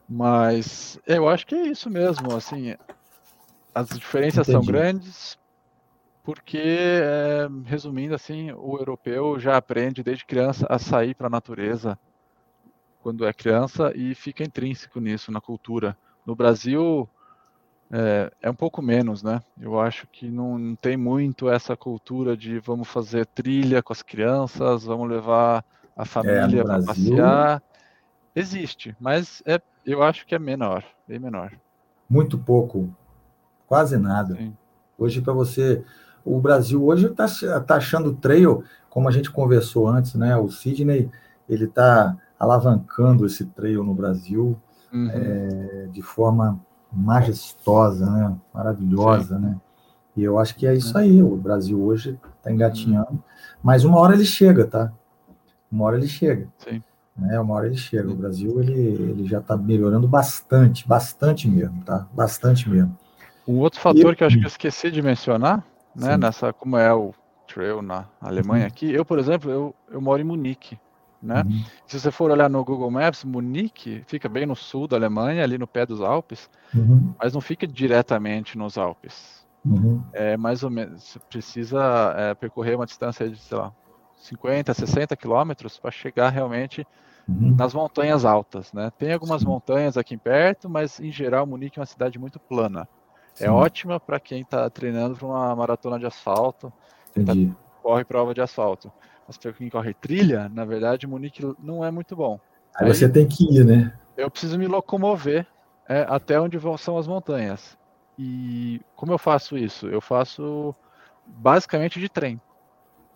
Mas 0.08 0.98
eu 1.06 1.28
acho 1.28 1.46
que 1.46 1.54
é 1.54 1.66
isso 1.68 1.88
mesmo, 1.88 2.34
assim, 2.34 2.76
as 3.74 3.88
diferenças 3.88 4.48
Entendi. 4.48 4.64
são 4.64 4.72
grandes, 4.72 5.38
porque, 6.22 6.58
é, 6.58 7.48
resumindo 7.64 8.14
assim, 8.14 8.52
o 8.52 8.76
europeu 8.76 9.38
já 9.38 9.56
aprende 9.56 10.02
desde 10.02 10.24
criança 10.24 10.66
a 10.68 10.78
sair 10.78 11.14
para 11.14 11.26
a 11.26 11.30
natureza, 11.30 11.98
quando 13.00 13.26
é 13.26 13.32
criança 13.32 13.92
e 13.94 14.14
fica 14.14 14.42
intrínseco 14.42 15.00
nisso, 15.00 15.30
na 15.30 15.40
cultura. 15.40 15.96
No 16.24 16.34
Brasil, 16.34 17.08
é, 17.96 18.32
é, 18.42 18.50
um 18.50 18.54
pouco 18.54 18.82
menos, 18.82 19.22
né? 19.22 19.40
Eu 19.56 19.78
acho 19.78 20.08
que 20.08 20.28
não, 20.28 20.58
não, 20.58 20.74
tem 20.74 20.96
muito 20.96 21.48
essa 21.48 21.76
cultura 21.76 22.36
de 22.36 22.58
vamos 22.58 22.88
fazer 22.88 23.24
trilha 23.24 23.84
com 23.84 23.92
as 23.92 24.02
crianças, 24.02 24.82
vamos 24.82 25.08
levar 25.08 25.64
a 25.96 26.02
é, 26.02 26.04
família 26.04 26.62
é, 26.62 26.64
para 26.64 26.82
passear. 26.82 27.62
Existe, 28.34 28.96
mas 28.98 29.44
é, 29.46 29.62
eu 29.86 30.02
acho 30.02 30.26
que 30.26 30.34
é 30.34 30.40
menor, 30.40 30.82
bem 31.06 31.20
menor. 31.20 31.52
Muito 32.10 32.36
pouco, 32.36 32.92
quase 33.64 33.96
nada. 33.96 34.34
Sim. 34.34 34.56
Hoje, 34.98 35.20
para 35.20 35.32
você. 35.32 35.84
O 36.24 36.40
Brasil 36.40 36.82
hoje 36.82 37.06
está 37.06 37.26
tá 37.60 37.76
achando 37.76 38.14
trail, 38.14 38.64
como 38.88 39.06
a 39.06 39.12
gente 39.12 39.30
conversou 39.30 39.86
antes, 39.86 40.14
né? 40.14 40.34
O 40.36 40.48
Sidney, 40.48 41.10
ele 41.46 41.66
está 41.66 42.16
alavancando 42.38 43.26
esse 43.26 43.44
trail 43.44 43.84
no 43.84 43.94
Brasil 43.94 44.58
uhum. 44.90 45.10
é, 45.10 45.88
de 45.92 46.00
forma 46.00 46.58
majestosa, 46.94 48.10
né? 48.10 48.36
maravilhosa, 48.52 49.36
Sim. 49.36 49.42
né? 49.42 49.56
E 50.16 50.22
eu 50.22 50.38
acho 50.38 50.54
que 50.54 50.66
é 50.66 50.74
isso 50.74 50.96
aí. 50.96 51.22
O 51.22 51.36
Brasil 51.36 51.82
hoje 51.82 52.18
está 52.38 52.52
engatinhando, 52.52 53.22
mas 53.62 53.84
uma 53.84 53.98
hora 53.98 54.14
ele 54.14 54.24
chega, 54.24 54.66
tá? 54.66 54.92
Uma 55.70 55.86
hora 55.86 55.96
ele 55.96 56.06
chega. 56.06 56.48
Sim. 56.58 56.82
Né? 57.16 57.38
Uma 57.40 57.54
hora 57.54 57.66
ele 57.66 57.76
chega. 57.76 58.10
O 58.10 58.14
Brasil 58.14 58.60
ele, 58.60 58.72
ele 58.72 59.26
já 59.26 59.38
está 59.38 59.56
melhorando 59.56 60.06
bastante, 60.06 60.86
bastante 60.86 61.48
mesmo, 61.48 61.82
tá? 61.82 62.06
Bastante 62.12 62.68
mesmo. 62.68 62.96
Um 63.46 63.58
outro 63.58 63.80
fator 63.80 64.12
e, 64.12 64.16
que 64.16 64.22
eu 64.22 64.26
acho 64.26 64.38
que 64.38 64.44
eu 64.44 64.48
esqueci 64.48 64.90
de 64.90 65.02
mencionar, 65.02 65.64
né? 65.94 66.12
Sim. 66.12 66.18
Nessa 66.18 66.52
como 66.52 66.76
é 66.76 66.92
o 66.94 67.12
trail 67.46 67.82
na 67.82 68.04
Alemanha 68.20 68.62
uhum. 68.62 68.68
aqui. 68.68 68.90
Eu, 68.92 69.04
por 69.04 69.18
exemplo, 69.18 69.50
eu, 69.50 69.74
eu 69.90 70.00
moro 70.00 70.20
em 70.20 70.24
Munique. 70.24 70.78
Né? 71.24 71.42
Uhum. 71.42 71.64
Se 71.86 71.98
você 71.98 72.10
for 72.10 72.30
olhar 72.30 72.50
no 72.50 72.62
Google 72.62 72.90
Maps, 72.90 73.24
Munique 73.24 74.02
fica 74.06 74.28
bem 74.28 74.44
no 74.44 74.54
sul 74.54 74.86
da 74.86 74.96
Alemanha, 74.96 75.42
ali 75.42 75.56
no 75.56 75.66
pé 75.66 75.86
dos 75.86 76.02
Alpes, 76.02 76.50
uhum. 76.74 77.14
mas 77.18 77.32
não 77.32 77.40
fica 77.40 77.66
diretamente 77.66 78.58
nos 78.58 78.76
Alpes. 78.76 79.42
Uhum. 79.64 80.04
É 80.12 80.36
mais 80.36 80.62
ou 80.62 80.70
menos, 80.70 81.02
você 81.02 81.18
precisa 81.18 82.14
é, 82.16 82.34
percorrer 82.34 82.76
uma 82.76 82.84
distância 82.84 83.28
de, 83.28 83.38
sei 83.38 83.56
lá, 83.56 83.72
50, 84.18 84.74
60 84.74 85.16
quilômetros 85.16 85.78
para 85.78 85.90
chegar 85.90 86.28
realmente 86.28 86.86
uhum. 87.26 87.56
nas 87.56 87.72
montanhas 87.72 88.26
altas, 88.26 88.70
né? 88.74 88.92
Tem 88.98 89.14
algumas 89.14 89.40
Sim. 89.40 89.48
montanhas 89.48 89.96
aqui 89.96 90.18
perto, 90.18 90.68
mas 90.68 91.00
em 91.00 91.10
geral 91.10 91.46
Munique 91.46 91.78
é 91.78 91.80
uma 91.80 91.86
cidade 91.86 92.18
muito 92.18 92.38
plana. 92.38 92.86
É 93.34 93.38
Sim. 93.38 93.44
É 93.46 93.50
ótima 93.50 93.98
para 93.98 94.20
quem 94.20 94.42
está 94.42 94.68
treinando 94.68 95.16
para 95.16 95.26
uma 95.26 95.56
maratona 95.56 95.98
de 95.98 96.04
asfalto, 96.04 96.70
tá, 97.14 97.32
corre 97.82 98.04
prova 98.04 98.34
de 98.34 98.42
asfalto. 98.42 98.92
Mas 99.26 99.38
para 99.38 99.52
quem 99.52 99.68
corre 99.68 99.94
trilha, 99.94 100.50
na 100.52 100.64
verdade, 100.64 101.06
Munique 101.06 101.54
não 101.58 101.84
é 101.84 101.90
muito 101.90 102.14
bom. 102.14 102.38
Aí, 102.76 102.86
Aí 102.86 102.94
você 102.94 103.08
tem 103.08 103.26
que 103.26 103.44
ir, 103.44 103.64
né? 103.64 103.92
Eu 104.16 104.30
preciso 104.30 104.58
me 104.58 104.66
locomover 104.66 105.46
é, 105.88 106.06
até 106.08 106.40
onde 106.40 106.58
são 106.78 106.98
as 106.98 107.06
montanhas. 107.06 107.76
E 108.18 108.80
como 108.94 109.12
eu 109.12 109.18
faço 109.18 109.56
isso? 109.58 109.88
Eu 109.88 110.00
faço 110.00 110.74
basicamente 111.26 111.98
de 111.98 112.08
trem. 112.08 112.40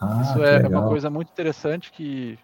Ah, 0.00 0.20
isso 0.22 0.42
é, 0.42 0.62
é 0.62 0.68
uma 0.68 0.88
coisa 0.88 1.10
muito 1.10 1.30
interessante 1.30 1.90
que 1.92 2.38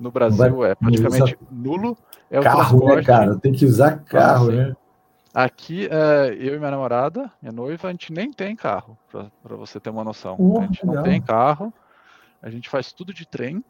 no 0.00 0.10
Brasil 0.10 0.56
vai, 0.56 0.70
é 0.70 0.74
praticamente 0.74 1.38
nulo. 1.50 1.96
É 2.30 2.40
carro, 2.40 2.58
né, 2.58 2.64
transporte. 2.64 2.96
né, 2.96 3.02
cara? 3.02 3.38
Tem 3.38 3.52
que 3.52 3.66
usar 3.66 3.98
carro, 4.04 4.48
assim, 4.48 4.56
né? 4.56 4.76
Aqui, 5.32 5.88
é, 5.90 6.28
eu 6.38 6.54
e 6.54 6.58
minha 6.58 6.70
namorada, 6.70 7.30
minha 7.42 7.52
noiva, 7.52 7.88
a 7.88 7.90
gente 7.90 8.12
nem 8.12 8.32
tem 8.32 8.54
carro, 8.54 8.96
para 9.10 9.56
você 9.56 9.80
ter 9.80 9.90
uma 9.90 10.04
noção. 10.04 10.36
Uh, 10.38 10.60
a 10.60 10.66
gente 10.66 10.86
legal. 10.86 11.02
não 11.02 11.10
tem 11.10 11.20
carro. 11.20 11.74
A 12.44 12.50
gente 12.50 12.68
faz 12.68 12.92
tudo 12.92 13.14
de 13.14 13.26
trem. 13.26 13.64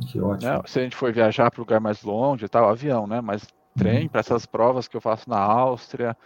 Que 0.00 0.20
ótimo. 0.20 0.50
Né? 0.50 0.60
Se 0.66 0.80
a 0.80 0.82
gente 0.82 0.96
for 0.96 1.12
viajar 1.12 1.48
para 1.48 1.60
lugar 1.60 1.80
mais 1.80 2.02
longe 2.02 2.44
e 2.44 2.48
tal, 2.48 2.68
avião, 2.68 3.06
né? 3.06 3.20
Mas 3.20 3.46
trem, 3.76 4.02
uhum. 4.02 4.08
para 4.08 4.18
essas 4.18 4.44
provas 4.44 4.88
que 4.88 4.96
eu 4.96 5.00
faço 5.00 5.30
na 5.30 5.38
Áustria, 5.38 6.16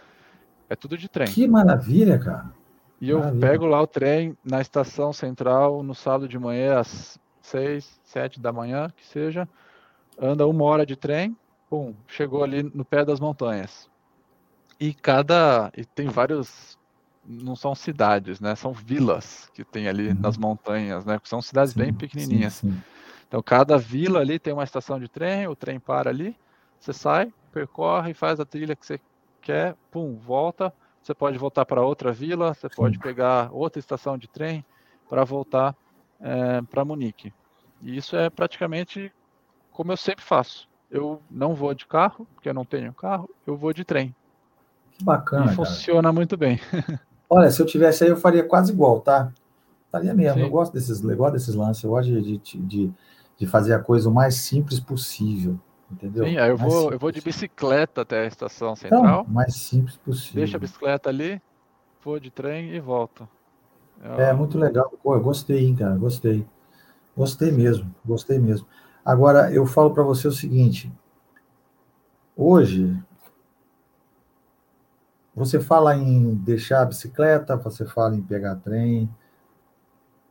é 0.67 0.75
tudo 0.75 0.97
de 0.97 1.07
trem. 1.07 1.27
Que 1.27 1.47
maravilha, 1.47 2.17
cara. 2.17 2.51
E 2.99 3.13
maravilha. 3.13 3.35
eu 3.35 3.39
pego 3.39 3.65
lá 3.67 3.79
o 3.79 3.85
trem 3.85 4.35
na 4.43 4.61
estação 4.61 5.13
central 5.13 5.83
no 5.83 5.93
sábado 5.93 6.27
de 6.27 6.39
manhã, 6.39 6.79
às 6.79 7.19
seis, 7.39 7.99
sete 8.03 8.39
da 8.39 8.51
manhã, 8.51 8.91
que 8.95 9.05
seja. 9.05 9.47
Anda 10.19 10.47
uma 10.47 10.63
hora 10.63 10.87
de 10.87 10.95
trem, 10.95 11.37
pum, 11.69 11.93
chegou 12.07 12.43
ali 12.43 12.63
no 12.63 12.83
pé 12.83 13.05
das 13.05 13.19
montanhas. 13.19 13.87
E 14.79 14.91
cada. 14.91 15.71
E 15.77 15.85
tem 15.85 16.07
vários 16.07 16.79
não 17.25 17.55
são 17.55 17.75
cidades, 17.75 18.39
né? 18.39 18.55
São 18.55 18.73
vilas 18.73 19.49
que 19.53 19.63
tem 19.63 19.87
ali 19.87 20.09
uhum. 20.09 20.19
nas 20.19 20.37
montanhas, 20.37 21.05
né? 21.05 21.19
São 21.23 21.41
cidades 21.41 21.73
sim, 21.73 21.79
bem 21.79 21.93
pequenininhas. 21.93 22.53
Sim, 22.53 22.71
sim. 22.71 22.81
Então 23.27 23.41
cada 23.41 23.77
vila 23.77 24.19
ali 24.19 24.39
tem 24.39 24.53
uma 24.53 24.63
estação 24.63 24.99
de 24.99 25.07
trem, 25.07 25.47
o 25.47 25.55
trem 25.55 25.79
para 25.79 26.09
ali, 26.09 26.35
você 26.79 26.91
sai, 26.91 27.31
percorre, 27.51 28.13
faz 28.13 28.39
a 28.39 28.45
trilha 28.45 28.75
que 28.75 28.85
você 28.85 28.99
quer, 29.41 29.75
pum, 29.89 30.17
volta. 30.17 30.73
Você 31.01 31.13
pode 31.13 31.37
voltar 31.37 31.65
para 31.65 31.81
outra 31.81 32.11
vila, 32.11 32.53
você 32.53 32.69
pode 32.69 32.99
pegar 32.99 33.49
outra 33.51 33.79
estação 33.79 34.17
de 34.17 34.27
trem 34.27 34.63
para 35.09 35.23
voltar 35.23 35.75
é, 36.19 36.61
para 36.61 36.85
Munique. 36.85 37.33
E 37.81 37.97
isso 37.97 38.15
é 38.15 38.29
praticamente 38.29 39.11
como 39.71 39.91
eu 39.91 39.97
sempre 39.97 40.23
faço. 40.23 40.69
Eu 40.89 41.21
não 41.29 41.55
vou 41.55 41.73
de 41.73 41.87
carro, 41.87 42.27
porque 42.35 42.49
eu 42.49 42.53
não 42.53 42.65
tenho 42.65 42.93
carro, 42.93 43.29
eu 43.47 43.55
vou 43.55 43.73
de 43.73 43.83
trem. 43.83 44.13
Que 44.91 45.03
bacana. 45.03 45.51
E 45.51 45.55
funciona 45.55 46.11
muito 46.11 46.37
bem. 46.37 46.59
Olha, 47.33 47.49
se 47.49 47.61
eu 47.61 47.65
tivesse 47.65 48.03
aí, 48.03 48.09
eu 48.09 48.17
faria 48.17 48.43
quase 48.43 48.73
igual, 48.73 48.99
tá? 48.99 49.31
Faria 49.89 50.13
mesmo. 50.13 50.39
Sim. 50.39 50.43
Eu 50.43 50.49
gosto 50.49 50.73
desses, 50.73 51.01
eu 51.01 51.15
gosto 51.15 51.31
desses 51.31 51.55
lances, 51.55 51.81
eu 51.81 51.91
gosto 51.91 52.21
de, 52.21 52.37
de, 52.39 52.93
de, 53.37 53.47
fazer 53.47 53.73
a 53.73 53.79
coisa 53.79 54.09
o 54.09 54.13
mais 54.13 54.35
simples 54.35 54.81
possível. 54.81 55.57
Entendeu? 55.89 56.25
Sim, 56.25 56.37
aí 56.37 56.49
eu 56.49 56.57
vou, 56.57 56.91
eu 56.91 56.99
vou 56.99 57.09
de 57.09 57.21
bicicleta 57.21 58.01
até 58.01 58.23
a 58.23 58.25
estação 58.25 58.75
central. 58.75 59.21
Então, 59.21 59.33
mais 59.33 59.55
simples 59.55 59.95
possível. 59.95 60.41
Deixa 60.41 60.57
a 60.57 60.59
bicicleta 60.59 61.07
ali, 61.07 61.41
vou 62.03 62.19
de 62.19 62.29
trem 62.29 62.75
e 62.75 62.81
volto. 62.81 63.25
É, 64.17 64.23
é 64.23 64.33
muito 64.33 64.57
legal. 64.57 64.91
Pô, 65.01 65.15
eu 65.15 65.21
gostei, 65.21 65.65
hein, 65.67 65.75
cara, 65.75 65.95
gostei. 65.95 66.45
Gostei 67.15 67.49
mesmo, 67.49 67.95
gostei 68.05 68.39
mesmo. 68.39 68.67
Agora, 69.05 69.53
eu 69.53 69.65
falo 69.65 69.93
para 69.93 70.03
você 70.03 70.27
o 70.27 70.33
seguinte: 70.33 70.91
hoje, 72.35 72.93
você 75.35 75.59
fala 75.59 75.95
em 75.95 76.35
deixar 76.35 76.81
a 76.81 76.85
bicicleta, 76.85 77.55
você 77.55 77.85
fala 77.85 78.15
em 78.15 78.21
pegar 78.21 78.55
trem. 78.57 79.09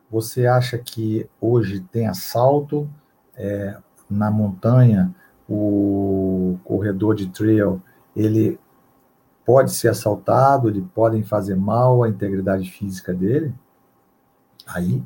Você 0.09 0.45
acha 0.45 0.77
que 0.77 1.27
hoje 1.39 1.79
tem 1.91 2.07
assalto 2.07 2.89
é, 3.35 3.77
na 4.09 4.29
montanha? 4.29 5.13
O 5.49 6.57
corredor 6.63 7.15
de 7.15 7.27
trail 7.29 7.81
ele 8.15 8.59
pode 9.45 9.71
ser 9.71 9.87
assaltado, 9.89 10.69
ele 10.69 10.81
podem 10.93 11.23
fazer 11.23 11.55
mal 11.55 12.03
à 12.03 12.09
integridade 12.09 12.69
física 12.69 13.13
dele? 13.13 13.53
Aí? 14.67 15.03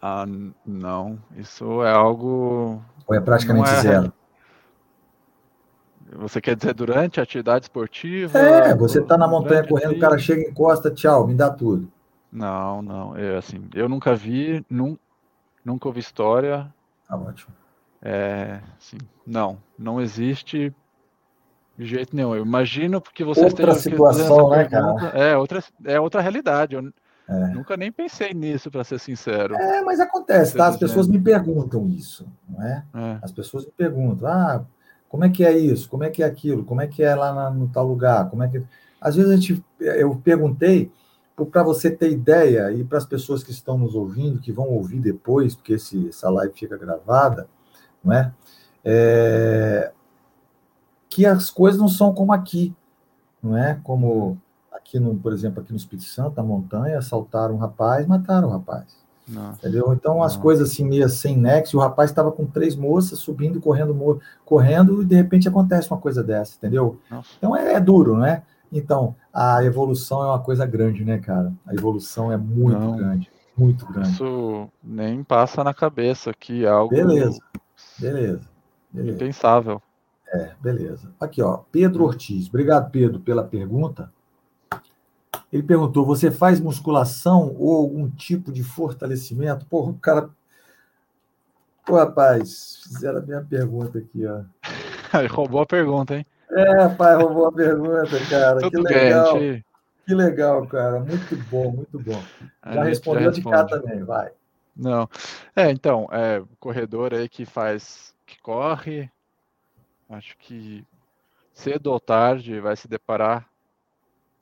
Ah, 0.00 0.24
não, 0.64 1.18
isso 1.36 1.82
é 1.82 1.92
algo. 1.92 2.82
Ou 3.06 3.14
é 3.14 3.20
praticamente 3.20 3.70
é... 3.70 3.80
zero? 3.80 4.12
Você 6.16 6.40
quer 6.40 6.56
dizer 6.56 6.74
durante 6.74 7.20
a 7.20 7.22
atividade 7.22 7.64
esportiva? 7.64 8.38
É, 8.38 8.74
você 8.74 9.00
está 9.00 9.16
na 9.16 9.26
montanha 9.26 9.66
correndo, 9.66 9.96
o 9.96 9.98
cara 9.98 10.18
chega, 10.18 10.42
encosta, 10.48 10.90
tchau, 10.90 11.26
me 11.26 11.34
dá 11.34 11.50
tudo. 11.50 11.90
Não, 12.30 12.82
não, 12.82 13.16
é 13.16 13.36
assim, 13.36 13.68
eu 13.74 13.88
nunca 13.88 14.14
vi, 14.14 14.64
num, 14.68 14.96
nunca 15.64 15.88
ouvi 15.88 16.00
história. 16.00 16.72
Tá 17.08 17.16
ótimo. 17.16 17.54
É, 18.00 18.60
assim, 18.78 18.98
não, 19.26 19.58
não 19.78 20.00
existe 20.00 20.74
de 21.76 21.86
jeito 21.86 22.14
nenhum. 22.14 22.34
Eu 22.34 22.44
imagino 22.44 23.00
porque 23.00 23.24
você 23.24 23.44
outra 23.44 23.74
situação, 23.74 24.50
né, 24.50 24.64
cara? 24.64 25.10
É 25.14 25.36
outra, 25.36 25.62
é 25.84 26.00
outra 26.00 26.20
realidade. 26.20 26.74
Eu 26.74 26.92
é. 27.28 27.48
nunca 27.48 27.76
nem 27.76 27.92
pensei 27.92 28.34
nisso, 28.34 28.70
para 28.70 28.84
ser 28.84 28.98
sincero. 28.98 29.54
É, 29.54 29.82
mas 29.82 30.00
acontece, 30.00 30.56
tá? 30.56 30.66
As 30.66 30.76
pessoas 30.76 31.06
me 31.06 31.20
perguntam 31.20 31.88
isso, 31.88 32.26
não 32.48 32.62
é? 32.62 32.84
é? 32.94 33.18
As 33.22 33.32
pessoas 33.32 33.64
me 33.64 33.72
perguntam, 33.72 34.28
ah, 34.28 34.64
como 35.12 35.26
é 35.26 35.28
que 35.28 35.44
é 35.44 35.56
isso? 35.56 35.90
Como 35.90 36.04
é 36.04 36.08
que 36.08 36.22
é 36.22 36.26
aquilo? 36.26 36.64
Como 36.64 36.80
é 36.80 36.86
que 36.86 37.02
é 37.02 37.14
lá 37.14 37.50
no 37.50 37.68
tal 37.68 37.86
lugar? 37.86 38.30
Como 38.30 38.42
é 38.42 38.48
que 38.48 38.64
às 38.98 39.14
vezes 39.14 39.30
a 39.30 39.36
gente, 39.36 39.62
eu 39.78 40.16
perguntei 40.16 40.90
para 41.50 41.62
você 41.62 41.90
ter 41.90 42.10
ideia 42.10 42.72
e 42.72 42.82
para 42.82 42.96
as 42.96 43.04
pessoas 43.04 43.44
que 43.44 43.50
estão 43.50 43.76
nos 43.76 43.94
ouvindo, 43.94 44.40
que 44.40 44.50
vão 44.50 44.70
ouvir 44.70 45.00
depois, 45.00 45.54
porque 45.54 45.74
esse, 45.74 46.08
essa 46.08 46.30
live 46.30 46.54
fica 46.54 46.78
gravada, 46.78 47.46
não 48.02 48.10
é? 48.10 48.32
é? 48.82 49.92
Que 51.10 51.26
as 51.26 51.50
coisas 51.50 51.78
não 51.78 51.88
são 51.88 52.14
como 52.14 52.32
aqui, 52.32 52.74
não 53.42 53.54
é? 53.54 53.78
Como 53.84 54.40
aqui 54.72 54.98
no, 54.98 55.14
por 55.14 55.34
exemplo, 55.34 55.60
aqui 55.60 55.72
no 55.72 55.76
Espírito 55.76 56.08
Santo, 56.08 56.38
na 56.38 56.42
montanha, 56.42 56.96
assaltaram 56.96 57.56
um 57.56 57.58
rapaz, 57.58 58.06
mataram 58.06 58.48
o 58.48 58.50
um 58.50 58.54
rapaz. 58.54 59.01
Entendeu? 59.28 59.92
Então, 59.92 60.22
as 60.22 60.36
coisas 60.36 60.70
assim, 60.70 60.84
meio 60.84 61.08
sem 61.08 61.36
nexo, 61.36 61.76
o 61.76 61.80
rapaz 61.80 62.10
estava 62.10 62.32
com 62.32 62.44
três 62.44 62.74
moças 62.74 63.18
subindo, 63.18 63.60
correndo, 63.60 64.20
correndo, 64.44 65.02
e 65.02 65.04
de 65.04 65.14
repente 65.14 65.48
acontece 65.48 65.90
uma 65.90 66.00
coisa 66.00 66.22
dessa, 66.22 66.56
entendeu? 66.56 66.98
Nossa. 67.10 67.30
Então 67.38 67.56
é, 67.56 67.74
é, 67.74 67.80
duro, 67.80 68.16
não 68.16 68.26
é? 68.26 68.42
Então, 68.72 69.14
a 69.32 69.62
evolução 69.64 70.22
é 70.22 70.26
uma 70.26 70.40
coisa 70.40 70.66
grande, 70.66 71.04
né, 71.04 71.18
cara? 71.18 71.52
A 71.66 71.74
evolução 71.74 72.32
é 72.32 72.36
muito 72.36 72.78
não, 72.78 72.96
grande, 72.96 73.30
muito 73.56 73.86
grande. 73.86 74.10
Isso 74.10 74.68
nem 74.82 75.22
passa 75.22 75.62
na 75.62 75.74
cabeça 75.74 76.32
que 76.32 76.64
é 76.64 76.68
algo. 76.68 76.94
Beleza, 76.94 77.38
beleza. 77.98 78.48
beleza. 78.90 79.16
Impensável. 79.16 79.82
É, 80.32 80.52
beleza. 80.60 81.12
Aqui, 81.20 81.42
ó, 81.42 81.58
Pedro 81.70 82.04
Ortiz. 82.04 82.48
Obrigado, 82.48 82.90
Pedro, 82.90 83.20
pela 83.20 83.44
pergunta. 83.44 84.10
Ele 85.52 85.62
perguntou: 85.62 86.04
você 86.04 86.30
faz 86.30 86.60
musculação 86.60 87.54
ou 87.58 87.76
algum 87.76 88.08
tipo 88.10 88.50
de 88.50 88.62
fortalecimento? 88.62 89.66
Porra, 89.66 89.90
o 89.90 89.98
cara. 89.98 90.30
Pô, 91.84 91.96
rapaz, 91.96 92.80
fizeram 92.84 93.18
a 93.18 93.22
minha 93.22 93.42
pergunta 93.42 93.98
aqui, 93.98 94.24
ó. 94.26 94.42
roubou 95.30 95.60
a 95.60 95.66
pergunta, 95.66 96.16
hein? 96.16 96.26
É, 96.50 96.82
rapaz, 96.82 97.20
roubou 97.20 97.46
a 97.46 97.52
pergunta, 97.52 98.18
cara. 98.30 98.60
Tudo 98.60 98.84
que 98.84 98.94
legal. 98.94 99.38
Bem, 99.38 99.64
que 100.06 100.14
legal, 100.14 100.66
cara. 100.66 101.00
Muito 101.00 101.36
bom, 101.50 101.72
muito 101.72 101.98
bom. 101.98 102.22
Já 102.64 102.84
respondeu 102.84 103.24
já 103.24 103.30
de 103.30 103.42
cá 103.42 103.64
também, 103.64 104.04
vai. 104.04 104.30
Não. 104.76 105.08
É, 105.54 105.70
então, 105.70 106.08
é, 106.10 106.42
corredor 106.58 107.12
aí 107.12 107.28
que 107.28 107.44
faz, 107.44 108.14
que 108.26 108.40
corre, 108.40 109.10
acho 110.08 110.36
que 110.38 110.84
cedo 111.52 111.88
ou 111.88 112.00
tarde 112.00 112.58
vai 112.60 112.76
se 112.76 112.88
deparar 112.88 113.51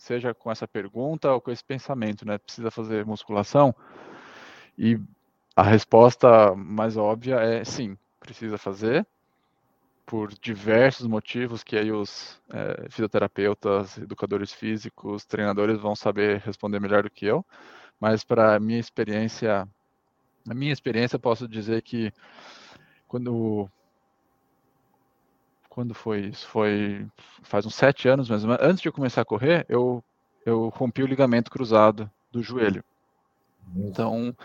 seja 0.00 0.32
com 0.32 0.50
essa 0.50 0.66
pergunta 0.66 1.30
ou 1.30 1.40
com 1.42 1.50
esse 1.50 1.62
pensamento, 1.62 2.26
né? 2.26 2.38
Precisa 2.38 2.70
fazer 2.70 3.04
musculação? 3.04 3.74
E 4.76 4.98
a 5.54 5.62
resposta 5.62 6.54
mais 6.56 6.96
óbvia 6.96 7.36
é 7.36 7.62
sim, 7.64 7.98
precisa 8.18 8.56
fazer, 8.56 9.06
por 10.06 10.32
diversos 10.32 11.06
motivos 11.06 11.62
que 11.62 11.76
aí 11.76 11.92
os 11.92 12.40
é, 12.50 12.88
fisioterapeutas, 12.88 13.98
educadores 13.98 14.52
físicos, 14.52 15.26
treinadores 15.26 15.78
vão 15.78 15.94
saber 15.94 16.40
responder 16.40 16.80
melhor 16.80 17.02
do 17.02 17.10
que 17.10 17.26
eu, 17.26 17.44
mas 18.00 18.24
para 18.24 18.58
minha 18.58 18.80
experiência, 18.80 19.68
na 20.46 20.54
minha 20.54 20.72
experiência 20.72 21.18
posso 21.18 21.46
dizer 21.46 21.82
que 21.82 22.10
quando 23.06 23.70
quando 25.70 25.94
foi 25.94 26.26
isso? 26.26 26.46
Foi 26.48 27.06
faz 27.42 27.64
uns 27.64 27.74
sete 27.74 28.08
anos 28.08 28.28
mesmo. 28.28 28.52
Antes 28.60 28.82
de 28.82 28.88
eu 28.88 28.92
começar 28.92 29.22
a 29.22 29.24
correr, 29.24 29.64
eu, 29.68 30.04
eu 30.44 30.68
rompi 30.68 31.02
o 31.02 31.06
ligamento 31.06 31.50
cruzado 31.50 32.10
do 32.30 32.42
joelho. 32.42 32.84
Então, 33.76 34.36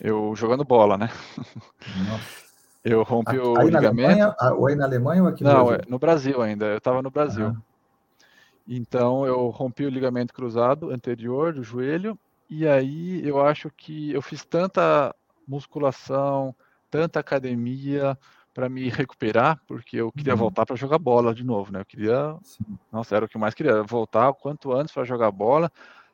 eu 0.00 0.36
jogando 0.36 0.62
bola, 0.62 0.98
né? 0.98 1.08
Nossa. 2.06 2.44
Eu 2.84 3.02
rompi 3.02 3.38
o 3.38 3.58
aí 3.58 3.70
ligamento. 3.70 3.96
Na 3.96 4.06
Alemanha, 4.08 4.36
ah, 4.38 4.52
ou 4.52 4.66
aí 4.66 4.76
na 4.76 4.84
Alemanha 4.84 5.22
ou 5.22 5.28
aqui 5.28 5.42
no 5.42 5.50
Não, 5.50 5.66
Brasil? 5.66 5.84
no 5.88 5.98
Brasil 5.98 6.42
ainda. 6.42 6.66
Eu 6.66 6.78
estava 6.78 7.00
no 7.00 7.10
Brasil. 7.10 7.46
Ah. 7.46 7.62
Então, 8.68 9.26
eu 9.26 9.48
rompi 9.48 9.86
o 9.86 9.90
ligamento 9.90 10.34
cruzado 10.34 10.90
anterior 10.90 11.54
do 11.54 11.62
joelho. 11.62 12.18
E 12.48 12.68
aí, 12.68 13.26
eu 13.26 13.40
acho 13.40 13.70
que 13.70 14.12
eu 14.12 14.20
fiz 14.20 14.44
tanta 14.44 15.14
musculação, 15.48 16.54
tanta 16.90 17.20
academia, 17.20 18.18
para 18.54 18.68
me 18.68 18.88
recuperar, 18.88 19.60
porque 19.66 19.96
eu 19.96 20.12
queria 20.12 20.32
uhum. 20.32 20.38
voltar 20.38 20.64
para 20.64 20.76
jogar 20.76 20.98
bola 20.98 21.34
de 21.34 21.44
novo, 21.44 21.72
né? 21.72 21.80
Eu 21.80 21.84
queria, 21.84 22.36
Sim. 22.42 22.78
nossa, 22.90 23.16
era 23.16 23.24
o 23.24 23.28
que 23.28 23.36
eu 23.36 23.40
mais 23.40 23.52
queria, 23.52 23.82
voltar 23.82 24.30
o 24.30 24.34
quanto 24.34 24.72
antes 24.72 24.94
para 24.94 25.04
jogar 25.04 25.30
bola. 25.32 25.70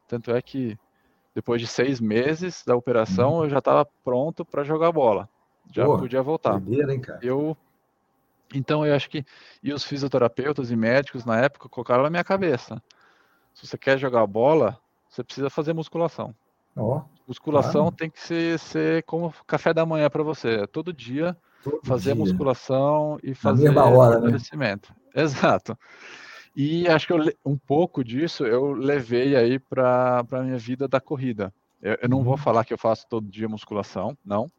Tanto 0.08 0.34
é 0.34 0.40
que 0.40 0.76
depois 1.34 1.60
de 1.60 1.66
seis 1.66 2.00
meses 2.00 2.64
da 2.66 2.74
operação, 2.74 3.34
uhum. 3.34 3.44
eu 3.44 3.50
já 3.50 3.58
estava 3.58 3.86
pronto 4.02 4.44
para 4.44 4.64
jogar 4.64 4.90
bola, 4.90 5.28
já 5.70 5.84
Pô, 5.84 5.98
podia 5.98 6.22
voltar. 6.22 6.56
Hein? 6.56 7.02
Eu, 7.22 7.56
então 8.54 8.84
eu 8.84 8.94
acho 8.94 9.10
que 9.10 9.24
e 9.62 9.72
os 9.72 9.84
fisioterapeutas 9.84 10.70
e 10.70 10.76
médicos 10.76 11.24
na 11.26 11.38
época 11.38 11.68
colocaram 11.68 12.02
na 12.02 12.10
minha 12.10 12.24
cabeça: 12.24 12.82
se 13.54 13.66
você 13.66 13.76
quer 13.76 13.98
jogar 13.98 14.26
bola, 14.26 14.78
você 15.08 15.22
precisa 15.22 15.50
fazer 15.50 15.74
musculação. 15.74 16.34
Oh, 16.74 17.02
musculação 17.28 17.82
claro. 17.82 17.96
tem 17.96 18.10
que 18.10 18.20
ser, 18.20 18.58
ser 18.58 19.02
como 19.02 19.32
café 19.46 19.74
da 19.74 19.84
manhã 19.84 20.08
para 20.08 20.22
você, 20.22 20.66
todo 20.66 20.92
dia 20.92 21.36
Todo 21.62 21.80
fazer 21.84 22.14
dia. 22.14 22.24
musculação 22.24 23.18
e 23.22 23.34
fazer 23.34 23.76
hora, 23.76 24.20
fortalecimento. 24.20 24.92
Né? 25.14 25.22
Exato. 25.22 25.78
E 26.54 26.88
acho 26.88 27.06
que 27.06 27.12
eu, 27.12 27.32
um 27.44 27.56
pouco 27.56 28.02
disso 28.02 28.44
eu 28.44 28.72
levei 28.72 29.36
aí 29.36 29.58
para 29.58 30.24
a 30.30 30.42
minha 30.42 30.58
vida 30.58 30.88
da 30.88 31.00
corrida. 31.00 31.52
Eu, 31.80 31.98
eu 32.02 32.08
não 32.08 32.18
uhum. 32.18 32.24
vou 32.24 32.36
falar 32.36 32.64
que 32.64 32.72
eu 32.72 32.78
faço 32.78 33.06
todo 33.08 33.30
dia 33.30 33.48
musculação, 33.48 34.16
não. 34.24 34.50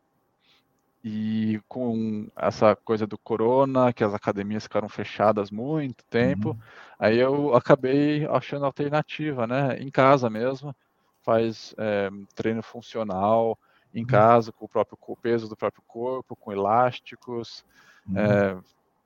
E 1.04 1.60
com 1.68 2.28
essa 2.36 2.76
coisa 2.76 3.08
do 3.08 3.18
corona, 3.18 3.92
que 3.92 4.04
as 4.04 4.14
academias 4.14 4.64
ficaram 4.64 4.88
fechadas 4.88 5.50
muito 5.50 6.06
tempo, 6.06 6.50
uhum. 6.50 6.60
aí 7.00 7.18
eu 7.18 7.56
acabei 7.56 8.26
achando 8.28 8.66
alternativa, 8.66 9.48
né? 9.48 9.78
Em 9.80 9.90
casa 9.90 10.30
mesmo, 10.30 10.76
faz 11.24 11.74
é, 11.78 12.10
treino 12.36 12.62
funcional, 12.62 13.58
em 13.94 14.06
casa, 14.06 14.52
com 14.52 14.66
o 14.66 14.70
próprio 14.70 14.98
com 14.98 15.14
o 15.14 15.18
peso 15.18 15.48
do 15.48 15.56
próprio 15.56 15.84
corpo, 15.88 16.36
com 16.36 16.52
elásticos. 16.52 17.66
Uhum. 18.08 18.18
É, 18.18 18.58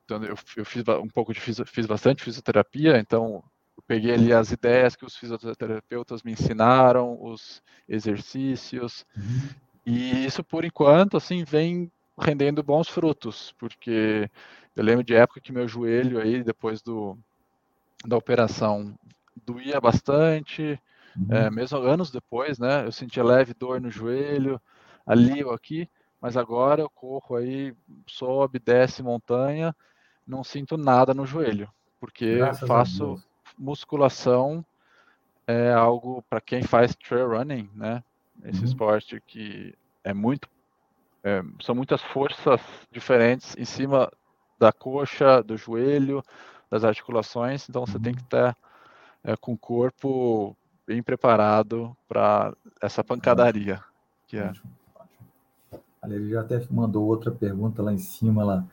então 0.04 0.22
eu, 0.22 0.36
eu, 0.56 0.64
fiz 0.64 0.84
um 0.88 1.08
pouco 1.08 1.34
de 1.34 1.40
fiz 1.40 1.86
bastante 1.86 2.22
fisioterapia, 2.22 2.98
então 2.98 3.42
eu 3.76 3.82
peguei 3.86 4.14
ali 4.14 4.32
as 4.32 4.52
ideias 4.52 4.94
que 4.94 5.04
os 5.04 5.16
fisioterapeutas 5.16 6.22
me 6.22 6.32
ensinaram, 6.32 7.18
os 7.20 7.62
exercícios. 7.88 9.04
Uhum. 9.16 9.48
E 9.84 10.24
isso 10.24 10.42
por 10.42 10.64
enquanto 10.64 11.16
assim 11.16 11.44
vem 11.44 11.90
rendendo 12.18 12.62
bons 12.62 12.88
frutos, 12.88 13.54
porque 13.58 14.30
eu 14.74 14.84
lembro 14.84 15.04
de 15.04 15.14
época 15.14 15.40
que 15.40 15.52
meu 15.52 15.68
joelho 15.68 16.20
aí, 16.20 16.42
depois 16.42 16.80
do, 16.82 17.18
da 18.06 18.16
operação, 18.16 18.94
doía 19.44 19.80
bastante, 19.80 20.80
uhum. 21.16 21.36
é, 21.36 21.50
mesmo 21.50 21.78
anos 21.78 22.10
depois, 22.10 22.58
né? 22.58 22.86
Eu 22.86 22.92
sentia 22.92 23.24
leve 23.24 23.54
dor 23.54 23.80
no 23.80 23.90
joelho, 23.90 24.60
ali 25.06 25.44
ou 25.44 25.52
aqui, 25.52 25.88
mas 26.20 26.36
agora 26.36 26.82
eu 26.82 26.90
corro 26.90 27.36
aí, 27.36 27.74
sobe, 28.06 28.58
desce 28.58 29.02
montanha, 29.02 29.74
não 30.26 30.42
sinto 30.42 30.76
nada 30.76 31.14
no 31.14 31.24
joelho, 31.24 31.70
porque 32.00 32.36
Graças 32.36 32.66
faço 32.66 33.22
musculação, 33.56 34.64
é 35.46 35.72
algo 35.72 36.22
para 36.28 36.40
quem 36.40 36.62
faz 36.62 36.94
trail 36.96 37.28
running, 37.28 37.70
né? 37.74 38.02
Esse 38.44 38.60
uhum. 38.60 38.64
esporte 38.66 39.22
que 39.24 39.74
é 40.02 40.12
muito, 40.12 40.48
é, 41.22 41.42
são 41.62 41.74
muitas 41.74 42.02
forças 42.02 42.60
diferentes 42.90 43.56
em 43.56 43.64
cima 43.64 44.10
da 44.58 44.72
coxa, 44.72 45.42
do 45.42 45.56
joelho, 45.56 46.22
das 46.68 46.84
articulações, 46.84 47.68
então 47.68 47.86
você 47.86 47.98
tem 47.98 48.14
que 48.14 48.22
estar 48.22 48.56
é, 49.22 49.36
com 49.36 49.52
o 49.52 49.58
corpo 49.58 50.56
bem 50.86 51.02
preparado 51.02 51.96
para 52.08 52.52
essa 52.82 53.04
pancadaria 53.04 53.82
que 54.26 54.36
é. 54.36 54.52
Ele 56.08 56.30
já 56.30 56.40
até 56.40 56.60
mandou 56.70 57.04
outra 57.06 57.30
pergunta 57.30 57.82
lá 57.82 57.92
em 57.92 57.98
cima 57.98 58.44
lá. 58.44 58.64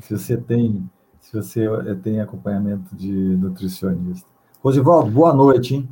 Se 0.00 0.16
você 0.16 0.36
tem, 0.36 0.88
se 1.20 1.32
você 1.36 1.66
eh, 1.66 1.94
tem 1.94 2.20
acompanhamento 2.20 2.94
de 2.94 3.12
nutricionista. 3.12 4.28
Rosivaldo, 4.60 5.10
boa 5.10 5.32
noite, 5.32 5.76
hein? 5.76 5.88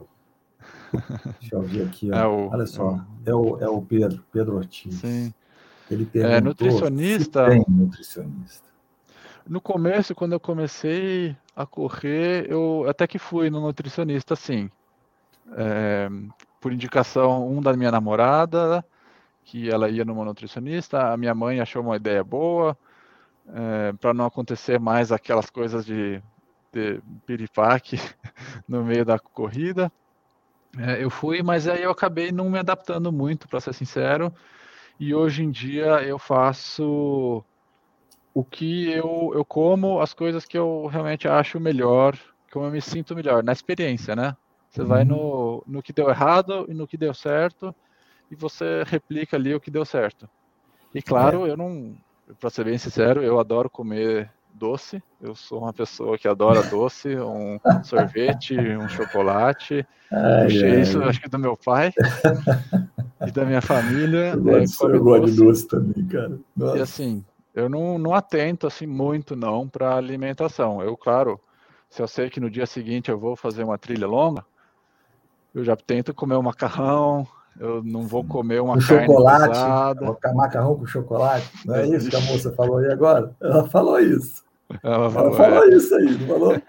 Deixa 1.40 1.54
eu 1.54 1.62
ver 1.62 1.86
aqui. 1.86 2.12
É 2.12 2.26
o, 2.26 2.48
Olha 2.48 2.66
só, 2.66 3.00
é 3.24 3.34
o, 3.34 3.58
é 3.60 3.68
o 3.68 3.80
Pedro, 3.82 4.24
Pedro 4.32 4.56
Ortiz. 4.56 4.94
Sim. 4.96 5.32
Ele 5.90 6.02
é, 6.02 6.06
perguntou 6.06 6.36
é, 6.36 6.40
nutricionista. 6.40 7.46
tem 7.48 7.64
nutricionista. 7.68 8.66
No 9.48 9.60
começo, 9.60 10.14
quando 10.14 10.32
eu 10.32 10.40
comecei 10.40 11.36
a 11.54 11.64
correr, 11.64 12.50
eu 12.50 12.84
até 12.88 13.06
que 13.06 13.18
fui 13.18 13.48
no 13.48 13.60
nutricionista, 13.60 14.34
sim. 14.34 14.68
É, 15.56 16.08
por 16.60 16.72
indicação, 16.72 17.48
um 17.48 17.62
da 17.62 17.72
minha 17.74 17.92
namorada, 17.92 18.84
que 19.46 19.70
ela 19.70 19.88
ia 19.88 20.04
numa 20.04 20.24
nutricionista, 20.24 21.12
a 21.12 21.16
minha 21.16 21.34
mãe 21.34 21.60
achou 21.60 21.80
uma 21.80 21.94
ideia 21.96 22.22
boa, 22.22 22.76
é, 23.48 23.92
para 23.92 24.12
não 24.12 24.26
acontecer 24.26 24.78
mais 24.80 25.12
aquelas 25.12 25.48
coisas 25.48 25.86
de, 25.86 26.20
de 26.72 27.00
piripaque 27.24 27.96
no 28.68 28.84
meio 28.84 29.04
da 29.04 29.20
corrida. 29.20 29.90
É, 30.76 31.02
eu 31.02 31.08
fui, 31.08 31.44
mas 31.44 31.68
aí 31.68 31.84
eu 31.84 31.92
acabei 31.92 32.32
não 32.32 32.50
me 32.50 32.58
adaptando 32.58 33.12
muito, 33.12 33.48
para 33.48 33.60
ser 33.60 33.72
sincero, 33.72 34.34
e 34.98 35.14
hoje 35.14 35.44
em 35.44 35.50
dia 35.50 36.02
eu 36.02 36.18
faço 36.18 37.44
o 38.34 38.44
que 38.44 38.90
eu, 38.90 39.30
eu 39.32 39.44
como, 39.44 40.00
as 40.00 40.12
coisas 40.12 40.44
que 40.44 40.58
eu 40.58 40.86
realmente 40.86 41.28
acho 41.28 41.60
melhor, 41.60 42.18
como 42.52 42.66
eu 42.66 42.72
me 42.72 42.82
sinto 42.82 43.14
melhor, 43.14 43.44
na 43.44 43.52
experiência, 43.52 44.16
né? 44.16 44.36
Você 44.68 44.82
uhum. 44.82 44.88
vai 44.88 45.04
no, 45.04 45.62
no 45.66 45.80
que 45.80 45.92
deu 45.92 46.10
errado 46.10 46.66
e 46.68 46.74
no 46.74 46.86
que 46.86 46.96
deu 46.96 47.14
certo, 47.14 47.72
e 48.30 48.34
você 48.34 48.82
replica 48.86 49.36
ali 49.36 49.54
o 49.54 49.60
que 49.60 49.70
deu 49.70 49.84
certo. 49.84 50.28
E 50.94 51.02
claro, 51.02 51.46
é. 51.46 51.50
eu 51.50 51.56
não, 51.56 51.94
para 52.40 52.50
ser 52.50 52.64
bem 52.64 52.78
sincero, 52.78 53.22
eu 53.22 53.38
adoro 53.38 53.68
comer 53.70 54.30
doce. 54.52 55.02
Eu 55.20 55.34
sou 55.34 55.60
uma 55.60 55.72
pessoa 55.72 56.16
que 56.18 56.26
adora 56.26 56.62
doce, 56.68 57.16
um 57.16 57.58
sorvete, 57.84 58.58
um 58.58 58.88
chocolate. 58.88 59.86
Ai, 60.10 60.44
Puxei 60.44 60.80
isso, 60.80 61.02
acho 61.02 61.20
que 61.20 61.28
do 61.28 61.38
meu 61.38 61.56
pai 61.56 61.92
e 63.26 63.30
da 63.30 63.44
minha 63.44 63.60
família. 63.60 64.32
Eu 64.32 64.42
gosto, 64.42 64.88
é, 64.88 64.96
eu 64.96 65.02
gosto 65.02 65.26
de 65.26 65.36
doce 65.36 65.68
também, 65.68 66.06
cara. 66.06 66.38
Nossa. 66.56 66.78
E 66.78 66.80
assim, 66.80 67.24
eu 67.54 67.68
não, 67.68 67.98
não 67.98 68.14
atento 68.14 68.66
assim 68.66 68.86
muito 68.86 69.36
não 69.36 69.68
para 69.68 69.96
alimentação. 69.96 70.82
Eu, 70.82 70.96
claro, 70.96 71.40
se 71.88 72.02
eu 72.02 72.08
sei 72.08 72.30
que 72.30 72.40
no 72.40 72.50
dia 72.50 72.66
seguinte 72.66 73.10
eu 73.10 73.18
vou 73.18 73.36
fazer 73.36 73.64
uma 73.64 73.78
trilha 73.78 74.06
longa, 74.06 74.44
eu 75.54 75.64
já 75.64 75.76
tento 75.76 76.12
comer 76.12 76.36
um 76.36 76.42
macarrão, 76.42 77.26
eu 77.58 77.82
não 77.82 78.06
vou 78.06 78.24
comer 78.24 78.60
uma 78.60 78.74
com 78.74 78.80
carne 78.80 79.06
chocolate, 79.06 79.48
pesada. 79.48 80.34
macarrão 80.34 80.76
com 80.76 80.86
chocolate. 80.86 81.50
Não 81.64 81.74
é 81.74 81.86
isso 81.86 82.10
que 82.10 82.16
a 82.16 82.20
moça 82.20 82.52
falou 82.52 82.78
aí 82.78 82.92
agora? 82.92 83.34
Ela 83.40 83.68
falou 83.68 83.98
isso. 83.98 84.44
Ela 84.82 85.10
falou, 85.10 85.28
Ela 85.28 85.36
falou 85.36 85.64
é. 85.64 85.76
isso 85.76 85.94
aí, 85.94 86.18
não 86.18 86.26
falou? 86.26 86.62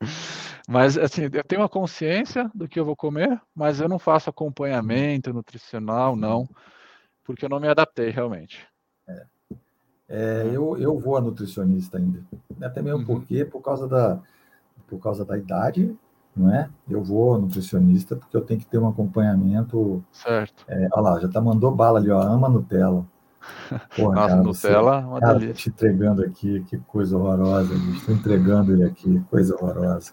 Mas, 0.68 0.98
assim, 0.98 1.22
eu 1.22 1.44
tenho 1.44 1.62
uma 1.62 1.68
consciência 1.68 2.50
do 2.52 2.66
que 2.66 2.78
eu 2.78 2.84
vou 2.84 2.96
comer, 2.96 3.40
mas 3.54 3.80
eu 3.80 3.88
não 3.88 4.00
faço 4.00 4.28
acompanhamento 4.28 5.32
nutricional, 5.32 6.16
não, 6.16 6.48
porque 7.22 7.44
eu 7.44 7.48
não 7.48 7.60
me 7.60 7.68
adaptei 7.68 8.10
realmente. 8.10 8.66
É. 9.08 9.26
É, 10.08 10.50
eu, 10.52 10.76
eu 10.76 10.98
vou 10.98 11.16
a 11.16 11.20
nutricionista 11.20 11.98
ainda. 11.98 12.20
Até 12.60 12.82
mesmo 12.82 12.98
uhum. 12.98 13.04
porque, 13.04 13.44
por 13.44 13.60
causa 13.60 13.86
da, 13.86 14.20
por 14.88 15.00
causa 15.00 15.24
da 15.24 15.38
idade, 15.38 15.96
não 16.36 16.54
é? 16.54 16.68
Eu 16.88 17.02
vou 17.02 17.40
nutricionista 17.40 18.14
porque 18.14 18.36
eu 18.36 18.42
tenho 18.42 18.60
que 18.60 18.66
ter 18.66 18.78
um 18.78 18.88
acompanhamento. 18.88 20.04
Certo. 20.12 20.64
É, 20.68 20.88
olha 20.92 21.02
lá, 21.02 21.20
já 21.20 21.28
tá 21.28 21.40
mandou 21.40 21.74
bala 21.74 21.98
ali, 21.98 22.10
ó, 22.10 22.20
ama 22.20 22.48
Nutella. 22.48 23.06
Porra, 23.96 24.14
Nossa, 24.14 24.28
cara, 24.28 24.42
Nutella, 24.42 25.00
você, 25.00 25.06
uma 25.06 25.20
cara, 25.20 25.38
delícia. 25.38 25.54
te 25.54 25.68
entregando 25.68 26.22
aqui, 26.22 26.64
que 26.64 26.78
coisa 26.78 27.16
horrorosa, 27.16 27.74
estou 27.94 28.14
entregando 28.14 28.72
ele 28.72 28.84
aqui, 28.84 29.20
coisa 29.30 29.54
horrorosa. 29.54 30.12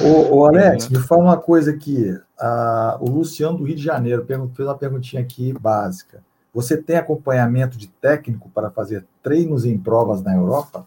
Ô, 0.00 0.36
ô 0.36 0.46
Alex, 0.46 0.88
me 0.88 0.98
fala 0.98 1.22
uma 1.22 1.36
coisa 1.36 1.70
aqui. 1.70 2.16
Ah, 2.38 2.98
o 3.00 3.08
Luciano 3.08 3.58
do 3.58 3.64
Rio 3.64 3.76
de 3.76 3.82
Janeiro 3.82 4.24
fez 4.26 4.68
uma 4.68 4.74
perguntinha 4.74 5.22
aqui 5.22 5.52
básica. 5.52 6.22
Você 6.52 6.76
tem 6.76 6.96
acompanhamento 6.96 7.78
de 7.78 7.88
técnico 7.88 8.50
para 8.50 8.70
fazer 8.70 9.06
treinos 9.22 9.64
em 9.64 9.78
provas 9.78 10.22
na 10.22 10.34
Europa? 10.34 10.86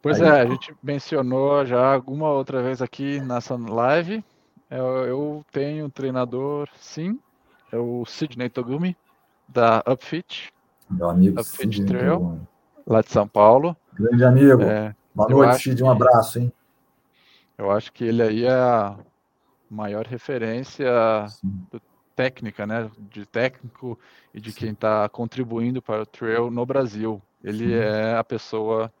Pois 0.00 0.20
Aí, 0.20 0.28
é, 0.28 0.40
a 0.42 0.46
gente 0.46 0.74
mencionou 0.82 1.64
já 1.66 1.94
alguma 1.94 2.30
outra 2.30 2.62
vez 2.62 2.80
aqui 2.80 3.20
nessa 3.20 3.56
live. 3.56 4.24
Eu, 4.70 4.86
eu 5.06 5.46
tenho 5.50 5.86
um 5.86 5.90
treinador, 5.90 6.68
sim, 6.76 7.18
é 7.72 7.76
o 7.76 8.04
Sidney 8.04 8.48
Togumi, 8.48 8.96
da 9.48 9.82
Upfit. 9.90 10.52
Meu 10.88 11.10
amigo 11.10 11.40
Upfit 11.40 11.76
Sidney 11.76 11.86
Trail, 11.86 12.18
Togumi. 12.18 12.48
lá 12.86 13.00
de 13.00 13.10
São 13.10 13.26
Paulo. 13.26 13.76
Grande 13.94 14.24
amigo. 14.24 14.62
É, 14.62 14.94
Boa 15.18 15.28
noite, 15.30 15.62
Sid, 15.62 15.82
um 15.82 15.90
abraço, 15.90 16.38
hein? 16.38 16.52
Eu 17.56 17.72
acho 17.72 17.92
que 17.92 18.04
ele 18.04 18.22
aí 18.22 18.44
é 18.44 18.52
a 18.52 18.96
maior 19.68 20.06
referência 20.06 20.86
técnica, 22.14 22.64
né? 22.64 22.88
De 23.10 23.26
técnico 23.26 23.98
e 24.32 24.40
de 24.40 24.52
sim. 24.52 24.58
quem 24.60 24.70
está 24.70 25.08
contribuindo 25.08 25.82
para 25.82 26.02
o 26.02 26.06
trail 26.06 26.52
no 26.52 26.64
Brasil. 26.64 27.20
Ele 27.42 27.66
sim. 27.66 27.74
é 27.74 28.16
a 28.16 28.22
pessoa 28.22 28.92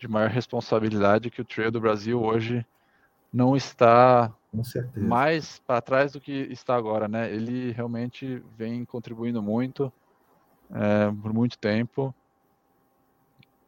de 0.00 0.08
maior 0.08 0.30
responsabilidade 0.30 1.30
que 1.30 1.42
o 1.42 1.44
trail 1.44 1.70
do 1.70 1.80
Brasil 1.80 2.20
hoje 2.20 2.64
não 3.32 3.54
está 3.54 4.32
mais 4.96 5.60
para 5.60 5.80
trás 5.80 6.12
do 6.12 6.20
que 6.20 6.32
está 6.50 6.74
agora, 6.74 7.06
né? 7.06 7.30
Ele 7.30 7.70
realmente 7.70 8.42
vem 8.56 8.84
contribuindo 8.84 9.42
muito 9.42 9.92
é, 10.72 11.12
por 11.22 11.32
muito 11.32 11.58
tempo 11.58 12.14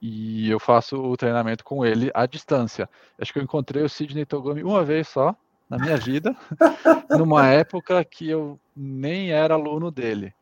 e 0.01 0.51
eu 0.51 0.59
faço 0.59 0.97
o 1.01 1.17
treinamento 1.17 1.63
com 1.63 1.85
ele 1.85 2.11
à 2.15 2.27
distância. 2.27 2.89
Acho 3.21 3.33
que 3.33 3.39
eu 3.39 3.43
encontrei 3.43 3.85
o 3.85 3.89
Sidney 3.89 4.25
Togumi 4.25 4.65
uma 4.65 4.83
vez 4.83 5.07
só 5.07 5.37
na 5.69 5.79
minha 5.79 5.97
vida, 5.97 6.35
numa 7.17 7.47
época 7.47 8.05
que 8.05 8.29
eu 8.29 8.59
nem 8.75 9.31
era 9.31 9.55
aluno 9.55 9.91
dele. 9.91 10.35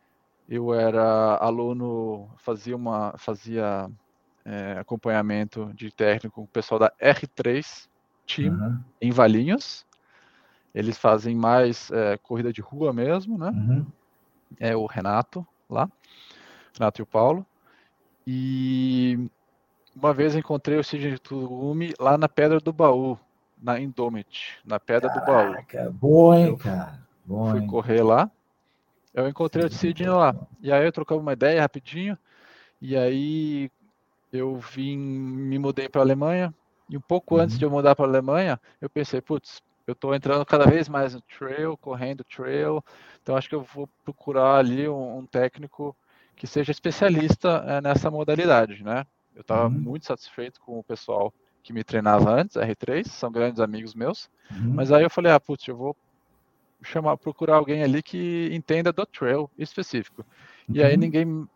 Eu 0.48 0.72
era 0.72 1.36
aluno, 1.36 2.28
fazia 2.38 2.74
uma, 2.74 3.14
fazia 3.18 3.88
é, 4.50 4.80
acompanhamento 4.80 5.70
de 5.74 5.92
técnico 5.92 6.34
com 6.34 6.42
o 6.42 6.48
pessoal 6.48 6.80
da 6.80 6.92
R3 7.00 7.88
Team 8.26 8.52
uhum. 8.52 8.80
em 9.00 9.12
Valinhos. 9.12 9.86
Eles 10.74 10.98
fazem 10.98 11.36
mais 11.36 11.88
é, 11.92 12.16
corrida 12.16 12.52
de 12.52 12.60
rua 12.60 12.92
mesmo, 12.92 13.38
né? 13.38 13.50
Uhum. 13.50 13.86
É 14.58 14.74
o 14.74 14.86
Renato 14.86 15.46
lá, 15.68 15.88
Renato 16.76 17.00
e 17.00 17.04
o 17.04 17.06
Paulo. 17.06 17.46
E 18.26 19.30
uma 19.94 20.12
vez 20.12 20.34
encontrei 20.34 20.78
o 20.78 20.84
Sidney 20.84 21.16
Tugumi 21.18 21.94
lá 21.98 22.18
na 22.18 22.28
Pedra 22.28 22.58
do 22.58 22.72
Baú, 22.72 23.16
na 23.60 23.78
Indomit, 23.78 24.58
na 24.64 24.80
Pedra 24.80 25.08
Caraca, 25.10 25.84
do 25.84 25.92
Baú. 25.92 25.92
Bom, 25.92 26.34
hein, 26.34 26.56
cara? 26.56 27.00
Bom, 27.24 27.50
fui 27.52 27.60
hein? 27.60 27.66
correr 27.68 28.02
lá. 28.02 28.28
Eu 29.14 29.28
encontrei 29.28 29.68
Sim, 29.68 29.74
o 29.74 29.78
Sidney 29.78 30.08
lá. 30.08 30.34
E 30.60 30.72
aí 30.72 30.84
eu 30.84 30.92
trocava 30.92 31.20
uma 31.20 31.34
ideia 31.34 31.60
rapidinho. 31.60 32.18
E 32.80 32.96
aí 32.96 33.70
eu 34.32 34.56
vim, 34.56 34.96
me 34.96 35.58
mudei 35.58 35.88
para 35.88 36.00
a 36.00 36.04
Alemanha, 36.04 36.54
e 36.88 36.96
um 36.96 37.00
pouco 37.00 37.36
uhum. 37.36 37.42
antes 37.42 37.58
de 37.58 37.64
eu 37.64 37.70
mudar 37.70 37.94
para 37.94 38.04
a 38.04 38.08
Alemanha, 38.08 38.60
eu 38.80 38.90
pensei, 38.90 39.20
putz, 39.20 39.62
eu 39.86 39.92
estou 39.92 40.14
entrando 40.14 40.44
cada 40.44 40.66
vez 40.66 40.88
mais 40.88 41.14
no 41.14 41.20
trail, 41.20 41.76
correndo 41.76 42.24
trail, 42.24 42.82
então 43.22 43.36
acho 43.36 43.48
que 43.48 43.54
eu 43.54 43.62
vou 43.62 43.88
procurar 44.04 44.56
ali 44.56 44.88
um, 44.88 45.18
um 45.18 45.26
técnico 45.26 45.96
que 46.36 46.46
seja 46.46 46.70
especialista 46.70 47.64
é, 47.66 47.80
nessa 47.80 48.10
modalidade, 48.10 48.82
né? 48.82 49.04
Eu 49.34 49.42
estava 49.42 49.64
uhum. 49.64 49.70
muito 49.70 50.06
satisfeito 50.06 50.60
com 50.60 50.78
o 50.78 50.84
pessoal 50.84 51.32
que 51.62 51.72
me 51.72 51.84
treinava 51.84 52.30
antes, 52.30 52.56
R3, 52.56 53.06
são 53.06 53.30
grandes 53.30 53.60
amigos 53.60 53.94
meus, 53.94 54.30
uhum. 54.50 54.74
mas 54.74 54.90
aí 54.90 55.02
eu 55.02 55.10
falei, 55.10 55.32
ah, 55.32 55.40
putz, 55.40 55.66
eu 55.68 55.76
vou 55.76 55.96
chamar, 56.82 57.16
procurar 57.16 57.56
alguém 57.56 57.82
ali 57.82 58.02
que 58.02 58.48
entenda 58.52 58.92
do 58.92 59.04
trail 59.04 59.50
específico. 59.58 60.24
E 60.68 60.82
aí 60.82 60.94
uhum. 60.94 61.00
ninguém 61.00 61.48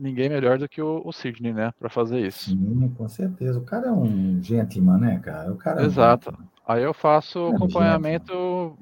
ninguém 0.00 0.28
melhor 0.28 0.58
do 0.58 0.68
que 0.68 0.80
o, 0.80 1.02
o 1.04 1.12
Sidney, 1.12 1.52
né, 1.52 1.72
para 1.78 1.90
fazer 1.90 2.26
isso. 2.26 2.50
Sim, 2.50 2.92
com 2.96 3.08
certeza. 3.08 3.58
O 3.58 3.64
cara 3.64 3.88
é 3.88 3.92
um 3.92 4.42
gentleman, 4.42 4.98
né, 4.98 5.18
cara? 5.18 5.52
O 5.52 5.56
cara 5.56 5.84
Exato. 5.84 6.30
É 6.30 6.32
um 6.32 6.50
Aí 6.66 6.82
eu 6.84 6.94
faço 6.94 7.38
é 7.38 7.56
acompanhamento 7.56 8.78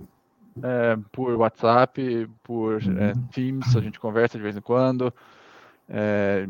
é, 0.63 0.99
por 1.11 1.35
WhatsApp, 1.37 2.31
por 2.43 2.83
é, 2.83 2.87
uhum. 2.87 2.99
é, 2.99 3.13
Teams, 3.33 3.77
a 3.77 3.81
gente 3.81 3.99
conversa 3.99 4.37
de 4.37 4.45
vez 4.45 4.57
em 4.57 4.61
quando. 4.61 5.13
É, 5.89 6.47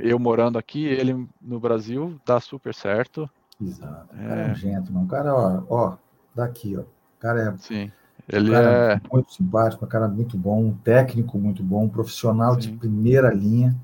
eu 0.00 0.18
morando 0.18 0.58
aqui, 0.58 0.84
ele 0.84 1.26
no 1.40 1.58
Brasil, 1.58 2.20
dá 2.26 2.38
super 2.38 2.74
certo. 2.74 3.28
Exato. 3.60 4.14
O 4.14 4.28
cara 4.28 4.40
é 4.42 4.52
um 4.52 4.54
gentleman. 4.54 5.04
O 5.04 5.08
cara, 5.08 5.34
ó, 5.34 5.62
ó, 5.68 5.96
daqui, 6.34 6.76
ó. 6.76 6.82
O 6.82 6.86
cara 7.18 7.40
é. 7.40 7.58
Sim. 7.58 7.90
Ele 8.30 8.54
é 8.54 9.00
muito 9.10 9.32
simpático, 9.32 9.86
um 9.86 9.88
cara 9.88 10.06
muito 10.06 10.36
bom, 10.36 10.66
um 10.66 10.74
técnico 10.74 11.38
muito 11.38 11.62
bom, 11.62 11.84
um 11.84 11.88
profissional 11.88 12.54
Sim. 12.54 12.60
de 12.60 12.76
primeira 12.76 13.32
linha. 13.32 13.74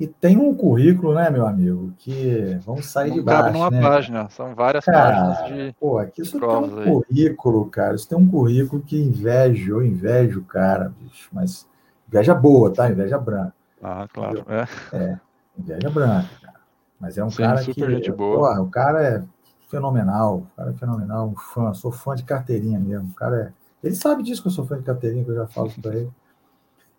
E 0.00 0.06
tem 0.06 0.36
um 0.36 0.54
currículo, 0.54 1.14
né, 1.14 1.30
meu 1.30 1.46
amigo, 1.46 1.92
que 1.98 2.58
vamos 2.64 2.86
sair 2.86 3.10
Não 3.10 3.16
de 3.16 3.22
baixo. 3.22 3.42
Cabe 3.42 3.58
numa 3.58 3.70
né? 3.70 3.80
página, 3.80 4.28
são 4.30 4.54
várias 4.54 4.84
cara, 4.84 5.34
páginas 5.34 5.66
de. 5.66 5.74
Pô, 5.78 5.98
aqui 5.98 6.22
isso 6.22 6.40
tem 6.40 6.48
um 6.48 6.78
aí. 6.78 6.84
currículo, 6.84 7.66
cara. 7.66 7.94
Isso 7.94 8.08
tem 8.08 8.18
um 8.18 8.28
currículo 8.28 8.82
que 8.82 9.00
invejo, 9.00 9.76
eu 9.76 9.86
invejo 9.86 10.40
o 10.40 10.44
cara, 10.44 10.92
bicho, 10.98 11.28
mas 11.32 11.68
inveja 12.08 12.34
boa, 12.34 12.72
tá? 12.72 12.90
Inveja 12.90 13.18
branca. 13.18 13.54
Ah, 13.82 14.08
claro. 14.12 14.44
É. 14.48 14.96
é, 14.96 15.18
inveja 15.56 15.90
branca, 15.90 16.28
cara. 16.40 16.60
Mas 16.98 17.18
é 17.18 17.24
um 17.24 17.30
Sim, 17.30 17.42
cara 17.42 17.58
super 17.58 17.86
que. 17.86 17.94
Gente 17.94 18.12
boa. 18.12 18.38
Porra, 18.38 18.62
o 18.62 18.70
cara 18.70 19.02
é 19.02 19.22
fenomenal, 19.70 20.38
o 20.38 20.56
cara 20.56 20.70
é 20.70 20.74
fenomenal, 20.74 21.28
um 21.28 21.36
fã, 21.36 21.72
sou 21.74 21.92
fã 21.92 22.14
de 22.14 22.24
carteirinha 22.24 22.78
mesmo. 22.78 23.10
O 23.10 23.14
cara 23.14 23.36
é 23.36 23.62
ele 23.82 23.96
sabe 23.96 24.22
disso 24.22 24.40
que 24.40 24.48
eu 24.48 24.52
sou 24.52 24.64
fã 24.64 24.78
de 24.78 24.84
carteirinha, 24.84 25.24
que 25.24 25.30
eu 25.30 25.34
já 25.34 25.46
falo 25.46 25.70
para 25.82 25.96
ele. 25.96 26.10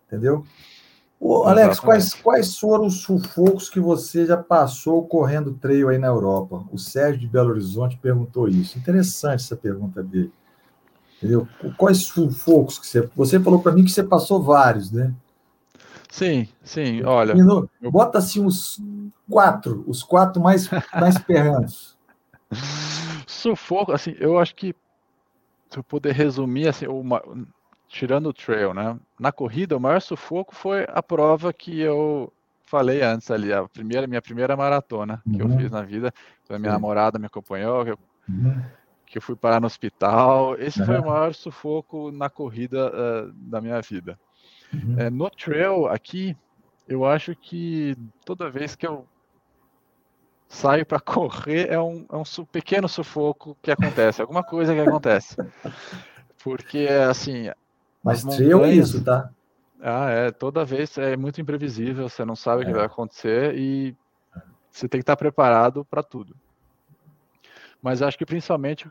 Entendeu? 0.06 0.44
Ô, 1.20 1.44
Alex, 1.44 1.80
quais, 1.80 2.14
quais 2.14 2.58
foram 2.58 2.86
os 2.86 3.02
sufocos 3.02 3.68
que 3.68 3.80
você 3.80 4.26
já 4.26 4.36
passou 4.36 5.06
correndo 5.06 5.54
trail 5.54 5.88
aí 5.88 5.98
na 5.98 6.08
Europa? 6.08 6.64
O 6.70 6.78
Sérgio 6.78 7.20
de 7.20 7.26
Belo 7.26 7.50
Horizonte 7.50 7.96
perguntou 7.96 8.48
isso. 8.48 8.78
Interessante 8.78 9.40
essa 9.40 9.56
pergunta 9.56 10.02
dele. 10.02 10.32
Entendeu? 11.16 11.48
Quais 11.78 11.98
sufocos 12.04 12.78
que 12.78 12.86
você. 12.86 13.08
Você 13.16 13.40
falou 13.40 13.60
para 13.62 13.72
mim 13.72 13.84
que 13.84 13.90
você 13.90 14.02
passou 14.02 14.42
vários, 14.42 14.90
né? 14.90 15.14
Sim, 16.10 16.46
sim, 16.62 17.02
olha. 17.02 17.34
No, 17.34 17.68
bota 17.90 18.18
assim 18.18 18.44
os 18.44 18.80
quatro, 19.28 19.82
os 19.86 20.02
quatro 20.02 20.40
mais, 20.40 20.68
mais 20.92 21.18
perrantes. 21.18 21.96
Sufoco, 23.26 23.92
assim, 23.92 24.14
eu 24.20 24.38
acho 24.38 24.54
que 24.54 24.74
se 25.70 25.78
eu 25.78 25.82
puder 25.82 26.14
resumir, 26.14 26.68
assim, 26.68 26.86
uma, 26.86 27.20
tirando 27.94 28.26
o 28.26 28.32
trail, 28.32 28.74
né? 28.74 28.98
Na 29.18 29.30
corrida, 29.30 29.76
o 29.76 29.80
maior 29.80 30.00
sufoco 30.00 30.52
foi 30.52 30.84
a 30.88 31.00
prova 31.00 31.52
que 31.52 31.80
eu 31.80 32.32
falei 32.64 33.02
antes 33.02 33.30
ali, 33.30 33.52
a 33.52 33.68
primeira, 33.68 34.04
minha 34.08 34.20
primeira 34.20 34.56
maratona 34.56 35.22
uhum. 35.24 35.32
que 35.32 35.42
eu 35.42 35.46
uhum. 35.46 35.58
fiz 35.58 35.70
na 35.70 35.82
vida. 35.82 36.12
A 36.50 36.58
minha 36.58 36.72
Sim. 36.72 36.74
namorada 36.74 37.20
me 37.20 37.26
acompanhou, 37.26 37.84
que 37.84 37.90
eu, 37.92 37.98
uhum. 38.28 38.62
que 39.06 39.18
eu, 39.18 39.22
fui 39.22 39.36
parar 39.36 39.60
no 39.60 39.68
hospital. 39.68 40.56
Esse 40.58 40.80
uhum. 40.80 40.86
foi 40.86 40.98
o 40.98 41.06
maior 41.06 41.34
sufoco 41.34 42.10
na 42.10 42.28
corrida 42.28 42.88
uh, 42.88 43.32
da 43.32 43.60
minha 43.60 43.80
vida. 43.80 44.18
Uh, 44.72 45.08
no 45.12 45.30
trail 45.30 45.86
aqui, 45.86 46.36
eu 46.88 47.04
acho 47.04 47.36
que 47.36 47.96
toda 48.24 48.50
vez 48.50 48.74
que 48.74 48.88
eu 48.88 49.06
saio 50.48 50.84
para 50.84 50.98
correr 50.98 51.70
é 51.70 51.78
um, 51.78 52.04
é 52.10 52.16
um 52.16 52.44
pequeno 52.44 52.88
sufoco 52.88 53.56
que 53.62 53.70
acontece, 53.70 54.20
alguma 54.20 54.42
coisa 54.42 54.74
que 54.74 54.80
acontece. 54.80 55.36
Porque, 56.42 56.88
assim. 57.08 57.50
Mas 58.04 58.22
trail 58.22 58.64
é 58.64 58.72
isso, 58.72 59.02
tá? 59.02 59.30
Ah, 59.80 60.10
é. 60.10 60.30
Toda 60.30 60.64
vez 60.64 60.96
é 60.98 61.16
muito 61.16 61.40
imprevisível, 61.40 62.08
você 62.08 62.24
não 62.24 62.36
sabe 62.36 62.62
o 62.62 62.64
que 62.66 62.70
é. 62.70 62.74
vai 62.74 62.84
acontecer 62.84 63.56
e 63.56 63.96
você 64.70 64.88
tem 64.88 64.98
que 64.98 65.02
estar 65.02 65.16
preparado 65.16 65.84
para 65.84 66.02
tudo. 66.02 66.36
Mas 67.82 68.02
acho 68.02 68.18
que 68.18 68.26
principalmente 68.26 68.88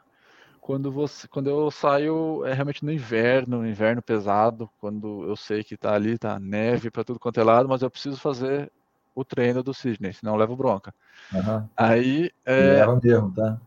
quando 0.60 0.92
você 0.92 1.28
quando 1.28 1.50
eu 1.50 1.70
saio 1.70 2.46
é 2.46 2.54
realmente 2.54 2.86
no 2.86 2.92
inverno, 2.92 3.58
no 3.60 3.68
inverno 3.68 4.02
pesado, 4.02 4.70
quando 4.80 5.24
eu 5.24 5.36
sei 5.36 5.64
que 5.64 5.78
tá 5.78 5.94
ali, 5.94 6.18
tá 6.18 6.40
neve 6.40 6.90
para 6.90 7.04
tudo 7.04 7.20
quanto 7.20 7.40
é 7.40 7.44
lado, 7.44 7.70
mas 7.70 7.82
eu 7.82 7.90
preciso 7.90 8.18
fazer 8.18 8.72
o 9.16 9.24
treino 9.24 9.62
do 9.62 9.74
Sidney, 9.74 10.14
senão 10.14 10.34
eu 10.34 10.40
levo 10.40 10.56
bronca. 10.56 10.94
Uhum. 11.32 11.68
Aí. 11.78 12.32
É... 12.46 12.78
Leva 12.78 13.00
mesmo, 13.02 13.32
tá? 13.32 13.60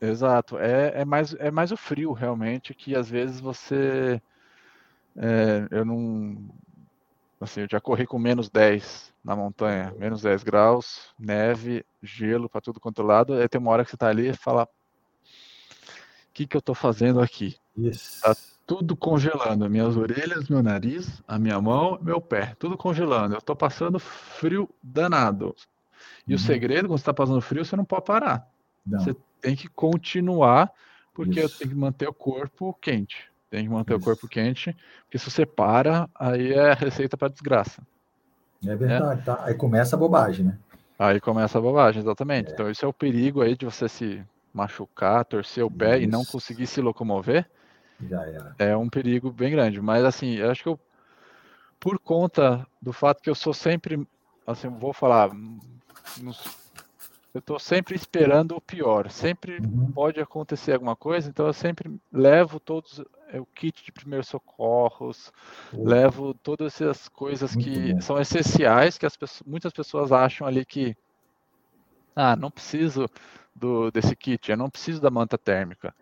Exato. 0.00 0.58
É, 0.58 1.00
é, 1.00 1.04
mais, 1.04 1.34
é 1.34 1.50
mais 1.50 1.72
o 1.72 1.76
frio, 1.76 2.12
realmente, 2.12 2.74
que 2.74 2.94
às 2.94 3.08
vezes 3.08 3.40
você. 3.40 4.20
É, 5.16 5.66
eu 5.70 5.84
não. 5.84 6.38
Assim, 7.40 7.62
eu 7.62 7.68
já 7.70 7.80
corri 7.80 8.06
com 8.06 8.18
menos 8.18 8.48
10 8.48 9.12
na 9.22 9.36
montanha, 9.36 9.94
menos 9.98 10.22
10 10.22 10.42
graus, 10.42 11.12
neve, 11.18 11.84
gelo 12.02 12.48
para 12.48 12.60
tudo 12.60 12.80
quanto 12.80 13.02
é 13.02 13.04
lado. 13.04 13.34
Aí 13.34 13.48
tem 13.48 13.60
uma 13.60 13.70
hora 13.70 13.84
que 13.84 13.90
você 13.90 13.96
tá 13.96 14.08
ali 14.08 14.28
e 14.28 14.34
fala: 14.34 14.64
O 14.64 14.68
que, 16.32 16.46
que 16.46 16.56
eu 16.56 16.62
tô 16.62 16.74
fazendo 16.74 17.20
aqui? 17.20 17.56
Isso. 17.76 18.20
Tá 18.22 18.34
tudo 18.66 18.96
congelando. 18.96 19.68
Minhas 19.68 19.96
orelhas, 19.96 20.48
meu 20.48 20.62
nariz, 20.62 21.22
a 21.28 21.38
minha 21.38 21.60
mão, 21.60 21.98
meu 22.00 22.20
pé, 22.20 22.54
tudo 22.58 22.76
congelando. 22.76 23.34
Eu 23.34 23.38
estou 23.38 23.56
passando 23.56 23.98
frio 23.98 24.68
danado. 24.82 25.54
E 26.26 26.32
uhum. 26.32 26.36
o 26.36 26.38
segredo, 26.38 26.88
quando 26.88 26.98
você 26.98 27.02
está 27.02 27.14
passando 27.14 27.40
frio, 27.40 27.64
você 27.64 27.76
não 27.76 27.84
pode 27.84 28.04
parar. 28.04 28.48
Não. 28.86 29.00
Você 29.00 29.14
tem 29.40 29.54
que 29.54 29.68
continuar, 29.68 30.72
porque 31.12 31.40
Isso. 31.40 31.58
tem 31.58 31.68
que 31.68 31.74
manter 31.74 32.08
o 32.08 32.14
corpo 32.14 32.72
quente. 32.80 33.30
Tem 33.54 33.62
que 33.62 33.70
manter 33.70 33.92
Isso. 33.92 34.02
o 34.02 34.04
corpo 34.04 34.26
quente, 34.26 34.76
porque 35.04 35.16
se 35.16 35.30
você 35.30 35.46
para, 35.46 36.10
aí 36.12 36.52
é 36.52 36.72
receita 36.74 37.16
para 37.16 37.28
desgraça. 37.28 37.86
É 38.66 38.74
verdade, 38.74 39.20
é. 39.20 39.24
tá? 39.24 39.44
Aí 39.44 39.54
começa 39.54 39.94
a 39.94 39.98
bobagem, 39.98 40.46
né? 40.46 40.58
Aí 40.98 41.20
começa 41.20 41.56
a 41.56 41.60
bobagem, 41.60 42.02
exatamente. 42.02 42.50
É. 42.50 42.52
Então, 42.52 42.68
esse 42.68 42.84
é 42.84 42.88
o 42.88 42.92
perigo 42.92 43.42
aí 43.42 43.56
de 43.56 43.64
você 43.64 43.88
se 43.88 44.20
machucar, 44.52 45.24
torcer 45.24 45.64
o 45.64 45.70
pé 45.70 45.98
Isso. 45.98 46.02
e 46.02 46.06
não 46.08 46.24
conseguir 46.24 46.66
se 46.66 46.80
locomover. 46.80 47.48
Já 48.10 48.26
era. 48.26 48.56
É 48.58 48.76
um 48.76 48.88
perigo 48.88 49.30
bem 49.30 49.52
grande. 49.52 49.80
Mas 49.80 50.04
assim, 50.04 50.34
eu 50.34 50.50
acho 50.50 50.64
que 50.64 50.68
eu, 50.68 50.80
por 51.78 51.96
conta 52.00 52.66
do 52.82 52.92
fato 52.92 53.22
que 53.22 53.30
eu 53.30 53.36
sou 53.36 53.54
sempre, 53.54 54.04
assim, 54.44 54.68
vou 54.68 54.92
falar, 54.92 55.30
eu 57.34 57.40
estou 57.40 57.58
sempre 57.58 57.96
esperando 57.96 58.56
o 58.56 58.60
pior. 58.60 59.10
Sempre 59.10 59.58
uhum. 59.58 59.90
pode 59.90 60.20
acontecer 60.20 60.72
alguma 60.72 60.94
coisa, 60.94 61.28
então 61.28 61.46
eu 61.48 61.52
sempre 61.52 61.92
levo 62.12 62.60
todos 62.60 63.02
é, 63.28 63.40
o 63.40 63.46
kit 63.46 63.84
de 63.84 63.90
primeiros 63.90 64.28
socorros, 64.28 65.32
levo 65.72 66.32
todas 66.32 66.80
essas 66.80 67.08
coisas 67.08 67.56
Muito 67.56 67.68
que 67.68 67.92
bom. 67.94 68.00
são 68.00 68.20
essenciais, 68.20 68.96
que 68.96 69.04
as 69.04 69.16
pessoas, 69.16 69.42
muitas 69.44 69.72
pessoas 69.72 70.12
acham 70.12 70.46
ali 70.46 70.64
que 70.64 70.96
ah, 72.14 72.36
não 72.36 72.52
preciso 72.52 73.10
do, 73.52 73.90
desse 73.90 74.14
kit, 74.14 74.52
eu 74.52 74.56
não 74.56 74.70
preciso 74.70 75.00
da 75.00 75.10
manta 75.10 75.36
térmica. 75.36 75.92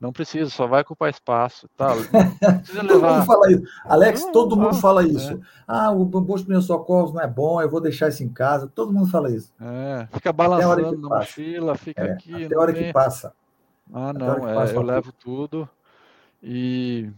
Não 0.00 0.12
precisa, 0.12 0.48
só 0.48 0.66
vai 0.66 0.80
ocupar 0.80 1.10
espaço. 1.10 1.68
Tá? 1.76 1.88
todo 2.88 3.02
mundo 3.02 3.26
fala 3.26 3.52
isso. 3.52 3.62
Alex, 3.84 4.24
não, 4.24 4.32
todo 4.32 4.56
mundo 4.56 4.74
fala 4.76 5.06
isso. 5.06 5.34
É. 5.34 5.38
Ah, 5.68 5.90
o 5.92 6.06
de 6.06 6.62
socorros 6.62 7.12
não 7.12 7.20
é 7.20 7.26
bom, 7.26 7.60
eu 7.60 7.68
vou 7.68 7.82
deixar 7.82 8.08
isso 8.08 8.24
em 8.24 8.28
casa. 8.30 8.66
Todo 8.66 8.94
mundo 8.94 9.10
fala 9.10 9.30
isso. 9.30 9.52
É, 9.60 10.08
fica 10.10 10.32
balançando 10.32 10.96
na 10.96 11.18
mochila, 11.18 11.74
fica 11.76 12.02
é, 12.02 12.12
aqui. 12.12 12.46
Até 12.46 12.54
a 12.54 12.58
hora 12.58 12.72
que 12.72 12.90
passa. 12.94 13.34
Ah, 13.92 14.12
não, 14.14 14.48
é, 14.48 14.74
eu 14.74 14.80
levo 14.80 15.12
tudo. 15.12 15.68
E 16.42 17.10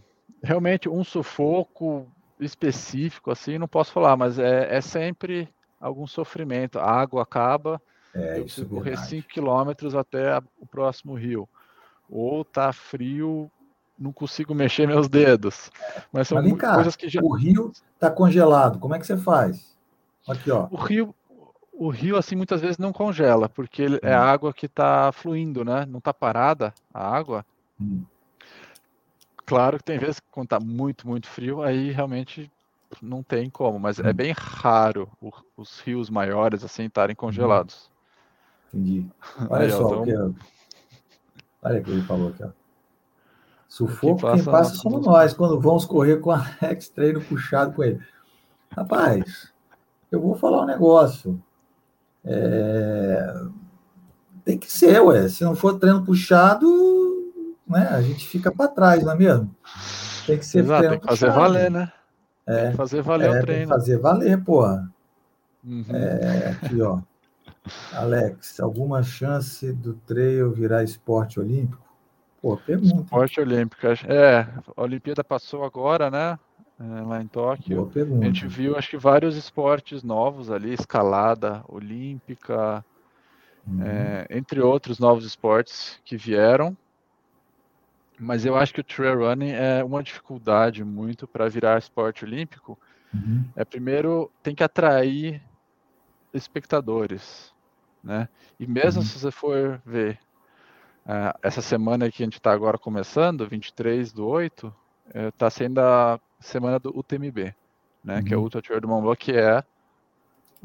realmente 0.43 0.89
um 0.89 1.05
sufoco 1.05 2.05
específico, 2.37 3.31
assim, 3.31 3.57
não 3.57 3.67
posso 3.67 3.93
falar, 3.93 4.17
mas 4.17 4.37
é, 4.37 4.75
é 4.75 4.81
sempre 4.81 5.47
algum 5.79 6.05
sofrimento. 6.05 6.79
A 6.79 6.91
água 6.91 7.23
acaba, 7.23 7.81
é, 8.13 8.39
eu 8.39 8.43
preciso 8.43 8.67
correr 8.67 8.97
5 8.97 9.29
quilômetros 9.29 9.95
até 9.95 10.37
o 10.59 10.65
próximo 10.65 11.13
rio 11.13 11.47
ou 12.09 12.43
tá 12.43 12.71
frio, 12.71 13.49
não 13.97 14.11
consigo 14.11 14.53
mexer 14.53 14.87
meus 14.87 15.07
dedos. 15.07 15.71
Mas 16.11 16.27
são 16.27 16.41
Mas 16.41 16.53
cá, 16.57 16.75
coisas 16.75 16.95
que 16.95 17.09
já. 17.09 17.21
O 17.21 17.33
rio 17.33 17.71
tá 17.99 18.09
congelado, 18.09 18.79
como 18.79 18.95
é 18.95 18.99
que 18.99 19.05
você 19.05 19.17
faz? 19.17 19.75
Aqui, 20.27 20.51
ó. 20.51 20.67
O 20.71 20.75
rio, 20.75 21.15
o 21.71 21.89
rio 21.89 22.17
assim 22.17 22.35
muitas 22.35 22.61
vezes 22.61 22.77
não 22.77 22.93
congela, 22.93 23.49
porque 23.49 23.87
hum. 23.87 23.99
é 24.01 24.13
a 24.13 24.23
água 24.23 24.53
que 24.53 24.65
está 24.65 25.11
fluindo, 25.11 25.65
né? 25.65 25.85
Não 25.85 25.99
está 25.99 26.13
parada 26.13 26.73
a 26.93 27.07
água. 27.07 27.45
Hum. 27.79 28.03
Claro 29.45 29.77
que 29.77 29.83
tem 29.83 29.97
vezes 29.97 30.19
que 30.19 30.27
quando 30.31 30.49
tá 30.49 30.59
muito, 30.59 31.07
muito 31.07 31.27
frio, 31.27 31.61
aí 31.61 31.91
realmente 31.91 32.49
não 33.01 33.23
tem 33.23 33.49
como, 33.49 33.79
mas 33.79 33.99
é 33.99 34.03
hum. 34.03 34.07
é 34.07 34.13
bem 34.13 34.33
raro 34.37 35.09
o, 35.21 35.31
os 35.57 35.79
rios 35.79 36.09
maiores 36.09 36.63
assim 36.63 36.85
estarem 36.85 37.15
congelados. 37.15 37.89
Entendi. 38.73 39.05
Olha 39.49 39.65
aí, 39.65 39.71
só, 39.71 40.03
então... 40.03 40.35
Olha 41.63 41.79
o 41.79 41.83
que 41.83 41.91
ele 41.91 42.01
falou 42.03 42.29
aqui, 42.29 42.43
ó. 42.43 42.49
Sufoco, 43.67 44.21
passa 44.21 44.35
quem 44.35 44.51
passa 44.51 44.75
somos 44.75 45.05
nós, 45.05 45.33
quando 45.33 45.59
vamos 45.59 45.85
correr 45.85 46.17
com 46.17 46.29
a 46.29 46.45
Alex 46.61 46.89
treino 46.89 47.21
puxado 47.21 47.73
com 47.73 47.83
ele. 47.83 47.99
Rapaz, 48.69 49.51
eu 50.11 50.21
vou 50.21 50.35
falar 50.35 50.61
um 50.61 50.65
negócio. 50.67 51.41
É... 52.23 53.33
Tem 54.45 54.57
que 54.59 54.71
ser, 54.71 55.01
ué. 55.01 55.27
Se 55.27 55.43
não 55.43 55.55
for 55.55 55.79
treino 55.79 56.05
puxado, 56.05 56.67
né, 57.67 57.87
a 57.89 58.01
gente 58.01 58.27
fica 58.27 58.51
para 58.51 58.67
trás, 58.67 59.03
não 59.03 59.13
é 59.13 59.15
mesmo? 59.15 59.55
Tem 60.27 60.37
que 60.37 60.45
ser 60.45 60.59
Exato, 60.59 60.79
treino 60.79 60.91
tem 60.91 60.99
que 60.99 61.07
fazer 61.07 61.25
puxado. 61.27 61.41
valer, 61.41 61.71
né? 61.71 61.91
É, 62.45 62.61
tem 62.61 62.71
que 62.71 62.77
fazer 62.77 63.01
valer 63.01 63.25
é, 63.25 63.29
o 63.29 63.41
treino. 63.41 63.45
Tem 63.45 63.61
que 63.61 63.73
fazer 63.73 63.97
valer, 63.97 64.43
porra. 64.43 64.93
Uhum. 65.63 65.85
É, 65.89 66.49
aqui, 66.49 66.81
ó. 66.81 66.99
Alex, 67.93 68.59
alguma 68.59 69.03
chance 69.03 69.71
do 69.71 69.93
trail 69.93 70.51
virar 70.51 70.83
esporte 70.83 71.39
olímpico? 71.39 71.83
Pô, 72.41 72.57
pergunta. 72.57 73.03
Esporte 73.03 73.39
olímpico. 73.39 73.87
É, 73.87 74.41
a 74.75 74.81
Olimpíada 74.81 75.23
passou 75.23 75.63
agora, 75.63 76.11
né? 76.11 76.37
É, 76.79 77.01
lá 77.01 77.21
em 77.21 77.27
Tóquio. 77.27 77.89
A 78.21 78.25
gente 78.25 78.47
viu, 78.47 78.75
acho 78.75 78.89
que 78.89 78.97
vários 78.97 79.37
esportes 79.37 80.03
novos 80.03 80.51
ali, 80.51 80.73
escalada 80.73 81.63
olímpica, 81.69 82.83
uhum. 83.65 83.81
é, 83.81 84.27
entre 84.29 84.59
outros 84.59 84.99
novos 84.99 85.25
esportes 85.25 85.99
que 86.03 86.17
vieram. 86.17 86.75
Mas 88.19 88.45
eu 88.45 88.57
acho 88.57 88.73
que 88.73 88.81
o 88.81 88.83
trail 88.83 89.19
running 89.19 89.51
é 89.51 89.83
uma 89.83 90.03
dificuldade 90.03 90.83
muito 90.83 91.25
para 91.25 91.47
virar 91.47 91.79
esporte 91.79 92.25
olímpico. 92.25 92.77
Uhum. 93.13 93.45
É 93.55 93.63
primeiro 93.63 94.29
tem 94.41 94.53
que 94.53 94.63
atrair 94.63 95.41
espectadores, 96.33 97.52
né? 98.03 98.27
E 98.59 98.67
mesmo 98.67 99.01
uhum. 99.01 99.07
se 99.07 99.19
você 99.19 99.31
for 99.31 99.81
ver 99.85 100.19
uh, 101.05 101.37
essa 101.41 101.61
semana 101.61 102.11
que 102.11 102.21
a 102.21 102.25
gente 102.25 102.37
está 102.37 102.51
agora 102.51 102.77
começando, 102.77 103.47
23 103.47 104.11
do 104.11 104.27
8, 104.27 104.73
está 105.29 105.47
uh, 105.47 105.51
sendo 105.51 105.79
a 105.79 106.19
semana 106.39 106.79
do 106.79 106.89
UTMB, 106.97 107.55
né? 108.03 108.17
Uhum. 108.17 108.23
Que 108.23 108.33
é 108.33 108.37
o 108.37 108.39
uhum. 108.39 108.45
Ultra 108.45 108.61
Trail 108.61 108.81
do 108.81 108.87
Mont 108.87 109.03
Blanc, 109.03 109.17
que 109.17 109.31
é 109.31 109.63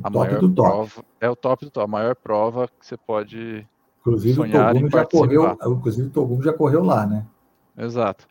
a 0.03 0.11
maior 0.11 0.41
prova, 0.53 1.05
é 1.21 1.29
o 1.29 1.37
top 1.37 1.65
do 1.65 1.71
top, 1.71 1.85
a 1.85 1.89
maior 1.89 2.15
prova 2.15 2.69
que 2.69 2.87
você 2.87 2.97
pode 2.97 3.67
inclusive, 4.01 4.35
sonhar 4.35 4.71
o 4.71 4.75
Togumi 4.75 4.91
já 4.91 5.07
correu, 5.07 5.59
inclusive 5.77 6.09
o 6.09 6.11
Togumi 6.11 6.45
já 6.45 6.53
correu 6.53 6.85
lá, 6.85 7.07
né? 7.07 7.27
Exato. 7.77 8.27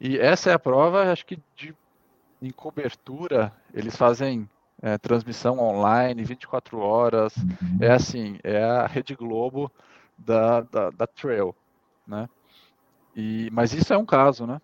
E 0.00 0.18
essa 0.18 0.50
é 0.50 0.54
a 0.54 0.58
prova, 0.58 1.12
acho 1.12 1.26
que 1.26 1.38
de, 1.54 1.74
em 2.40 2.50
cobertura, 2.50 3.52
eles 3.74 3.94
fazem 3.96 4.48
é, 4.82 4.98
transmissão 4.98 5.58
online 5.58 6.24
24 6.24 6.78
horas. 6.78 7.36
Uhum. 7.36 7.78
É 7.80 7.90
assim, 7.90 8.38
é 8.42 8.62
a 8.62 8.86
Rede 8.86 9.14
Globo 9.14 9.70
da, 10.16 10.62
da, 10.62 10.90
da 10.90 11.06
Trail, 11.06 11.54
né? 12.06 12.28
E, 13.14 13.48
mas 13.52 13.72
isso 13.72 13.92
é 13.92 13.98
um 13.98 14.06
caso, 14.06 14.46
né? 14.46 14.60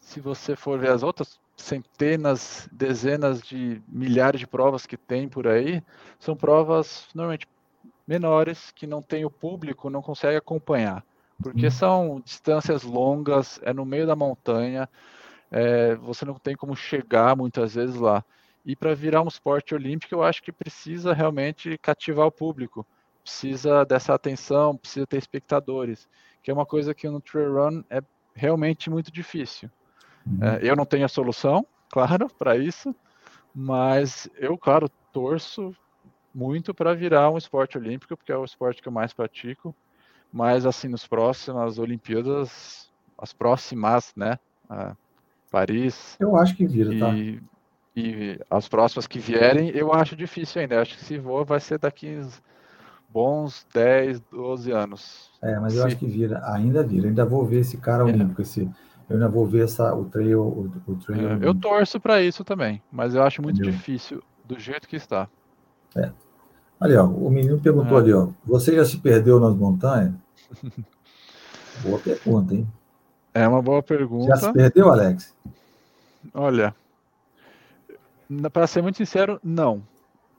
Se 0.00 0.20
você 0.20 0.56
for 0.56 0.78
ver 0.78 0.90
as 0.90 1.02
outras 1.02 1.38
centenas, 1.56 2.68
dezenas 2.72 3.42
de 3.42 3.82
milhares 3.88 4.40
de 4.40 4.46
provas 4.46 4.86
que 4.86 4.96
tem 4.96 5.28
por 5.28 5.46
aí, 5.46 5.82
são 6.18 6.36
provas 6.36 7.08
normalmente 7.14 7.46
menores 8.06 8.70
que 8.70 8.86
não 8.86 9.02
tem 9.02 9.24
o 9.24 9.30
público, 9.30 9.90
não 9.90 10.00
consegue 10.00 10.36
acompanhar 10.36 11.04
porque 11.42 11.66
uhum. 11.66 11.70
são 11.70 12.22
distâncias 12.24 12.82
longas, 12.82 13.60
é 13.62 13.72
no 13.72 13.84
meio 13.84 14.06
da 14.06 14.16
montanha, 14.16 14.88
é, 15.50 15.94
você 15.96 16.24
não 16.24 16.34
tem 16.34 16.56
como 16.56 16.74
chegar 16.74 17.36
muitas 17.36 17.74
vezes 17.74 17.96
lá. 17.96 18.24
E 18.68 18.76
para 18.76 18.94
virar 18.94 19.22
um 19.22 19.28
esporte 19.28 19.74
olímpico, 19.74 20.14
eu 20.14 20.22
acho 20.22 20.42
que 20.42 20.52
precisa 20.52 21.14
realmente 21.14 21.78
cativar 21.78 22.26
o 22.26 22.30
público, 22.30 22.86
precisa 23.24 23.84
dessa 23.84 24.14
atenção, 24.14 24.76
precisa 24.76 25.06
ter 25.06 25.16
espectadores, 25.16 26.08
que 26.42 26.50
é 26.50 26.54
uma 26.54 26.66
coisa 26.66 26.94
que 26.94 27.08
no 27.08 27.20
trail 27.20 27.54
run 27.54 27.82
é 27.88 28.02
realmente 28.34 28.90
muito 28.90 29.10
difícil. 29.10 29.70
Uhum. 30.26 30.44
É, 30.44 30.60
eu 30.62 30.76
não 30.76 30.84
tenho 30.84 31.06
a 31.06 31.08
solução, 31.08 31.66
claro, 31.90 32.28
para 32.28 32.56
isso, 32.56 32.94
mas 33.54 34.28
eu, 34.36 34.56
claro, 34.56 34.88
torço 35.12 35.74
muito 36.32 36.74
para 36.74 36.94
virar 36.94 37.30
um 37.30 37.38
esporte 37.38 37.78
olímpico, 37.78 38.16
porque 38.16 38.30
é 38.30 38.36
o 38.36 38.44
esporte 38.44 38.82
que 38.82 38.88
eu 38.88 38.92
mais 38.92 39.12
pratico 39.12 39.74
mas 40.32 40.66
assim, 40.66 40.88
nos 40.88 41.06
próximas 41.06 41.78
Olimpíadas, 41.78 42.90
as 43.16 43.32
próximas, 43.32 44.12
né? 44.16 44.38
Paris. 45.50 46.16
Eu 46.20 46.36
acho 46.36 46.54
que 46.54 46.66
vira, 46.66 46.92
e, 46.92 46.98
tá? 46.98 47.14
E 48.00 48.38
as 48.48 48.68
próximas 48.68 49.08
que 49.08 49.18
vierem, 49.18 49.70
eu 49.70 49.92
acho 49.92 50.14
difícil 50.14 50.60
ainda. 50.60 50.76
Eu 50.76 50.82
acho 50.82 50.96
que 50.96 51.04
se 51.04 51.18
for, 51.18 51.44
vai 51.44 51.58
ser 51.58 51.80
daqui 51.80 52.20
bons 53.08 53.66
10, 53.74 54.20
12 54.30 54.70
anos. 54.70 55.30
É, 55.42 55.58
mas 55.58 55.74
eu 55.74 55.84
acho 55.84 55.96
que 55.96 56.06
vira, 56.06 56.40
ainda 56.44 56.84
vira. 56.84 57.08
ainda 57.08 57.24
vou 57.24 57.44
ver 57.44 57.58
esse 57.60 57.76
cara 57.76 58.04
é. 58.04 58.06
olímpico, 58.06 58.40
esse, 58.40 58.70
eu 59.08 59.16
ainda 59.16 59.28
vou 59.28 59.44
ver 59.44 59.64
essa, 59.64 59.92
o 59.96 60.04
trail. 60.04 60.40
O, 60.40 60.70
o 60.86 60.94
trail 60.94 61.28
é, 61.28 61.38
eu 61.42 61.52
torço 61.52 61.98
para 61.98 62.22
isso 62.22 62.44
também, 62.44 62.80
mas 62.92 63.16
eu 63.16 63.22
acho 63.24 63.42
muito 63.42 63.56
Entendeu? 63.56 63.72
difícil 63.72 64.22
do 64.44 64.56
jeito 64.56 64.86
que 64.86 64.94
está. 64.94 65.28
É. 65.96 66.12
Ali, 66.78 66.94
ó, 66.94 67.04
o 67.04 67.28
menino 67.28 67.58
perguntou 67.58 67.98
é. 67.98 68.00
ali, 68.00 68.12
ó, 68.12 68.28
você 68.44 68.76
já 68.76 68.84
se 68.84 68.98
perdeu 68.98 69.40
nas 69.40 69.56
montanhas? 69.56 70.14
boa 71.82 71.98
pergunta, 71.98 72.54
hein? 72.54 72.68
É 73.34 73.48
uma 73.48 73.60
boa 73.60 73.82
pergunta. 73.82 74.26
Já 74.28 74.36
se 74.36 74.52
perdeu, 74.52 74.88
Alex? 74.88 75.34
Olha, 76.32 76.72
para 78.52 78.66
ser 78.66 78.82
muito 78.82 78.96
sincero, 78.96 79.40
não. 79.42 79.82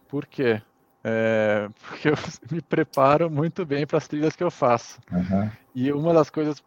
Por 0.08 0.26
quê? 0.26 0.62
É, 1.04 1.70
porque 1.88 2.10
eu 2.10 2.14
me 2.52 2.62
preparo 2.62 3.30
muito 3.30 3.66
bem 3.66 3.86
para 3.86 3.98
as 3.98 4.08
trilhas 4.08 4.36
que 4.36 4.44
eu 4.44 4.52
faço. 4.52 5.00
Uhum. 5.12 5.50
E 5.74 5.92
uma 5.92 6.14
das 6.14 6.30
coisas, 6.30 6.64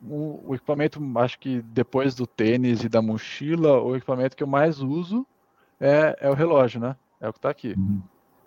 o, 0.00 0.50
o, 0.50 0.54
equipamento, 0.54 1.00
acho 1.16 1.38
que 1.38 1.62
depois 1.62 2.14
do 2.14 2.26
tênis 2.26 2.82
e 2.82 2.88
da 2.88 3.00
mochila, 3.02 3.80
o 3.80 3.96
equipamento 3.96 4.36
que 4.36 4.42
eu 4.42 4.48
mais 4.48 4.80
uso 4.80 5.26
é, 5.80 6.16
é 6.20 6.30
o 6.30 6.34
relógio, 6.34 6.80
né? 6.80 6.96
É 7.20 7.28
o 7.28 7.32
que 7.32 7.38
está 7.38 7.50
aqui. 7.50 7.74
Uhum 7.76 8.02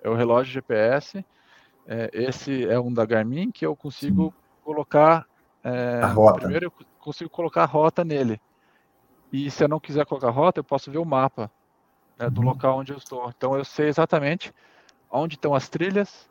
é 0.05 0.09
o 0.09 0.13
relógio 0.13 0.53
GPS. 0.53 1.25
É, 1.87 2.09
esse 2.13 2.65
é 2.67 2.79
um 2.79 2.93
da 2.93 3.05
Garmin 3.05 3.51
que 3.51 3.65
eu 3.65 3.75
consigo 3.75 4.25
Sim. 4.25 4.33
colocar. 4.63 5.25
É, 5.63 6.01
a 6.01 6.07
rota. 6.07 6.39
Primeiro 6.41 6.65
eu 6.65 6.85
consigo 6.99 7.29
colocar 7.29 7.63
a 7.63 7.67
rota 7.67 8.05
nele. 8.05 8.39
E 9.33 9.49
se 9.49 9.63
eu 9.63 9.67
não 9.67 9.79
quiser 9.79 10.05
colocar 10.05 10.27
a 10.27 10.31
rota, 10.31 10.59
eu 10.59 10.63
posso 10.63 10.91
ver 10.91 10.99
o 10.99 11.05
mapa 11.05 11.51
né, 12.17 12.29
do 12.29 12.41
local 12.41 12.79
onde 12.79 12.91
eu 12.91 12.97
estou. 12.97 13.31
Então 13.35 13.55
eu 13.55 13.65
sei 13.65 13.87
exatamente 13.87 14.53
onde 15.11 15.35
estão 15.35 15.53
as 15.53 15.69
trilhas, 15.69 16.29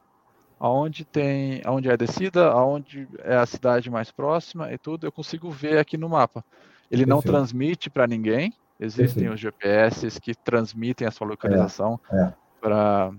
aonde 0.59 1.05
tem, 1.05 1.62
aonde 1.64 1.89
é 1.89 1.93
a 1.93 1.97
descida, 1.97 2.51
aonde 2.51 3.09
é 3.18 3.37
a 3.37 3.47
cidade 3.47 3.91
mais 3.91 4.11
próxima 4.11 4.72
e 4.72 4.78
tudo. 4.78 5.07
Eu 5.07 5.12
consigo 5.12 5.51
ver 5.51 5.78
aqui 5.78 5.97
no 5.97 6.09
mapa. 6.09 6.45
Ele 6.91 7.05
Perfeito. 7.05 7.09
não 7.09 7.22
transmite 7.22 7.91
para 7.91 8.07
ninguém. 8.07 8.53
Existem 8.78 9.24
Perfeito. 9.24 9.35
os 9.35 9.41
GPS 9.41 10.20
que 10.20 10.35
transmitem 10.35 11.07
a 11.07 11.11
sua 11.11 11.26
localização 11.26 11.99
é, 12.11 12.20
é. 12.20 12.35
para 12.61 13.12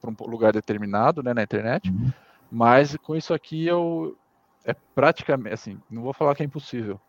para 0.00 0.10
um 0.10 0.28
lugar 0.28 0.52
determinado, 0.52 1.22
né, 1.22 1.32
na 1.32 1.44
internet. 1.44 1.88
Uhum. 1.88 2.12
Mas 2.50 2.96
com 2.96 3.14
isso 3.14 3.32
aqui 3.32 3.64
eu 3.66 4.18
é 4.64 4.74
praticamente 4.94 5.54
assim, 5.54 5.80
não 5.88 6.02
vou 6.02 6.12
falar 6.12 6.34
que 6.34 6.42
é 6.42 6.46
impossível, 6.46 7.00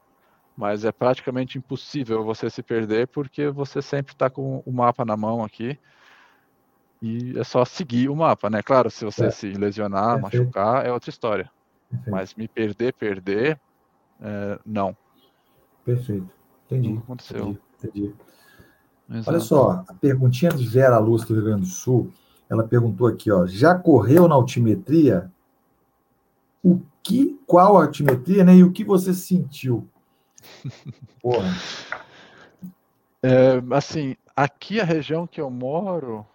mas 0.55 0.85
é 0.85 0.91
praticamente 0.91 1.57
impossível 1.57 2.23
você 2.23 2.49
se 2.49 2.61
perder 2.61 3.07
porque 3.07 3.49
você 3.49 3.81
sempre 3.81 4.13
está 4.13 4.29
com 4.29 4.61
o 4.65 4.71
mapa 4.71 5.03
na 5.03 5.17
mão 5.17 5.43
aqui 5.43 5.77
e 7.01 7.37
é 7.37 7.43
só 7.43 7.65
seguir 7.65 8.09
o 8.09 8.15
mapa, 8.15 8.49
né? 8.49 8.61
Claro, 8.61 8.89
se 8.89 9.03
você 9.03 9.25
é. 9.25 9.29
se 9.29 9.51
lesionar, 9.51 10.21
Perfeito. 10.21 10.45
machucar, 10.45 10.85
é 10.85 10.91
outra 10.91 11.09
história. 11.09 11.51
Perfeito. 11.89 12.11
Mas 12.11 12.33
me 12.33 12.47
perder, 12.47 12.93
perder, 12.93 13.59
é, 14.21 14.59
não. 14.65 14.95
Perfeito. 15.83 16.29
Entendi. 16.65 16.93
Não 16.93 16.99
aconteceu. 16.99 17.57
Entendi. 17.77 18.13
entendi. 19.09 19.29
Olha 19.29 19.39
só, 19.41 19.83
a 19.87 19.93
perguntinha 19.93 20.51
de 20.51 20.65
Vera 20.65 20.97
Luz 20.97 21.25
do 21.25 21.33
Rio 21.33 21.43
Grande 21.43 21.61
do 21.61 21.67
Sul 21.67 22.13
ela 22.49 22.67
perguntou 22.67 23.07
aqui, 23.07 23.31
ó, 23.31 23.45
já 23.47 23.73
correu 23.73 24.27
na 24.27 24.35
altimetria? 24.35 25.31
O 26.63 26.79
que, 27.01 27.37
qual 27.45 27.77
a 27.77 27.85
altimetria, 27.85 28.43
né? 28.43 28.55
E 28.55 28.63
o 28.63 28.71
que 28.71 28.83
você 28.83 29.13
sentiu? 29.13 29.87
Porra. 31.21 31.49
É, 33.21 33.61
assim, 33.75 34.15
aqui 34.35 34.81
a 34.81 34.83
região 34.83 35.25
que 35.25 35.39
eu 35.39 35.49
moro, 35.49 36.25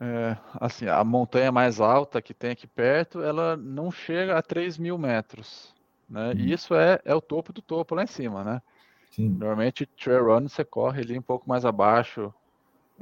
é, 0.00 0.36
assim, 0.54 0.86
a 0.86 1.04
montanha 1.04 1.52
mais 1.52 1.80
alta 1.80 2.22
que 2.22 2.32
tem 2.32 2.52
aqui 2.52 2.66
perto, 2.66 3.22
ela 3.22 3.56
não 3.56 3.90
chega 3.90 4.38
a 4.38 4.42
3 4.42 4.78
mil 4.78 4.96
metros, 4.96 5.74
né? 6.08 6.30
Hum. 6.30 6.38
E 6.38 6.52
isso 6.52 6.74
é, 6.74 6.98
é 7.04 7.14
o 7.14 7.20
topo 7.20 7.52
do 7.52 7.60
topo 7.60 7.94
lá 7.94 8.04
em 8.04 8.06
cima, 8.06 8.42
né? 8.42 8.62
Sim. 9.10 9.28
Normalmente, 9.28 9.84
trail 9.84 10.24
run 10.24 10.48
você 10.48 10.64
corre 10.64 11.02
ali 11.02 11.18
um 11.18 11.22
pouco 11.22 11.48
mais 11.48 11.64
abaixo, 11.64 12.32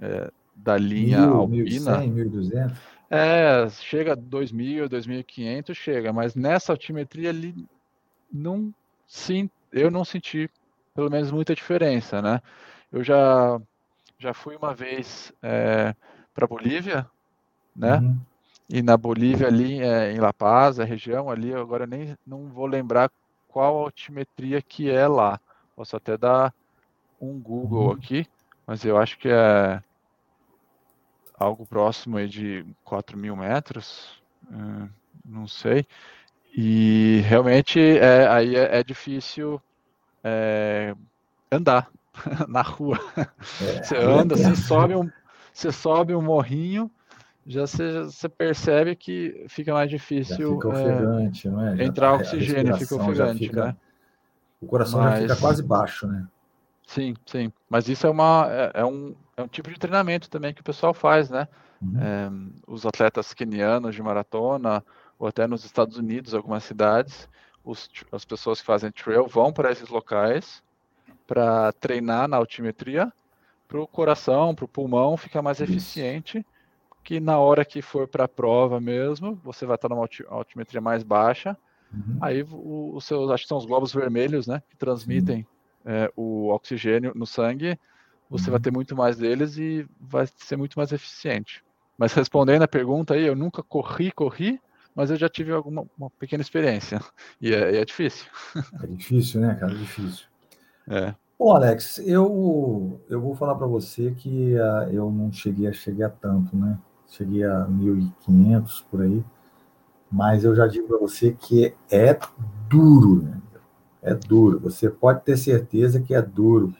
é, 0.01 0.31
da 0.57 0.77
linha 0.77 1.21
Mil, 1.27 1.37
alpina. 1.37 1.99
1100, 1.99 2.11
1200? 2.11 2.79
É, 3.11 3.69
chega 3.71 4.13
a 4.13 4.17
2.000, 4.17 4.89
2.500, 4.89 5.75
chega, 5.75 6.13
mas 6.13 6.35
nessa 6.35 6.73
altimetria 6.73 7.31
ali 7.31 7.55
não 8.31 8.75
sim, 9.07 9.49
eu 9.73 9.91
não 9.91 10.05
senti 10.05 10.51
pelo 10.95 11.11
menos 11.11 11.31
muita 11.31 11.55
diferença, 11.55 12.21
né? 12.21 12.41
Eu 12.91 13.05
já 13.05 13.61
já 14.19 14.35
fui 14.35 14.57
uma 14.57 14.75
vez 14.75 15.33
é, 15.43 15.95
para 16.35 16.47
Bolívia, 16.47 17.09
né? 17.75 17.99
Uhum. 17.99 18.19
E 18.69 18.83
na 18.83 18.97
Bolívia 18.97 19.47
ali 19.47 19.81
é, 19.81 20.13
em 20.13 20.19
La 20.19 20.33
Paz, 20.33 20.81
a 20.81 20.85
região 20.85 21.31
ali, 21.31 21.55
agora 21.55 21.87
nem 21.87 22.17
não 22.27 22.49
vou 22.49 22.67
lembrar 22.67 23.11
qual 23.47 23.79
altimetria 23.79 24.61
que 24.61 24.91
é 24.91 25.07
lá. 25.07 25.41
Posso 25.75 25.97
até 25.97 26.17
dar 26.17 26.53
um 27.21 27.39
Google 27.39 27.87
uhum. 27.87 27.93
aqui, 27.93 28.27
mas 28.67 28.85
eu 28.85 28.99
acho 28.99 29.19
que 29.19 29.29
é 29.29 29.83
algo 31.39 31.65
próximo 31.65 32.17
aí 32.17 32.29
de 32.29 32.67
4 32.85 33.17
mil 33.17 33.37
metros, 33.37 34.21
uh, 34.51 34.89
não 35.25 35.47
sei. 35.47 35.87
E 36.57 37.23
realmente 37.27 37.81
é, 37.81 38.27
aí 38.27 38.57
é, 38.57 38.81
é 38.81 38.85
difícil 38.85 39.61
é, 40.25 40.95
andar 41.51 41.91
na 42.49 42.63
rua. 42.63 42.99
É, 43.61 43.83
você 43.83 43.97
anda, 43.97 44.37
você 44.37 44.57
sobe, 44.57 44.95
um, 44.95 45.11
você 45.53 45.71
sobe 45.71 46.15
um 46.15 46.23
morrinho 46.23 46.91
já 47.49 47.63
você, 47.63 48.03
você 48.03 48.29
percebe 48.29 48.95
que 48.95 49.47
fica 49.49 49.73
mais 49.73 49.89
difícil. 49.89 50.57
fica 50.57 50.69
ofegante, 50.69 51.49
é, 51.49 51.51
não 51.51 51.67
é? 51.67 51.83
entrar 51.83 52.13
oxigênio, 52.13 52.77
fica 52.77 52.95
ofegante, 52.97 53.39
fica, 53.39 53.65
né? 53.65 53.77
O 54.61 54.67
coração 54.67 55.01
Mas... 55.01 55.15
já 55.15 55.21
fica 55.23 55.37
quase 55.37 55.63
baixo, 55.63 56.07
né? 56.07 56.27
Sim, 56.87 57.15
sim. 57.25 57.51
Mas 57.69 57.89
isso 57.89 58.07
é, 58.07 58.11
uma, 58.11 58.47
é, 58.51 58.81
é, 58.81 58.85
um, 58.85 59.15
é 59.35 59.43
um 59.43 59.49
tipo 59.49 59.71
de 59.71 59.79
treinamento 59.79 60.29
também 60.29 60.53
que 60.53 60.61
o 60.61 60.65
pessoal 60.65 60.93
faz, 60.93 61.31
né? 61.31 61.49
Uhum. 61.81 61.99
É, 61.99 62.31
os 62.67 62.85
atletas 62.85 63.33
quenianos 63.33 63.95
de 63.95 64.03
maratona, 64.03 64.85
ou 65.19 65.27
até 65.27 65.47
nos 65.47 65.65
Estados 65.65 65.97
Unidos, 65.97 66.35
algumas 66.35 66.65
cidades, 66.65 67.29
os, 67.65 67.91
as 68.13 68.25
pessoas 68.25 68.61
que 68.61 68.67
fazem 68.67 68.91
trail 68.91 69.27
vão 69.27 69.53
para 69.53 69.71
esses 69.71 69.89
locais 69.89 70.63
para 71.27 71.73
treinar 71.73 72.27
na 72.27 72.39
altimetria, 72.39 73.13
para 73.67 73.81
o 73.81 73.87
coração, 73.87 74.55
para 74.55 74.65
o 74.65 74.69
pulmão 74.69 75.17
ficar 75.17 75.43
mais 75.43 75.61
Isso. 75.61 75.71
eficiente, 75.71 76.47
que 77.05 77.21
na 77.21 77.39
hora 77.39 77.65
que 77.65 77.83
for 77.83 78.09
para 78.09 78.25
a 78.25 78.29
prova 78.29 78.81
mesmo, 78.81 79.39
você 79.45 79.67
vai 79.67 79.75
estar 79.75 79.89
numa 79.89 80.09
altimetria 80.29 80.81
mais 80.81 81.03
baixa, 81.03 81.57
uhum. 81.93 82.19
aí 82.21 82.47
os 82.51 83.05
seus, 83.05 83.31
acho 83.31 83.45
que 83.45 83.49
são 83.49 83.59
os 83.59 83.67
globos 83.67 83.93
vermelhos, 83.93 84.47
né, 84.47 84.63
que 84.71 84.77
transmitem 84.77 85.47
é, 85.85 86.11
o 86.17 86.49
oxigênio 86.49 87.13
no 87.15 87.27
sangue, 87.27 87.79
você 88.31 88.47
uhum. 88.47 88.53
vai 88.53 88.61
ter 88.61 88.71
muito 88.71 88.97
mais 88.97 89.19
deles 89.19 89.59
e 89.59 89.87
vai 90.01 90.27
ser 90.37 90.57
muito 90.57 90.79
mais 90.79 90.93
eficiente. 90.93 91.63
Mas 91.97 92.13
respondendo 92.15 92.63
a 92.63 92.69
pergunta 92.69 93.15
aí, 93.15 93.27
eu 93.27 93.35
nunca 93.35 93.63
corri, 93.63 94.13
corri, 94.13 94.61
mas 94.95 95.11
eu 95.11 95.17
já 95.17 95.29
tive 95.29 95.53
alguma 95.53 95.87
uma 95.97 96.11
pequena 96.11 96.43
experiência. 96.43 97.01
E 97.41 97.53
é, 97.53 97.77
é 97.77 97.85
difícil. 97.85 98.27
É 98.83 98.87
difícil, 98.87 99.41
né, 99.41 99.55
cara? 99.55 99.73
É 99.73 99.77
difícil. 99.77 100.27
É. 100.89 101.15
Bom, 101.39 101.55
Alex, 101.55 101.99
eu, 101.99 103.01
eu 103.09 103.21
vou 103.21 103.37
falar 103.37 103.55
para 103.55 103.67
você 103.67 104.11
que 104.11 104.55
uh, 104.55 104.91
eu 104.91 105.11
não 105.11 105.33
cheguei 105.33 105.69
a 105.69 105.73
chegar 105.73 106.09
a 106.09 106.11
tanto, 106.11 106.57
né? 106.57 106.77
Cheguei 107.09 107.45
a 107.45 107.67
1.500 107.67 108.85
por 108.91 109.03
aí, 109.03 109.25
mas 110.11 110.45
eu 110.45 110.55
já 110.55 110.67
digo 110.67 110.89
para 110.89 110.99
você 110.99 111.33
que 111.33 111.75
é 111.91 112.19
duro, 112.69 113.23
né? 113.23 113.41
É 114.03 114.15
duro. 114.15 114.59
Você 114.61 114.91
pode 114.91 115.23
ter 115.23 115.37
certeza 115.37 116.01
que 116.01 116.15
é 116.15 116.21
duro. 116.21 116.75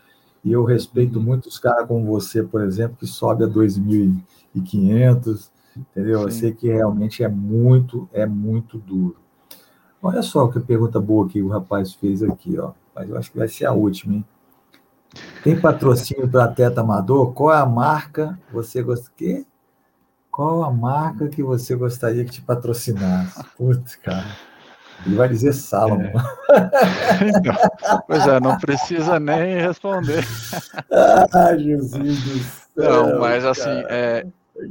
E 0.45 0.53
eu 0.53 0.65
respeito 0.65 1.21
muitos 1.21 1.59
caras 1.59 1.87
como 1.87 2.07
você, 2.07 2.43
por 2.43 2.63
exemplo, 2.63 2.97
que 2.97 3.07
sobe 3.07 3.45
a 3.45 3.47
2.500, 3.47 5.51
entendeu? 5.91 6.19
Sim. 6.19 6.25
Eu 6.25 6.31
sei 6.31 6.53
que 6.53 6.69
realmente 6.69 7.23
é 7.23 7.29
muito, 7.29 8.09
é 8.13 8.27
muito 8.27 8.79
duro. 8.79 9.17
Olha 10.03 10.23
só 10.23 10.47
que 10.49 10.61
pergunta 10.61 11.01
boa 11.01 11.29
que 11.29 11.43
o 11.43 11.49
rapaz 11.49 11.93
fez 11.95 12.23
aqui, 12.23 12.59
ó 12.59 12.73
mas 12.99 13.09
eu 13.09 13.17
acho 13.17 13.31
que 13.31 13.39
vai 13.39 13.47
ser 13.47 13.65
a 13.65 13.73
última, 13.73 14.15
hein? 14.15 14.25
Tem 15.45 15.59
patrocínio 15.59 16.29
para 16.29 16.45
atleta 16.45 16.81
amador? 16.81 17.33
Qual 17.33 17.55
é 17.55 17.59
a 17.59 17.65
marca 17.65 18.39
você 18.53 18.83
gostaria? 18.83 19.45
Qual 20.31 20.65
a 20.65 20.71
marca 20.71 21.29
que 21.29 21.43
você 21.43 21.77
gostaria 21.77 22.25
que 22.25 22.33
te 22.33 22.43
patrocinasse? 22.43 23.43
Putz, 23.57 23.95
cara. 23.97 24.27
Ele 25.07 25.15
vai 25.15 25.29
dizer 25.29 25.53
Salomon. 25.53 26.03
É. 26.07 27.29
Então, 27.29 28.03
pois 28.07 28.27
é, 28.27 28.41
não 28.41 28.59
precisa 28.59 29.21
nem 29.21 29.61
responder. 29.61 30.25
Ah, 30.91 31.57
Jesus 31.57 32.25
do 32.25 32.39
céu. 32.83 33.07
Não, 33.07 33.21
mas 33.21 33.45
assim, 33.45 33.85
é, 33.89 34.27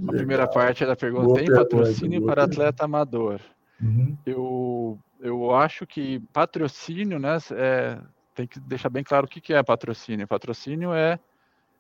a 0.07 0.11
primeira 0.11 0.47
parte 0.47 0.85
da 0.85 0.95
pergunta: 0.95 1.25
boa 1.25 1.37
tem 1.37 1.47
patrocínio 1.47 2.25
para 2.25 2.43
atleta 2.43 2.85
amador? 2.85 3.39
Uhum. 3.81 4.17
Eu, 4.25 4.99
eu 5.19 5.55
acho 5.55 5.85
que 5.85 6.19
patrocínio, 6.33 7.19
né, 7.19 7.37
é, 7.51 7.99
tem 8.33 8.47
que 8.47 8.59
deixar 8.59 8.89
bem 8.89 9.03
claro 9.03 9.25
o 9.25 9.29
que, 9.29 9.41
que 9.41 9.53
é 9.53 9.61
patrocínio. 9.63 10.27
Patrocínio 10.27 10.93
é 10.93 11.19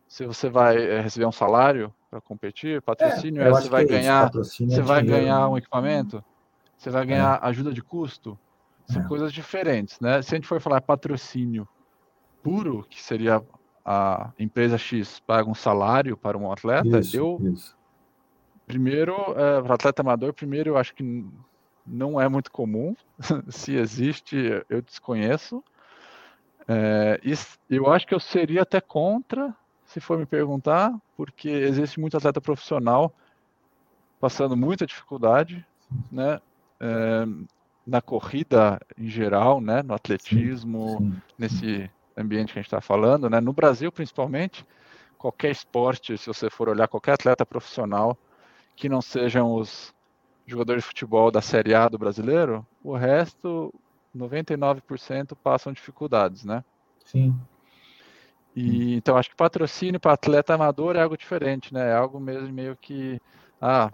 se 0.07 0.25
você 0.25 0.49
vai 0.49 0.77
eh, 0.77 1.01
receber 1.01 1.25
um 1.25 1.31
salário 1.31 1.93
para 2.09 2.21
competir, 2.21 2.81
patrocínio 2.81 3.41
é, 3.43 3.47
é 3.47 3.49
você 3.49 3.69
vai 3.69 3.83
é 3.83 3.85
ganhar, 3.85 4.31
você 4.31 4.81
vai 4.81 5.03
ganhar 5.03 5.49
um 5.49 5.57
equipamento, 5.57 6.23
você 6.77 6.89
vai 6.89 7.05
ganhar 7.05 7.39
é. 7.43 7.47
ajuda 7.47 7.73
de 7.73 7.81
custo. 7.81 8.39
São 8.87 9.01
é. 9.01 9.07
coisas 9.07 9.33
diferentes, 9.33 9.99
né? 9.99 10.21
Se 10.21 10.33
a 10.33 10.37
gente 10.37 10.47
for 10.47 10.61
falar 10.61 10.79
patrocínio 10.79 11.67
puro, 12.41 12.85
que 12.89 13.01
seria 13.01 13.43
a 13.83 14.31
empresa 14.39 14.77
X 14.77 15.19
paga 15.19 15.49
um 15.49 15.55
salário 15.55 16.15
para 16.15 16.37
um 16.37 16.49
atleta, 16.51 16.99
isso, 16.99 17.17
eu 17.17 17.37
isso. 17.53 17.76
Primeiro 18.67 19.15
é, 19.35 19.61
para 19.61 19.73
atleta 19.73 20.01
amador, 20.03 20.33
primeiro 20.33 20.71
eu 20.71 20.77
acho 20.77 20.93
que 20.93 21.25
não 21.85 22.19
é 22.19 22.27
muito 22.27 22.51
comum. 22.51 22.95
Se 23.49 23.73
existe, 23.75 24.35
eu 24.69 24.81
desconheço. 24.81 25.63
É, 26.67 27.19
eu 27.69 27.89
acho 27.91 28.05
que 28.05 28.13
eu 28.13 28.19
seria 28.19 28.63
até 28.63 28.81
contra, 28.81 29.55
se 29.85 30.01
for 30.01 30.17
me 30.17 30.25
perguntar, 30.25 30.93
porque 31.15 31.47
existe 31.47 31.97
muito 31.97 32.17
atleta 32.17 32.41
profissional 32.41 33.13
passando 34.19 34.57
muita 34.57 34.85
dificuldade, 34.85 35.65
né? 36.11 36.41
É, 36.79 37.25
na 37.85 38.01
corrida 38.01 38.81
em 38.97 39.07
geral, 39.07 39.61
né? 39.61 39.81
No 39.81 39.93
atletismo, 39.93 40.97
sim, 40.97 41.11
sim. 41.11 41.21
nesse 41.39 41.91
ambiente 42.17 42.51
que 42.51 42.59
a 42.59 42.61
gente 42.61 42.67
está 42.67 42.81
falando, 42.81 43.29
né? 43.29 43.39
No 43.39 43.53
Brasil, 43.53 43.89
principalmente, 43.89 44.65
qualquer 45.17 45.51
esporte, 45.51 46.17
se 46.17 46.27
você 46.27 46.49
for 46.49 46.67
olhar 46.67 46.89
qualquer 46.89 47.13
atleta 47.13 47.45
profissional 47.45 48.17
que 48.77 48.87
não 48.87 49.01
sejam 49.01 49.55
os 49.55 49.93
jogadores 50.45 50.83
de 50.83 50.87
futebol 50.87 51.31
da 51.31 51.41
Série 51.41 51.73
A 51.73 51.89
do 51.89 51.97
brasileiro, 51.97 52.65
o 52.83 52.95
resto 52.95 53.73
99% 54.15 55.35
passam 55.35 55.73
dificuldades, 55.73 56.45
né? 56.45 56.63
Sim. 57.03 57.35
E, 58.55 58.95
então, 58.95 59.17
acho 59.17 59.31
que 59.31 59.35
patrocínio 59.35 59.99
para 59.99 60.13
atleta 60.13 60.53
amador 60.53 60.95
é 60.95 61.01
algo 61.01 61.17
diferente, 61.17 61.73
né? 61.73 61.89
É 61.89 61.93
algo 61.93 62.19
mesmo 62.19 62.53
meio 62.53 62.77
que, 62.77 63.19
ah, 63.59 63.91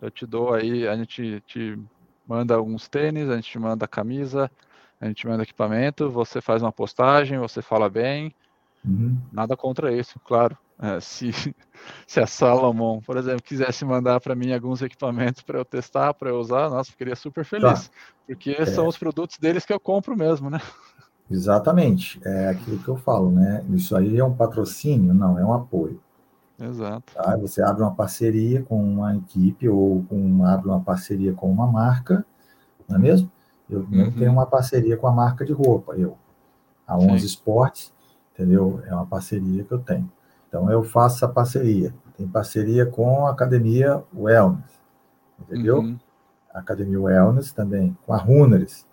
eu 0.00 0.10
te 0.10 0.26
dou 0.26 0.54
aí, 0.54 0.86
a 0.86 0.94
gente 0.94 1.42
te 1.46 1.78
manda 2.26 2.54
alguns 2.54 2.86
tênis, 2.86 3.28
a 3.30 3.36
gente 3.36 3.50
te 3.50 3.58
manda 3.58 3.88
camisa, 3.88 4.50
a 5.00 5.06
gente 5.06 5.26
manda 5.26 5.42
equipamento, 5.42 6.10
você 6.10 6.40
faz 6.40 6.62
uma 6.62 6.72
postagem, 6.72 7.38
você 7.38 7.62
fala 7.62 7.88
bem, 7.88 8.34
uhum. 8.84 9.18
nada 9.32 9.56
contra 9.56 9.92
isso, 9.92 10.20
claro. 10.20 10.56
É, 10.80 11.00
se, 11.00 11.30
se 12.06 12.20
a 12.20 12.26
Salomon, 12.26 13.00
por 13.00 13.16
exemplo, 13.16 13.42
quisesse 13.42 13.84
mandar 13.84 14.20
para 14.20 14.34
mim 14.34 14.52
alguns 14.52 14.80
equipamentos 14.82 15.42
para 15.42 15.58
eu 15.58 15.64
testar, 15.64 16.14
para 16.14 16.30
eu 16.30 16.38
usar, 16.38 16.70
nossa, 16.70 16.90
ficaria 16.90 17.16
super 17.16 17.44
feliz. 17.44 17.88
Tá. 17.88 17.94
Porque 18.26 18.50
é. 18.52 18.66
são 18.66 18.86
os 18.86 18.96
produtos 18.96 19.38
deles 19.38 19.64
que 19.64 19.72
eu 19.72 19.80
compro 19.80 20.16
mesmo, 20.16 20.48
né? 20.48 20.60
Exatamente. 21.30 22.20
É 22.24 22.48
aquilo 22.48 22.78
que 22.78 22.88
eu 22.88 22.96
falo, 22.96 23.30
né? 23.30 23.64
Isso 23.70 23.96
aí 23.96 24.18
é 24.18 24.24
um 24.24 24.34
patrocínio? 24.34 25.12
Não, 25.12 25.38
é 25.38 25.44
um 25.44 25.52
apoio. 25.52 26.00
Exato. 26.58 27.14
Tá? 27.14 27.36
Você 27.36 27.62
abre 27.62 27.82
uma 27.82 27.94
parceria 27.94 28.62
com 28.62 28.82
uma 28.82 29.14
equipe 29.16 29.68
ou 29.68 30.04
com, 30.08 30.44
abre 30.44 30.68
uma 30.68 30.80
parceria 30.80 31.32
com 31.32 31.50
uma 31.50 31.66
marca, 31.66 32.24
não 32.88 32.96
é 32.96 32.98
mesmo? 32.98 33.30
Eu 33.70 33.80
uhum. 33.80 34.10
tenho 34.12 34.32
uma 34.32 34.46
parceria 34.46 34.96
com 34.96 35.06
a 35.06 35.12
marca 35.12 35.44
de 35.44 35.52
roupa, 35.52 35.94
eu. 35.94 36.16
A 36.86 36.96
11 36.96 37.20
Sim. 37.20 37.26
Esportes, 37.26 37.92
entendeu? 38.32 38.80
É 38.86 38.94
uma 38.94 39.06
parceria 39.06 39.62
que 39.62 39.72
eu 39.72 39.78
tenho. 39.78 40.10
Então, 40.48 40.70
eu 40.70 40.82
faço 40.82 41.16
essa 41.16 41.28
parceria. 41.28 41.94
Tem 42.16 42.26
parceria 42.26 42.86
com 42.86 43.26
a 43.26 43.30
Academia 43.30 44.02
Wellness, 44.12 44.80
entendeu? 45.38 45.78
Uhum. 45.78 45.98
Academia 46.52 47.00
Wellness 47.00 47.52
também, 47.52 47.96
com 48.04 48.12
a 48.12 48.16
Runners, 48.16 48.84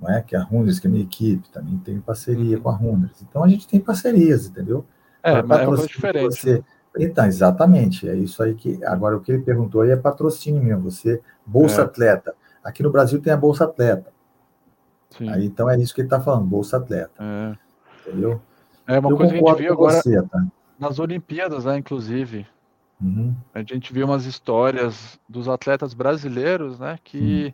não 0.00 0.10
é? 0.10 0.22
Que 0.22 0.34
a 0.34 0.42
Runners, 0.42 0.78
que 0.78 0.86
é 0.86 0.88
a 0.88 0.92
minha 0.92 1.04
equipe, 1.04 1.50
também 1.50 1.76
tem 1.78 2.00
parceria 2.00 2.56
uhum. 2.56 2.62
com 2.62 2.68
a 2.70 2.74
Runners. 2.74 3.20
Então, 3.20 3.44
a 3.44 3.48
gente 3.48 3.68
tem 3.68 3.80
parcerias, 3.80 4.46
entendeu? 4.46 4.86
É, 5.22 5.42
mas 5.42 5.60
é 5.60 5.62
uma 5.62 5.68
coisa 5.68 5.86
diferente. 5.86 6.34
Você... 6.34 6.58
Né? 6.58 6.64
Então, 6.96 7.26
exatamente, 7.26 8.08
é 8.08 8.14
isso 8.14 8.40
aí 8.40 8.54
que... 8.54 8.82
Agora, 8.84 9.16
o 9.16 9.20
que 9.20 9.32
ele 9.32 9.42
perguntou 9.42 9.80
aí 9.80 9.90
é 9.90 9.96
patrocínio 9.96 10.62
mesmo, 10.62 10.90
você, 10.90 11.20
Bolsa 11.44 11.80
é. 11.80 11.84
Atleta. 11.84 12.34
Aqui 12.62 12.84
no 12.84 12.90
Brasil 12.90 13.20
tem 13.20 13.32
a 13.32 13.36
Bolsa 13.36 13.64
Atleta. 13.64 14.12
Sim. 15.10 15.28
Aí, 15.28 15.44
então, 15.44 15.68
é 15.68 15.76
isso 15.76 15.92
que 15.92 16.00
ele 16.00 16.06
está 16.06 16.20
falando, 16.20 16.46
Bolsa 16.46 16.76
Atleta. 16.76 17.12
É. 17.20 17.56
Entendeu? 18.08 18.40
É 18.86 18.98
uma 19.00 19.10
Eu 19.10 19.16
coisa 19.16 19.32
que 19.32 19.38
a 19.38 19.42
gente 19.42 19.58
viu 19.58 19.72
agora... 19.72 20.00
Você, 20.00 20.22
tá? 20.22 20.46
Nas 20.78 20.98
Olimpíadas, 20.98 21.64
né, 21.64 21.78
inclusive. 21.78 22.46
Uhum. 23.00 23.34
A 23.52 23.60
gente 23.60 23.92
viu 23.92 24.06
umas 24.06 24.24
histórias 24.24 25.18
dos 25.28 25.48
atletas 25.48 25.94
brasileiros, 25.94 26.78
né, 26.78 26.98
que 27.02 27.46
uhum. 27.46 27.52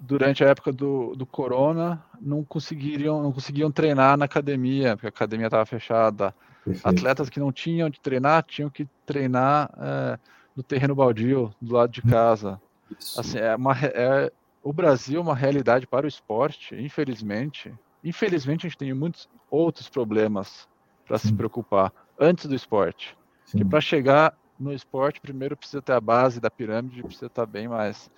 durante 0.00 0.44
a 0.44 0.48
época 0.48 0.72
do, 0.72 1.14
do 1.16 1.26
corona 1.26 2.02
não 2.20 2.44
conseguiriam, 2.44 3.22
não 3.22 3.32
conseguiam 3.32 3.70
treinar 3.70 4.16
na 4.16 4.26
academia, 4.26 4.96
porque 4.96 5.06
a 5.06 5.10
academia 5.10 5.46
estava 5.46 5.66
fechada. 5.66 6.34
Perfeito. 6.64 6.86
Atletas 6.86 7.28
que 7.28 7.40
não 7.40 7.50
tinham 7.50 7.88
de 7.88 8.00
treinar 8.00 8.42
tinham 8.42 8.68
que 8.68 8.86
treinar 9.06 9.70
é, 9.78 10.18
no 10.54 10.62
terreno 10.62 10.94
baldio, 10.94 11.54
do 11.60 11.74
lado 11.74 11.90
de 11.90 12.00
uhum. 12.00 12.10
casa. 12.10 12.60
Isso. 12.98 13.20
Assim, 13.20 13.38
é 13.38 13.56
uma, 13.56 13.76
é, 13.78 14.30
o 14.62 14.72
Brasil 14.72 15.18
é 15.18 15.22
uma 15.22 15.34
realidade 15.34 15.86
para 15.86 16.04
o 16.04 16.08
esporte, 16.08 16.74
infelizmente. 16.74 17.72
Infelizmente, 18.04 18.66
a 18.66 18.68
gente 18.68 18.78
tem 18.78 18.92
muitos 18.92 19.28
outros 19.50 19.88
problemas 19.88 20.67
para 21.08 21.18
se 21.18 21.32
preocupar 21.32 21.92
antes 22.20 22.46
do 22.46 22.54
esporte. 22.54 23.16
Sim. 23.46 23.58
Que 23.58 23.64
para 23.64 23.80
chegar 23.80 24.38
no 24.60 24.72
esporte, 24.72 25.20
primeiro 25.20 25.56
precisa 25.56 25.80
ter 25.80 25.92
a 25.92 26.00
base 26.00 26.40
da 26.40 26.50
pirâmide, 26.50 27.02
precisa 27.02 27.26
estar 27.26 27.46
bem 27.46 27.66
mais, 27.66 28.10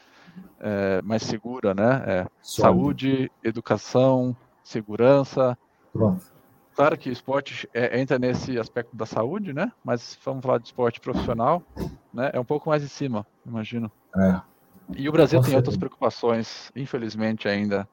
é, 0.59 1.01
mais 1.03 1.23
segura, 1.23 1.73
né? 1.73 2.03
É, 2.07 2.27
saúde, 2.43 3.31
educação, 3.45 4.37
segurança. 4.63 5.57
Pronto. 5.93 6.25
Claro 6.75 6.97
que 6.97 7.11
o 7.11 7.13
esporte 7.13 7.69
é, 7.75 8.01
entra 8.01 8.19
nesse 8.19 8.59
aspecto 8.59 8.97
da 8.97 9.05
saúde, 9.05 9.53
né? 9.53 9.71
Mas 9.85 10.19
vamos 10.25 10.43
falar 10.43 10.59
de 10.59 10.67
esporte 10.67 11.01
profissional. 11.01 11.63
né? 12.13 12.31
É 12.33 12.41
um 12.41 12.45
pouco 12.45 12.71
mais 12.71 12.83
em 12.83 12.89
cima, 12.89 13.27
imagino. 13.47 13.91
É. 14.17 14.41
E 14.97 15.09
o 15.09 15.13
Brasil 15.13 15.41
tem 15.43 15.55
outras 15.55 15.77
preocupações, 15.77 16.73
infelizmente 16.75 17.47
ainda 17.47 17.89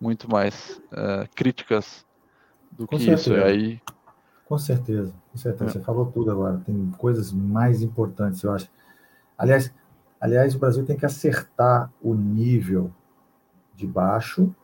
muito 0.00 0.28
mais 0.28 0.82
uh, 0.92 1.28
críticas 1.34 2.04
do 2.72 2.86
com 2.88 2.96
que 2.96 3.04
certeza. 3.04 3.34
isso. 3.34 3.40
E 3.40 3.42
aí... 3.44 3.80
Com 4.52 4.58
certeza, 4.58 5.14
com 5.30 5.38
certeza. 5.38 5.70
É. 5.70 5.72
Você 5.72 5.80
falou 5.80 6.04
tudo 6.04 6.30
agora. 6.30 6.58
Tem 6.58 6.90
coisas 6.98 7.32
mais 7.32 7.80
importantes, 7.80 8.42
eu 8.42 8.52
acho. 8.52 8.68
Aliás, 9.38 9.72
aliás, 10.20 10.54
o 10.54 10.58
Brasil 10.58 10.84
tem 10.84 10.94
que 10.94 11.06
acertar 11.06 11.90
o 12.02 12.12
nível 12.14 12.92
de 13.74 13.86
baixo, 13.86 14.54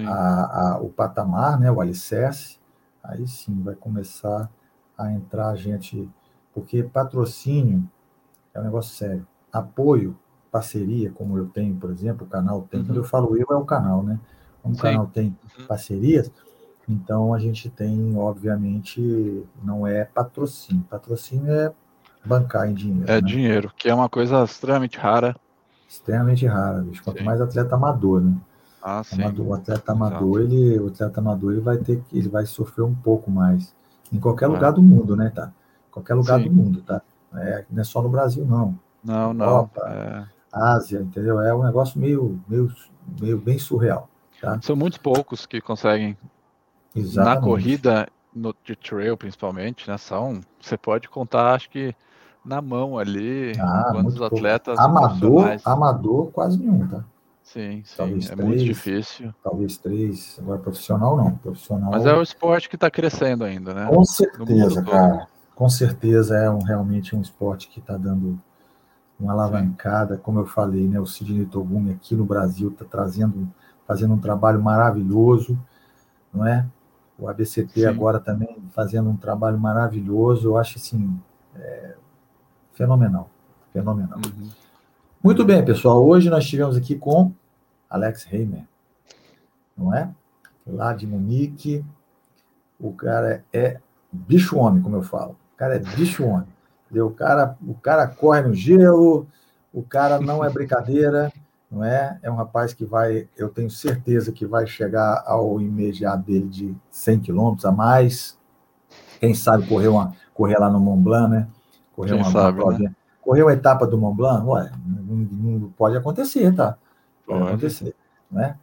a, 0.00 0.72
a, 0.72 0.78
o 0.80 0.88
patamar, 0.88 1.56
né, 1.60 1.70
o 1.70 1.80
alicerce. 1.80 2.58
Aí 3.00 3.24
sim 3.28 3.62
vai 3.62 3.76
começar 3.76 4.50
a 4.98 5.12
entrar 5.12 5.54
gente, 5.54 6.10
porque 6.52 6.82
patrocínio 6.82 7.88
é 8.52 8.58
um 8.58 8.64
negócio 8.64 8.92
sério. 8.92 9.24
Apoio, 9.52 10.18
parceria, 10.50 11.12
como 11.12 11.38
eu 11.38 11.46
tenho, 11.46 11.76
por 11.76 11.92
exemplo, 11.92 12.26
o 12.26 12.28
canal 12.28 12.62
tem. 12.62 12.80
Uhum. 12.80 12.86
Quando 12.86 12.96
eu 12.98 13.04
falo 13.04 13.36
eu, 13.36 13.46
é 13.48 13.54
o 13.54 13.64
canal, 13.64 14.02
né? 14.02 14.18
Como 14.60 14.74
o 14.74 14.78
canal 14.78 15.06
tem 15.06 15.28
uhum. 15.60 15.66
parcerias, 15.68 16.28
então 16.88 17.32
a 17.32 17.38
gente 17.38 17.70
tem, 17.70 18.16
obviamente, 18.16 19.44
não 19.62 19.86
é 19.86 20.04
patrocínio. 20.04 20.84
Patrocínio 20.90 21.50
é 21.52 21.72
bancar 22.24 22.68
em 22.68 22.74
dinheiro. 22.74 23.10
É 23.10 23.20
né? 23.20 23.20
dinheiro, 23.20 23.72
que 23.76 23.88
é 23.88 23.94
uma 23.94 24.08
coisa 24.08 24.44
extremamente 24.44 24.98
rara. 24.98 25.36
Extremamente 25.88 26.46
rara, 26.46 26.80
bicho. 26.80 27.02
Quanto 27.02 27.18
sim. 27.18 27.24
mais 27.24 27.40
atleta 27.40 27.74
amador, 27.74 28.20
né? 28.20 28.34
Ah, 28.82 29.02
sim. 29.04 29.22
Amador, 29.22 29.46
o 29.46 29.54
atleta 29.54 29.92
amador, 29.92 30.40
ele, 30.40 30.78
o 30.78 30.88
atleta 30.88 31.20
amador, 31.20 31.52
ele 31.52 31.60
vai 31.60 31.76
ter 31.78 32.02
que, 32.02 32.18
ele 32.18 32.28
vai 32.28 32.46
sofrer 32.46 32.82
um 32.82 32.94
pouco 32.94 33.30
mais. 33.30 33.74
Em 34.12 34.18
qualquer 34.18 34.46
é. 34.46 34.48
lugar 34.48 34.72
do 34.72 34.82
mundo, 34.82 35.14
né, 35.16 35.30
tá? 35.30 35.52
Qualquer 35.90 36.14
lugar 36.14 36.40
sim. 36.40 36.48
do 36.48 36.52
mundo, 36.52 36.82
tá? 36.82 37.00
É, 37.34 37.64
não 37.70 37.80
é 37.80 37.84
só 37.84 38.02
no 38.02 38.08
Brasil, 38.08 38.44
não. 38.44 38.78
Não, 39.04 39.32
não. 39.32 39.46
Europa, 39.46 39.80
é... 39.88 40.24
Ásia, 40.52 41.00
entendeu? 41.00 41.40
É 41.40 41.54
um 41.54 41.62
negócio 41.62 41.98
meio, 41.98 42.40
meio, 42.48 42.70
meio 43.20 43.38
bem 43.38 43.58
surreal. 43.58 44.08
Tá? 44.40 44.58
São 44.60 44.74
muitos 44.74 44.98
poucos 44.98 45.46
que 45.46 45.60
conseguem 45.60 46.16
Exatamente. 46.94 47.34
na 47.34 47.40
corrida, 47.40 48.08
no 48.34 48.54
de 48.64 48.76
trail 48.76 49.16
principalmente, 49.16 49.88
né? 49.88 49.96
São, 49.98 50.40
você 50.60 50.76
pode 50.76 51.08
contar, 51.08 51.54
acho 51.54 51.70
que 51.70 51.94
na 52.44 52.60
mão 52.60 52.98
ali, 52.98 53.52
ah, 53.58 53.88
quantos 53.92 54.20
atletas. 54.20 54.78
Amador, 54.78 55.56
amador, 55.64 56.30
quase 56.32 56.58
nenhum, 56.58 56.86
tá? 56.88 57.04
Sim, 57.42 57.82
sim. 57.84 57.96
Talvez 57.96 58.30
é 58.30 58.34
três, 58.34 58.48
muito 58.48 58.64
difícil. 58.64 59.34
Talvez 59.42 59.76
três. 59.76 60.38
Agora, 60.40 60.58
profissional 60.58 61.16
não. 61.16 61.32
Profissional. 61.36 61.90
Mas 61.90 62.06
é 62.06 62.14
o 62.14 62.22
esporte 62.22 62.68
que 62.68 62.76
está 62.76 62.90
crescendo 62.90 63.44
ainda, 63.44 63.74
né? 63.74 63.86
Com 63.86 64.04
certeza, 64.04 64.82
cara. 64.82 65.26
Com 65.54 65.68
certeza 65.68 66.36
é 66.36 66.48
um, 66.48 66.62
realmente 66.62 67.14
um 67.14 67.20
esporte 67.20 67.68
que 67.68 67.78
está 67.78 67.96
dando 67.96 68.38
uma 69.18 69.32
alavancada. 69.32 70.16
Sim. 70.16 70.22
Como 70.22 70.40
eu 70.40 70.46
falei, 70.46 70.88
né? 70.88 70.98
O 70.98 71.06
Sidney 71.06 71.44
Togumi 71.44 71.92
aqui 71.92 72.14
no 72.14 72.24
Brasil 72.24 72.70
está 72.70 72.84
trazendo, 72.84 73.48
fazendo 73.86 74.14
um 74.14 74.18
trabalho 74.18 74.62
maravilhoso, 74.62 75.58
não 76.32 76.46
é? 76.46 76.66
O 77.22 77.28
ABCT 77.28 77.82
Sim. 77.82 77.86
agora 77.86 78.18
também 78.18 78.60
fazendo 78.72 79.08
um 79.08 79.16
trabalho 79.16 79.56
maravilhoso. 79.56 80.48
Eu 80.48 80.56
acho 80.58 80.76
assim, 80.76 81.20
é, 81.54 81.94
fenomenal. 82.72 83.30
Fenomenal. 83.72 84.18
Uhum. 84.18 84.50
Muito 85.22 85.44
bem, 85.44 85.64
pessoal. 85.64 86.04
Hoje 86.04 86.28
nós 86.28 86.42
estivemos 86.42 86.76
aqui 86.76 86.96
com 86.96 87.32
Alex 87.88 88.26
Heimer, 88.32 88.64
não 89.78 89.94
é? 89.94 90.12
Lá 90.66 90.92
de 90.92 91.06
Munique. 91.06 91.84
O 92.76 92.92
cara 92.92 93.44
é 93.52 93.78
bicho 94.10 94.58
homem, 94.58 94.82
como 94.82 94.96
eu 94.96 95.04
falo. 95.04 95.36
O 95.54 95.56
cara 95.56 95.76
é 95.76 95.78
bicho 95.78 96.24
homem. 96.24 96.48
O 96.90 97.10
cara, 97.10 97.56
o 97.64 97.74
cara 97.74 98.08
corre 98.08 98.42
no 98.42 98.52
gelo, 98.52 99.28
o 99.72 99.80
cara 99.84 100.20
não 100.20 100.44
é 100.44 100.50
brincadeira, 100.50 101.32
não 101.72 101.82
é? 101.82 102.18
É 102.22 102.30
um 102.30 102.34
rapaz 102.34 102.74
que 102.74 102.84
vai, 102.84 103.26
eu 103.34 103.48
tenho 103.48 103.70
certeza 103.70 104.30
que 104.30 104.44
vai 104.44 104.66
chegar 104.66 105.24
ao 105.26 105.58
imediato 105.58 106.24
dele 106.24 106.46
de 106.46 106.76
100 106.90 107.20
quilômetros 107.20 107.64
a 107.64 107.72
mais. 107.72 108.38
Quem 109.18 109.32
sabe 109.32 109.66
correr, 109.66 109.88
uma, 109.88 110.14
correr 110.34 110.58
lá 110.58 110.68
no 110.68 110.78
Mont 110.78 111.02
Blanc, 111.02 111.30
né? 111.30 111.48
Correr 111.96 112.10
Quem 112.10 112.20
uma, 112.20 112.30
sabe, 112.30 112.62
uma 112.62 112.78
né? 112.78 112.94
Correr 113.22 113.42
uma 113.42 113.54
etapa 113.54 113.86
do 113.86 113.96
Mont 113.96 114.14
Blanc, 114.14 114.46
ué, 114.46 114.70
não, 114.84 115.16
não 115.16 115.70
pode 115.70 115.96
acontecer, 115.96 116.54
tá? 116.54 116.76
Pode, 117.26 117.38
pode 117.38 117.50
acontecer, 117.52 117.96
né? 118.30 118.58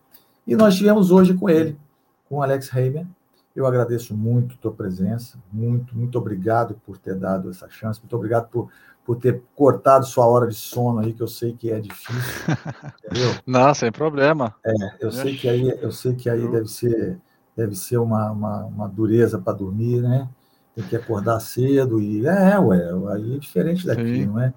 E 0.45 0.55
nós 0.55 0.75
tivemos 0.75 1.09
hoje 1.09 1.33
com 1.33 1.49
ele, 1.49 1.79
com 2.27 2.37
o 2.37 2.43
Alex 2.43 2.71
Heimer. 2.75 3.07
Eu 3.55 3.65
agradeço 3.65 4.15
muito 4.15 4.53
a 4.53 4.57
tua 4.59 4.71
presença, 4.71 5.39
muito, 5.51 5.97
muito 5.97 6.15
obrigado 6.19 6.79
por 6.85 6.97
ter 6.99 7.15
dado 7.15 7.49
essa 7.49 7.67
chance, 7.69 7.99
muito 7.99 8.15
obrigado 8.15 8.47
por, 8.49 8.69
por 9.05 9.17
ter 9.17 9.41
cortado 9.55 10.05
sua 10.05 10.25
hora 10.27 10.47
de 10.47 10.55
sono 10.55 10.99
aí, 10.99 11.13
que 11.13 11.21
eu 11.21 11.27
sei 11.27 11.53
que 11.53 11.71
é 11.71 11.79
difícil, 11.79 12.45
entendeu? 13.03 13.35
Não, 13.45 13.73
sem 13.73 13.91
problema. 13.91 14.55
É, 14.63 14.73
eu 14.99 15.11
sei 15.11 15.35
que 15.35 15.49
aí, 15.49 15.67
eu 15.81 15.91
sei 15.91 16.13
que 16.15 16.29
aí 16.29 16.47
deve 16.47 16.67
ser, 16.67 17.17
deve 17.55 17.75
ser 17.75 17.97
uma, 17.97 18.31
uma, 18.31 18.65
uma 18.65 18.87
dureza 18.87 19.39
para 19.39 19.53
dormir, 19.53 20.01
né? 20.01 20.29
Tem 20.75 20.83
que 20.83 20.95
acordar 20.95 21.39
cedo 21.39 21.99
e 21.99 22.25
é, 22.25 22.59
ué, 22.59 22.91
aí 23.13 23.35
é 23.35 23.39
diferente 23.39 23.85
daqui, 23.85 24.21
Sim. 24.21 24.25
não 24.27 24.39
é? 24.39 24.53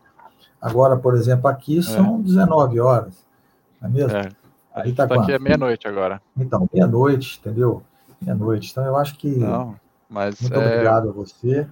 Agora, 0.60 0.96
por 0.96 1.14
exemplo, 1.14 1.48
aqui 1.48 1.78
é. 1.78 1.82
são 1.82 2.20
é. 2.20 2.22
19 2.22 2.78
horas, 2.78 3.26
não 3.80 3.88
é 3.88 3.92
mesmo? 3.92 4.16
É. 4.16 4.28
Aí 4.74 4.92
tá, 4.92 5.06
tá 5.06 5.20
aqui 5.20 5.32
é 5.32 5.38
meia-noite 5.38 5.86
agora. 5.86 6.20
Então, 6.36 6.68
meia-noite, 6.72 7.38
entendeu? 7.40 7.82
Meia-noite. 8.20 8.70
Então, 8.70 8.84
eu 8.84 8.96
acho 8.96 9.16
que. 9.16 9.28
Não, 9.28 9.76
mas 10.08 10.40
muito 10.40 10.54
é... 10.54 10.66
obrigado 10.66 11.08
a 11.08 11.12
você, 11.12 11.66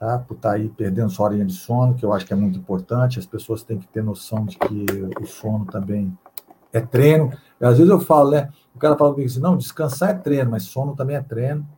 tá? 0.00 0.18
Por 0.18 0.34
estar 0.34 0.48
tá 0.48 0.54
aí 0.56 0.70
perdendo 0.70 1.10
sua 1.10 1.26
horinha 1.26 1.44
de 1.44 1.52
sono, 1.52 1.94
que 1.94 2.04
eu 2.04 2.12
acho 2.12 2.24
que 2.24 2.32
é 2.32 2.36
muito 2.36 2.58
importante. 2.58 3.18
As 3.18 3.26
pessoas 3.26 3.62
têm 3.62 3.78
que 3.78 3.86
ter 3.86 4.02
noção 4.02 4.46
de 4.46 4.56
que 4.58 4.86
o 5.20 5.26
sono 5.26 5.66
também 5.66 6.16
é 6.72 6.80
treino. 6.80 7.30
E, 7.60 7.64
às 7.64 7.76
vezes 7.76 7.90
eu 7.90 8.00
falo, 8.00 8.30
né? 8.30 8.48
O 8.74 8.78
cara 8.78 8.96
fala 8.96 9.10
comigo 9.10 9.30
assim: 9.30 9.40
não, 9.40 9.58
descansar 9.58 10.10
é 10.10 10.14
treino, 10.14 10.50
mas 10.50 10.62
sono 10.64 10.96
também 10.96 11.16
é 11.16 11.22
treino. 11.22 11.68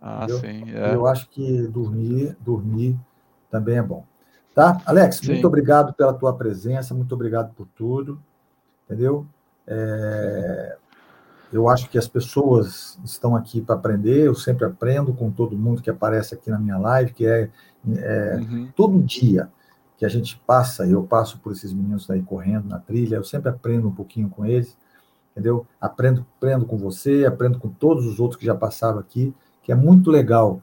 Ah, 0.00 0.24
entendeu? 0.24 0.38
sim. 0.38 0.70
É. 0.72 0.94
Eu 0.94 1.06
acho 1.06 1.28
que 1.28 1.66
dormir, 1.66 2.36
dormir 2.40 2.96
também 3.50 3.78
é 3.78 3.82
bom. 3.82 4.04
Tá? 4.54 4.80
Alex, 4.86 5.16
sim. 5.16 5.32
muito 5.32 5.46
obrigado 5.46 5.92
pela 5.94 6.12
tua 6.12 6.32
presença, 6.34 6.94
muito 6.94 7.14
obrigado 7.14 7.52
por 7.54 7.66
tudo. 7.74 8.22
Entendeu? 8.84 9.26
É, 9.66 10.76
eu 11.52 11.68
acho 11.68 11.88
que 11.90 11.98
as 11.98 12.08
pessoas 12.08 12.98
estão 13.04 13.36
aqui 13.36 13.60
para 13.60 13.74
aprender, 13.74 14.26
eu 14.26 14.34
sempre 14.34 14.64
aprendo 14.64 15.12
com 15.12 15.30
todo 15.30 15.56
mundo 15.56 15.82
que 15.82 15.90
aparece 15.90 16.34
aqui 16.34 16.50
na 16.50 16.58
minha 16.58 16.78
live, 16.78 17.12
que 17.12 17.26
é, 17.26 17.50
é 17.98 18.36
uhum. 18.36 18.68
todo 18.74 19.02
dia 19.02 19.50
que 19.96 20.04
a 20.04 20.08
gente 20.08 20.36
passa, 20.46 20.86
eu 20.86 21.02
passo 21.04 21.38
por 21.38 21.52
esses 21.52 21.72
meninos 21.72 22.10
aí 22.10 22.22
correndo 22.22 22.68
na 22.68 22.78
trilha, 22.78 23.16
eu 23.16 23.24
sempre 23.24 23.50
aprendo 23.50 23.88
um 23.88 23.94
pouquinho 23.94 24.28
com 24.28 24.44
eles, 24.44 24.76
entendeu? 25.30 25.66
Aprendo, 25.80 26.26
aprendo 26.36 26.66
com 26.66 26.76
você, 26.76 27.24
aprendo 27.24 27.58
com 27.58 27.68
todos 27.68 28.04
os 28.06 28.18
outros 28.18 28.38
que 28.38 28.46
já 28.46 28.54
passaram 28.54 28.98
aqui, 28.98 29.34
que 29.62 29.70
é 29.70 29.74
muito 29.74 30.10
legal, 30.10 30.60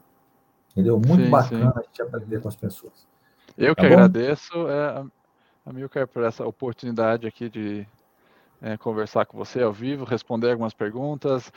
entendeu? 0.72 0.96
Muito 0.96 1.24
sim, 1.24 1.30
bacana 1.30 1.72
sim. 1.72 1.78
a 1.78 1.82
gente 1.82 2.02
aprender 2.02 2.40
com 2.40 2.48
as 2.48 2.56
pessoas. 2.56 3.06
Eu 3.56 3.74
tá 3.74 3.82
que 3.82 3.88
bom? 3.88 3.94
agradeço, 3.94 4.68
é, 4.68 5.04
a 5.64 5.72
Milker, 5.72 6.06
por 6.06 6.22
essa 6.22 6.46
oportunidade 6.46 7.26
aqui 7.26 7.48
de 7.48 7.86
é, 8.60 8.76
conversar 8.76 9.26
com 9.26 9.38
você 9.38 9.62
ao 9.62 9.72
vivo, 9.72 10.04
responder 10.04 10.50
algumas 10.50 10.74
perguntas, 10.74 11.50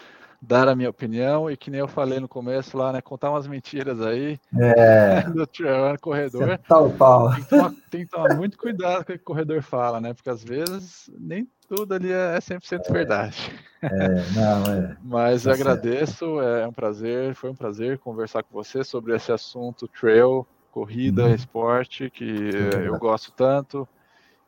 dar 0.46 0.68
a 0.68 0.76
minha 0.76 0.90
opinião 0.90 1.50
e 1.50 1.56
que 1.56 1.72
nem 1.72 1.80
eu 1.80 1.88
falei 1.88 2.20
no 2.20 2.28
começo 2.28 2.78
lá, 2.78 2.92
né, 2.92 3.02
contar 3.02 3.32
umas 3.32 3.48
mentiras 3.48 4.02
aí 4.02 4.38
é. 4.60 5.22
do 5.32 5.48
Trevor 5.48 5.98
corredor. 6.00 6.60
Tal 6.68 6.90
pau. 6.92 7.34
Tem 7.34 7.44
que, 7.44 7.50
tomar, 7.50 7.74
tem 7.90 8.06
que 8.06 8.12
tomar 8.12 8.36
muito 8.36 8.58
cuidado 8.58 9.06
com 9.06 9.14
o 9.14 9.16
que 9.16 9.22
o 9.22 9.26
corredor 9.26 9.62
fala, 9.62 10.02
né? 10.02 10.14
Porque 10.14 10.30
às 10.30 10.44
vezes 10.44 11.10
nem 11.18 11.48
tudo 11.68 11.94
ali 11.94 12.12
é 12.12 12.38
100% 12.38 12.82
é, 12.86 12.92
verdade. 12.92 13.56
É, 13.82 14.08
não, 14.36 14.74
é. 14.74 14.98
Mas 15.02 15.46
eu 15.46 15.54
tá 15.54 15.62
agradeço, 15.62 16.42
é 16.42 16.68
um 16.68 16.74
prazer, 16.74 17.34
foi 17.36 17.50
um 17.50 17.56
prazer 17.56 17.98
conversar 18.00 18.44
com 18.44 18.54
você 18.54 18.84
sobre 18.84 19.16
esse 19.16 19.32
assunto 19.32 19.88
trail, 19.88 20.46
corrida, 20.72 21.24
uhum. 21.24 21.34
esporte, 21.34 22.10
que 22.10 22.52
eu 22.86 23.00
gosto 23.00 23.32
tanto, 23.32 23.88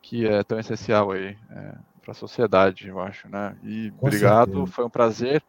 que 0.02 0.28
é 0.28 0.44
tão 0.44 0.60
essencial 0.60 1.12
aí. 1.12 1.38
É, 1.52 1.74
para 2.02 2.12
a 2.12 2.16
sociedade, 2.16 2.88
eu 2.90 3.00
acho, 3.00 3.30
né? 3.30 3.56
E 3.64 3.92
com 3.98 4.06
obrigado, 4.08 4.52
certeza. 4.52 4.72
foi 4.74 4.86
um 4.86 4.90
prazer 4.90 5.42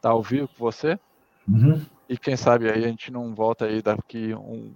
estar 0.00 0.10
ao 0.10 0.22
vivo 0.22 0.48
com 0.48 0.64
você. 0.64 0.98
Uhum. 1.46 1.80
E 2.08 2.16
quem 2.18 2.36
sabe 2.36 2.68
aí 2.70 2.84
a 2.84 2.88
gente 2.88 3.12
não 3.12 3.34
volta 3.34 3.66
aí 3.66 3.80
daqui 3.82 4.34
um, 4.34 4.72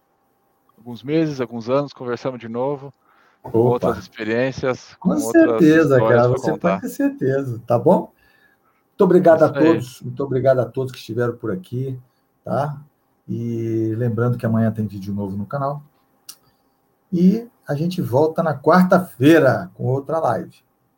alguns 0.79 1.03
meses, 1.03 1.41
alguns 1.41 1.69
anos, 1.69 1.93
conversamos 1.93 2.39
de 2.39 2.49
novo, 2.49 2.93
com 3.43 3.59
outras 3.59 3.99
experiências. 3.99 4.95
Com, 5.01 5.11
com 5.11 5.19
certeza, 5.19 5.99
cara, 5.99 6.29
você 6.29 6.51
contar. 6.51 6.81
pode 6.81 6.83
ter 6.83 6.89
certeza, 6.91 7.61
tá 7.67 7.79
bom? 7.79 8.13
Muito 8.91 9.05
obrigado 9.05 9.43
a 9.43 9.49
todos, 9.49 10.01
muito 10.03 10.23
obrigado 10.23 10.61
a 10.61 10.67
todos 10.67 10.93
que 10.93 10.99
estiveram 10.99 11.37
por 11.37 11.51
aqui, 11.51 11.99
tá? 12.45 12.81
E 13.29 13.95
lembrando 13.97 14.39
que 14.39 14.47
amanhã 14.47 14.71
tem 14.71 14.87
vídeo 14.87 15.13
novo 15.13 15.37
no 15.37 15.47
canal. 15.47 15.83
E 17.13 17.49
a 17.67 17.75
gente 17.75 18.01
volta 18.03 18.43
na 18.43 18.57
quarta-feira 18.57 19.71
com 19.75 19.85
outra 19.85 20.19
live. 20.19 20.55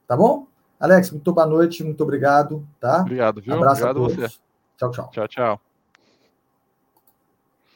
Tá 0.07 0.17
bom? 0.17 0.47
Alex, 0.87 1.11
muito 1.11 1.33
boa 1.33 1.47
noite, 1.47 1.83
muito 1.83 2.01
obrigado, 2.03 2.65
tá? 2.81 3.01
Obrigado, 3.01 3.41
viu? 3.41 3.55
Abraço 3.55 3.83
obrigado 3.83 4.05
a 4.05 4.09
todos. 4.09 4.31
Você. 4.31 4.39
Tchau, 4.79 4.91
tchau. 4.93 5.11
Tchau, 5.11 5.29
tchau. 5.29 5.66